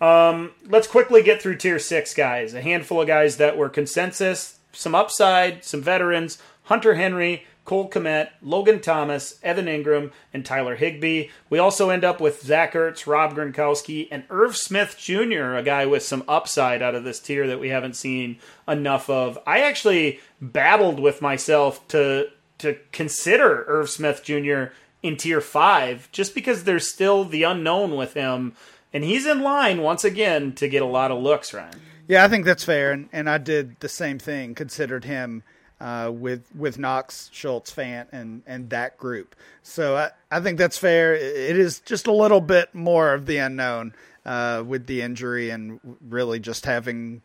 Um, 0.01 0.53
let's 0.69 0.87
quickly 0.87 1.23
get 1.23 1.43
through 1.43 1.57
tier 1.57 1.79
six 1.79 2.15
guys. 2.15 2.55
A 2.55 2.63
handful 2.63 3.01
of 3.01 3.07
guys 3.07 3.39
that 3.39 3.57
were 3.57 3.69
consensus, 3.69 4.59
some 4.73 4.95
upside, 4.95 5.65
some 5.65 5.83
veterans. 5.83 6.39
Hunter 6.65 6.95
Henry, 6.95 7.47
Cole 7.67 7.91
Kmet, 7.91 8.31
Logan 8.41 8.81
Thomas, 8.81 9.39
Evan 9.43 9.67
Engram, 9.67 10.13
and 10.33 10.47
Tyler 10.47 10.77
Higbee. 10.77 11.29
We 11.51 11.59
also 11.59 11.91
end 11.91 12.05
up 12.05 12.21
with 12.21 12.43
Zach 12.43 12.73
Ertz, 12.73 13.07
Rob 13.07 13.35
Gronkowski, 13.35 14.09
and 14.11 14.25
Irv 14.31 14.57
Smith 14.57 14.97
Jr., 14.97 15.57
a 15.57 15.63
guy 15.63 15.85
with 15.85 16.03
some 16.03 16.25
upside 16.29 16.81
out 16.81 16.95
of 16.95 17.05
this 17.05 17.21
tier 17.21 17.47
that 17.49 17.61
we 17.61 17.69
haven't 17.69 17.97
seen 17.97 18.39
enough 18.67 19.11
of. 19.11 19.39
I 19.47 19.61
actually 19.61 20.21
battled 20.41 21.01
with 21.01 21.21
myself 21.21 21.87
to 21.89 22.31
to 22.59 22.79
consider 22.91 23.65
Irv 23.69 23.91
Smith 23.91 24.23
Jr. 24.25 24.73
in 25.03 25.19
tier 25.19 25.43
five, 25.43 26.09
just 26.11 26.35
because 26.35 26.65
there's 26.65 26.91
still 26.91 27.25
the 27.25 27.43
unknown 27.43 27.97
with 27.97 28.15
him, 28.15 28.55
and 28.95 29.05
he's 29.05 29.27
in 29.27 29.43
line 29.43 29.83
once 29.83 30.05
again 30.05 30.55
to 30.55 30.67
get 30.67 30.81
a 30.81 30.87
lot 30.87 31.11
of 31.11 31.23
looks, 31.23 31.53
Ryan. 31.53 31.79
Yeah, 32.09 32.25
I 32.25 32.29
think 32.29 32.47
that's 32.47 32.65
fair, 32.65 32.93
and, 32.93 33.09
and 33.13 33.29
I 33.29 33.39
did 33.39 33.79
the 33.81 33.89
same 33.89 34.19
thing. 34.19 34.55
Considered 34.55 35.05
him 35.05 35.43
uh, 35.81 36.11
with 36.13 36.45
with 36.55 36.79
Knox, 36.79 37.31
Schultz, 37.33 37.73
Fant, 37.73 38.07
and 38.13 38.43
and 38.47 38.71
that 38.71 38.97
group. 38.99 39.37
So 39.63 39.97
I, 39.97 40.11
I 40.31 40.41
think 40.41 40.59
that's 40.59 40.79
fair. 40.79 41.15
It 41.15 41.59
is 41.59 41.81
just 41.81 42.07
a 42.07 42.13
little 42.13 42.41
bit 42.41 42.75
more 42.75 43.13
of 43.13 43.27
the 43.27 43.39
unknown 43.39 43.95
uh, 44.25 44.63
with 44.67 44.87
the 44.87 45.03
injury 45.03 45.51
and 45.51 45.81
really 46.09 46.41
just 46.41 46.65
having 46.65 47.23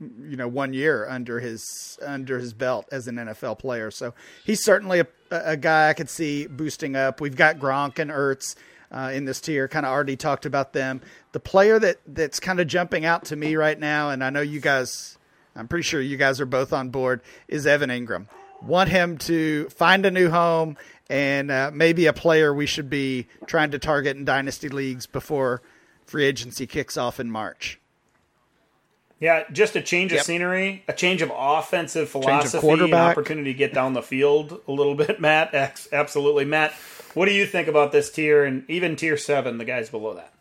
you 0.00 0.36
know 0.36 0.46
one 0.46 0.72
year 0.72 1.08
under 1.08 1.40
his 1.40 1.98
under 2.06 2.38
his 2.38 2.52
belt 2.52 2.86
as 2.92 3.08
an 3.08 3.16
NFL 3.16 3.58
player. 3.58 3.90
So 3.90 4.14
he's 4.44 4.62
certainly 4.64 5.00
a, 5.00 5.06
a 5.30 5.56
guy 5.56 5.88
I 5.88 5.94
could 5.94 6.10
see 6.10 6.46
boosting 6.46 6.94
up. 6.94 7.20
We've 7.20 7.36
got 7.36 7.58
Gronk 7.58 7.98
and 7.98 8.10
Ertz. 8.10 8.54
Uh, 8.90 9.10
in 9.12 9.26
this 9.26 9.38
tier, 9.38 9.68
kind 9.68 9.84
of 9.84 9.92
already 9.92 10.16
talked 10.16 10.46
about 10.46 10.72
them. 10.72 11.02
The 11.32 11.40
player 11.40 11.78
that 11.78 11.98
that's 12.06 12.40
kind 12.40 12.58
of 12.58 12.66
jumping 12.68 13.04
out 13.04 13.26
to 13.26 13.36
me 13.36 13.54
right 13.54 13.78
now, 13.78 14.08
and 14.08 14.24
I 14.24 14.30
know 14.30 14.40
you 14.40 14.60
guys 14.60 15.17
I'm 15.58 15.66
pretty 15.68 15.82
sure 15.82 16.00
you 16.00 16.16
guys 16.16 16.40
are 16.40 16.46
both 16.46 16.72
on 16.72 16.90
board, 16.90 17.20
is 17.48 17.66
Evan 17.66 17.90
Engram. 17.90 18.26
Want 18.62 18.88
him 18.90 19.18
to 19.18 19.68
find 19.70 20.06
a 20.06 20.10
new 20.10 20.30
home 20.30 20.76
and 21.10 21.50
uh, 21.50 21.70
maybe 21.72 22.06
a 22.06 22.12
player 22.12 22.54
we 22.54 22.66
should 22.66 22.88
be 22.88 23.26
trying 23.46 23.72
to 23.72 23.78
target 23.78 24.16
in 24.16 24.24
dynasty 24.24 24.68
leagues 24.68 25.06
before 25.06 25.62
free 26.04 26.24
agency 26.24 26.66
kicks 26.66 26.96
off 26.96 27.18
in 27.18 27.30
March. 27.30 27.80
Yeah, 29.20 29.44
just 29.50 29.74
a 29.74 29.82
change 29.82 30.12
yep. 30.12 30.20
of 30.20 30.26
scenery, 30.26 30.84
a 30.86 30.92
change 30.92 31.22
of 31.22 31.32
offensive 31.34 32.08
philosophy, 32.08 32.68
of 32.68 32.80
an 32.80 32.94
opportunity 32.94 33.52
to 33.52 33.58
get 33.58 33.74
down 33.74 33.94
the 33.94 34.02
field 34.02 34.60
a 34.68 34.72
little 34.72 34.94
bit, 34.94 35.20
Matt. 35.20 35.52
Absolutely. 35.92 36.44
Matt, 36.44 36.72
what 37.14 37.26
do 37.26 37.32
you 37.32 37.46
think 37.46 37.66
about 37.66 37.90
this 37.90 38.12
tier 38.12 38.44
and 38.44 38.64
even 38.70 38.94
tier 38.94 39.16
seven, 39.16 39.58
the 39.58 39.64
guys 39.64 39.90
below 39.90 40.14
that? 40.14 40.32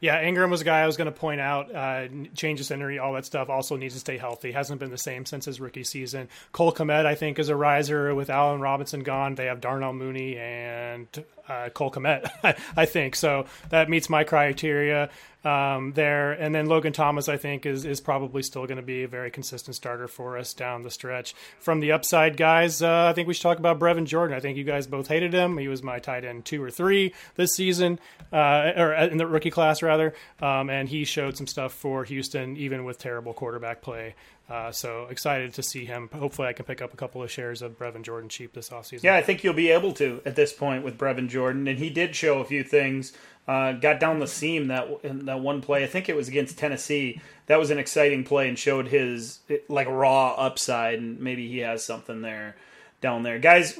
Yeah, 0.00 0.22
Engram 0.22 0.50
was 0.50 0.60
a 0.60 0.64
guy 0.64 0.80
I 0.80 0.86
was 0.86 0.96
going 0.96 1.12
to 1.12 1.18
point 1.18 1.40
out. 1.40 1.74
Uh, 1.74 2.08
change 2.34 2.60
of 2.60 2.66
scenery, 2.66 2.98
all 2.98 3.12
that 3.14 3.24
stuff. 3.24 3.48
Also 3.48 3.76
needs 3.76 3.94
to 3.94 4.00
stay 4.00 4.18
healthy. 4.18 4.52
Hasn't 4.52 4.80
been 4.80 4.90
the 4.90 4.98
same 4.98 5.24
since 5.24 5.44
his 5.44 5.60
rookie 5.60 5.84
season. 5.84 6.28
Cole 6.52 6.72
Kmet, 6.72 7.06
I 7.06 7.14
think, 7.14 7.38
is 7.38 7.48
a 7.48 7.56
riser. 7.56 8.14
With 8.14 8.30
Allen 8.30 8.60
Robinson 8.60 9.02
gone, 9.02 9.34
they 9.34 9.46
have 9.46 9.60
Darnell 9.60 9.92
Mooney 9.92 10.36
and 10.36 11.06
uh, 11.48 11.68
Cole 11.70 11.90
Kmet, 11.90 12.30
I 12.76 12.86
think. 12.86 13.16
So 13.16 13.46
that 13.70 13.88
meets 13.88 14.08
my 14.08 14.24
criteria 14.24 15.10
um, 15.46 15.92
there. 15.92 16.32
And 16.32 16.54
then 16.54 16.66
Logan 16.66 16.92
Thomas, 16.92 17.28
I 17.28 17.36
think, 17.36 17.66
is 17.66 17.84
is 17.84 18.00
probably 18.00 18.42
still 18.42 18.66
going 18.66 18.78
to 18.78 18.82
be 18.82 19.04
a 19.04 19.08
very 19.08 19.30
consistent 19.30 19.76
starter 19.76 20.08
for 20.08 20.36
us 20.36 20.52
down 20.52 20.82
the 20.82 20.90
stretch. 20.90 21.34
From 21.60 21.80
the 21.80 21.92
upside 21.92 22.36
guys, 22.36 22.82
uh, 22.82 23.06
I 23.06 23.12
think 23.12 23.28
we 23.28 23.34
should 23.34 23.42
talk 23.42 23.58
about 23.58 23.78
Brevin 23.78 24.06
Jordan. 24.06 24.36
I 24.36 24.40
think 24.40 24.58
you 24.58 24.64
guys 24.64 24.86
both 24.86 25.06
hated 25.06 25.32
him. 25.32 25.56
He 25.56 25.68
was 25.68 25.82
my 25.82 26.00
tight 26.00 26.24
end 26.24 26.44
two 26.44 26.62
or 26.62 26.70
three 26.70 27.14
this 27.36 27.54
season, 27.54 28.00
uh, 28.32 28.72
or 28.76 28.92
in 28.94 29.18
the 29.18 29.26
rookie 29.26 29.50
class 29.50 29.82
rather. 29.82 30.14
Um, 30.42 30.68
and 30.68 30.88
he 30.88 31.04
showed 31.04 31.36
some 31.36 31.46
stuff 31.46 31.72
for 31.72 32.04
Houston, 32.04 32.56
even 32.56 32.84
with 32.84 32.98
terrible 32.98 33.32
quarterback 33.32 33.82
play. 33.82 34.14
Uh, 34.48 34.70
so 34.70 35.06
excited 35.10 35.52
to 35.54 35.62
see 35.62 35.84
him. 35.84 36.08
Hopefully, 36.12 36.46
I 36.46 36.52
can 36.52 36.64
pick 36.64 36.80
up 36.80 36.94
a 36.94 36.96
couple 36.96 37.22
of 37.22 37.30
shares 37.30 37.62
of 37.62 37.76
Brevin 37.78 38.02
Jordan 38.02 38.28
cheap 38.28 38.52
this 38.52 38.70
offseason. 38.70 39.02
Yeah, 39.02 39.16
I 39.16 39.22
think 39.22 39.42
you'll 39.42 39.54
be 39.54 39.70
able 39.70 39.92
to 39.94 40.22
at 40.24 40.36
this 40.36 40.52
point 40.52 40.84
with 40.84 40.96
Brevin 40.96 41.28
Jordan, 41.28 41.66
and 41.66 41.78
he 41.78 41.90
did 41.90 42.14
show 42.14 42.38
a 42.38 42.44
few 42.44 42.62
things. 42.62 43.12
Uh, 43.48 43.72
got 43.72 43.98
down 44.00 44.18
the 44.18 44.26
seam 44.26 44.68
that 44.68 44.88
that 45.02 45.40
one 45.40 45.62
play. 45.62 45.82
I 45.82 45.88
think 45.88 46.08
it 46.08 46.16
was 46.16 46.28
against 46.28 46.58
Tennessee. 46.58 47.20
That 47.46 47.58
was 47.58 47.70
an 47.70 47.78
exciting 47.78 48.22
play 48.22 48.48
and 48.48 48.58
showed 48.58 48.88
his 48.88 49.40
like 49.68 49.88
raw 49.88 50.34
upside, 50.34 51.00
and 51.00 51.18
maybe 51.20 51.48
he 51.48 51.58
has 51.58 51.84
something 51.84 52.22
there 52.22 52.56
down 53.00 53.24
there, 53.24 53.38
guys. 53.40 53.78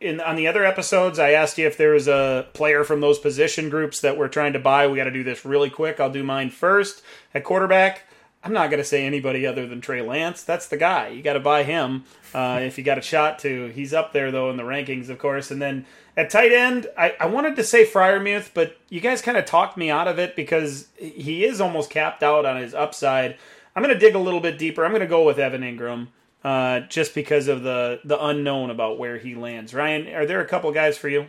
In, 0.00 0.20
on 0.20 0.36
the 0.36 0.46
other 0.46 0.64
episodes, 0.64 1.18
I 1.18 1.30
asked 1.30 1.58
you 1.58 1.66
if 1.66 1.76
there 1.76 1.92
was 1.92 2.08
a 2.08 2.46
player 2.52 2.84
from 2.84 3.00
those 3.00 3.18
position 3.18 3.68
groups 3.68 4.00
that 4.00 4.16
we're 4.16 4.28
trying 4.28 4.52
to 4.52 4.58
buy. 4.58 4.86
We 4.86 4.96
got 4.96 5.04
to 5.04 5.10
do 5.10 5.24
this 5.24 5.44
really 5.44 5.70
quick. 5.70 5.98
I'll 5.98 6.10
do 6.10 6.22
mine 6.22 6.50
first 6.50 7.02
at 7.32 7.42
quarterback. 7.42 8.02
I'm 8.44 8.52
not 8.52 8.68
going 8.70 8.78
to 8.78 8.84
say 8.84 9.06
anybody 9.06 9.46
other 9.46 9.66
than 9.66 9.80
Trey 9.80 10.02
Lance. 10.02 10.42
That's 10.42 10.68
the 10.68 10.76
guy. 10.76 11.08
You 11.08 11.22
got 11.22 11.32
to 11.32 11.40
buy 11.40 11.62
him 11.62 12.04
uh, 12.34 12.60
if 12.62 12.76
you 12.76 12.84
got 12.84 12.98
a 12.98 13.02
shot 13.02 13.38
to. 13.40 13.68
He's 13.68 13.94
up 13.94 14.12
there 14.12 14.30
though 14.30 14.50
in 14.50 14.58
the 14.58 14.62
rankings, 14.62 15.08
of 15.08 15.18
course. 15.18 15.50
And 15.50 15.62
then 15.62 15.86
at 16.16 16.28
tight 16.30 16.52
end, 16.52 16.86
I, 16.96 17.14
I 17.18 17.26
wanted 17.26 17.56
to 17.56 17.64
say 17.64 17.86
Freiermuth, 17.86 18.50
but 18.52 18.76
you 18.90 19.00
guys 19.00 19.22
kind 19.22 19.38
of 19.38 19.46
talked 19.46 19.76
me 19.78 19.90
out 19.90 20.06
of 20.08 20.18
it 20.18 20.36
because 20.36 20.88
he 20.98 21.44
is 21.44 21.60
almost 21.60 21.88
capped 21.90 22.22
out 22.22 22.44
on 22.44 22.58
his 22.58 22.74
upside. 22.74 23.36
I'm 23.74 23.82
going 23.82 23.94
to 23.94 23.98
dig 23.98 24.14
a 24.14 24.18
little 24.20 24.40
bit 24.40 24.58
deeper. 24.58 24.84
I'm 24.84 24.92
going 24.92 25.00
to 25.00 25.06
go 25.06 25.24
with 25.24 25.38
Evan 25.38 25.62
Engram 25.62 26.08
Uh, 26.44 26.80
just 26.80 27.14
because 27.14 27.48
of 27.48 27.62
the 27.62 28.00
the 28.04 28.22
unknown 28.22 28.68
about 28.68 28.98
where 28.98 29.16
he 29.16 29.34
lands. 29.34 29.72
Ryan, 29.72 30.14
are 30.14 30.26
there 30.26 30.42
a 30.42 30.46
couple 30.46 30.70
guys 30.72 30.98
for 30.98 31.08
you? 31.08 31.28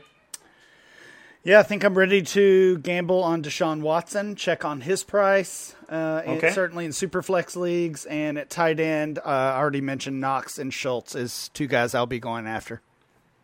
Yeah, 1.46 1.60
I 1.60 1.64
think 1.64 1.84
I'm 1.84 1.96
ready 1.96 2.24
to 2.24 2.80
gamble 2.80 3.22
on 3.22 3.44
Deshaun 3.44 3.82
Watson. 3.82 4.36
Check 4.36 4.66
on 4.66 4.82
his 4.82 5.04
price. 5.04 5.76
Uh, 5.88 6.24
okay. 6.26 6.52
certainly 6.52 6.86
in 6.86 6.92
super 6.92 7.22
flex 7.22 7.56
leagues 7.56 8.08
and 8.08 8.40
at 8.40 8.50
tight 8.50 8.80
end. 8.80 9.20
Uh, 9.20 9.30
I 9.30 9.58
already 9.60 9.80
mentioned 9.80 10.20
Knox 10.20 10.58
and 10.58 10.74
Schultz 10.74 11.14
as 11.14 11.50
two 11.50 11.68
guys 11.68 11.94
I'll 11.94 12.08
be 12.08 12.18
going 12.18 12.48
after. 12.48 12.82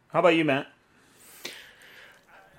How 0.08 0.20
about 0.22 0.36
you, 0.36 0.44
Matt? 0.44 0.66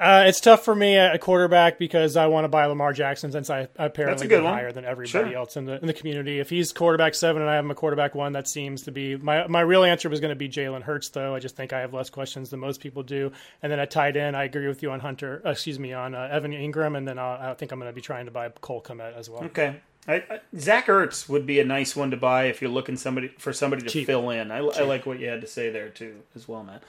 Uh, 0.03 0.25
it's 0.27 0.41
tough 0.41 0.65
for 0.65 0.75
me 0.75 0.97
at 0.97 1.21
quarterback 1.21 1.79
because 1.79 2.17
I 2.17 2.27
want 2.27 2.43
to 2.43 2.49
buy 2.49 2.67
Lamar 2.67 2.93
Jackson 2.93 3.31
since 3.31 3.49
I 3.51 3.69
apparently 3.79 4.27
get 4.27 4.43
higher 4.43 4.73
than 4.73 4.85
everybody 4.85 5.31
sure. 5.31 5.37
else 5.37 5.57
in 5.57 5.65
the 5.65 5.79
in 5.79 5.87
the 5.87 5.93
community. 5.93 6.41
If 6.41 6.51
he's 6.51 6.73
quarterback 6.73 7.15
seven 7.15 7.41
and 7.41 7.49
I 7.49 7.55
have 7.55 7.65
him 7.65 7.71
a 7.71 7.77
quarterback 7.77 8.13
one, 8.17 8.33
that 8.33 8.49
seems 8.49 8.83
to 8.83 8.91
be 8.91 9.15
my 9.17 9.47
my 9.47 9.61
real 9.61 9.85
answer 9.85 10.09
was 10.09 10.19
going 10.19 10.31
to 10.31 10.37
be 10.37 10.49
Jalen 10.49 10.83
Hurts 10.83 11.11
though. 11.11 11.37
I 11.37 11.39
just 11.39 11.55
think 11.55 11.73
I 11.73 11.79
have 11.79 11.95
less 11.95 12.11
questions 12.11 12.51
than 12.51 12.59
most 12.59 12.81
people 12.81 13.05
do. 13.05 13.31
And 13.63 13.71
then 13.71 13.79
at 13.79 13.93
tight 13.93 14.17
end, 14.17 14.37
I 14.37 14.43
agree 14.43 14.67
with 14.67 14.83
you 14.83 14.91
on 14.91 14.99
Hunter. 14.99 15.41
Uh, 15.47 15.51
excuse 15.51 15.79
me 15.79 15.93
on 15.93 16.17
uh, 16.17 16.29
Evan 16.33 16.51
Engram, 16.51 16.97
and 16.97 17.07
then 17.07 17.21
i 17.21 17.55
think 17.55 17.71
I'm 17.71 17.79
going 17.79 17.89
to 17.89 17.95
be 17.95 18.01
trying 18.01 18.25
to 18.25 18.33
buy 18.33 18.49
Cole 18.49 18.83
Kmet 18.83 19.17
as 19.17 19.31
well. 19.31 19.45
Okay. 19.45 19.77
I, 20.09 20.15
I, 20.15 20.41
Zach 20.59 20.87
Ertz 20.87 21.29
would 21.29 21.47
be 21.47 21.61
a 21.61 21.65
nice 21.65 21.95
one 21.95 22.11
to 22.11 22.17
buy 22.17 22.47
if 22.47 22.61
you're 22.61 22.73
looking 22.73 22.97
somebody 22.97 23.29
for 23.39 23.53
somebody 23.53 23.83
to 23.83 23.89
Cheap. 23.89 24.07
fill 24.07 24.31
in. 24.31 24.51
I, 24.51 24.59
I 24.59 24.83
like 24.83 25.07
what 25.07 25.21
you 25.21 25.29
had 25.29 25.43
to 25.43 25.47
say 25.47 25.71
there 25.71 25.91
too, 25.91 26.23
as 26.35 26.49
well, 26.49 26.65
Matt. 26.65 26.83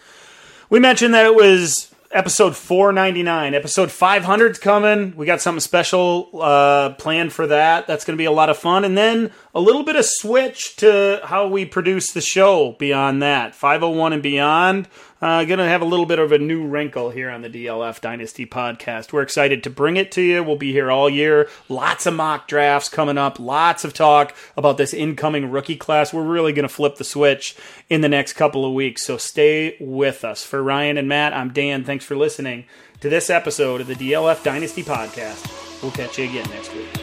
We 0.71 0.79
mentioned 0.79 1.13
that 1.13 1.27
it 1.27 1.35
was 1.35 1.92
episode 2.13 2.55
499. 2.55 3.53
Episode 3.53 3.89
500's 3.89 4.59
coming. 4.59 5.15
We 5.17 5.25
got 5.25 5.41
something 5.41 5.59
special 5.59 6.29
uh, 6.41 6.91
planned 6.91 7.33
for 7.33 7.47
that. 7.47 7.87
That's 7.87 8.05
going 8.05 8.15
to 8.15 8.21
be 8.21 8.25
a 8.25 8.31
lot 8.31 8.49
of 8.49 8.57
fun. 8.57 8.85
And 8.85 8.97
then 8.97 9.31
a 9.53 9.59
little 9.59 9.83
bit 9.83 9.95
of 9.95 10.05
switch 10.05 10.75
to 10.77 11.21
how 11.23 11.47
we 11.47 11.65
produce 11.65 12.11
the 12.11 12.21
show 12.21 12.75
beyond 12.79 13.21
that. 13.23 13.55
501 13.55 14.13
and 14.13 14.23
beyond. 14.23 14.87
Uh, 15.23 15.45
going 15.45 15.57
to 15.57 15.63
have 15.63 15.81
a 15.81 15.85
little 15.85 16.05
bit 16.05 16.19
of 16.19 16.33
a 16.33 16.37
new 16.37 16.67
wrinkle 16.67 17.09
here 17.09 17.29
on 17.29 17.41
the 17.41 17.49
DLF 17.49 18.01
Dynasty 18.01 18.45
podcast. 18.45 19.13
We're 19.13 19.21
excited 19.21 19.63
to 19.63 19.69
bring 19.69 19.95
it 19.95 20.11
to 20.11 20.21
you. 20.21 20.43
We'll 20.43 20.57
be 20.57 20.73
here 20.73 20.91
all 20.91 21.09
year. 21.09 21.47
Lots 21.69 22.05
of 22.05 22.13
mock 22.13 22.45
drafts 22.45 22.89
coming 22.89 23.17
up. 23.17 23.39
Lots 23.39 23.85
of 23.85 23.93
talk 23.93 24.35
about 24.57 24.75
this 24.75 24.93
incoming 24.93 25.49
rookie 25.49 25.77
class. 25.77 26.13
We're 26.13 26.23
really 26.23 26.51
going 26.51 26.67
to 26.67 26.73
flip 26.73 26.97
the 26.97 27.05
switch 27.05 27.55
in 27.89 28.01
the 28.01 28.09
next 28.09 28.33
couple 28.33 28.65
of 28.65 28.73
weeks. 28.73 29.05
So 29.05 29.15
stay 29.15 29.77
with 29.79 30.25
us. 30.25 30.43
For 30.43 30.61
Ryan 30.61 30.97
and 30.97 31.07
Matt, 31.07 31.31
I'm 31.31 31.53
Dan. 31.53 31.85
Thanks 31.85 32.03
for 32.03 32.17
listening 32.17 32.65
to 32.99 33.07
this 33.07 33.29
episode 33.29 33.79
of 33.79 33.87
the 33.87 33.95
DLF 33.95 34.43
Dynasty 34.43 34.83
podcast. 34.83 35.81
We'll 35.81 35.93
catch 35.93 36.19
you 36.19 36.25
again 36.25 36.49
next 36.49 36.75
week. 36.75 37.02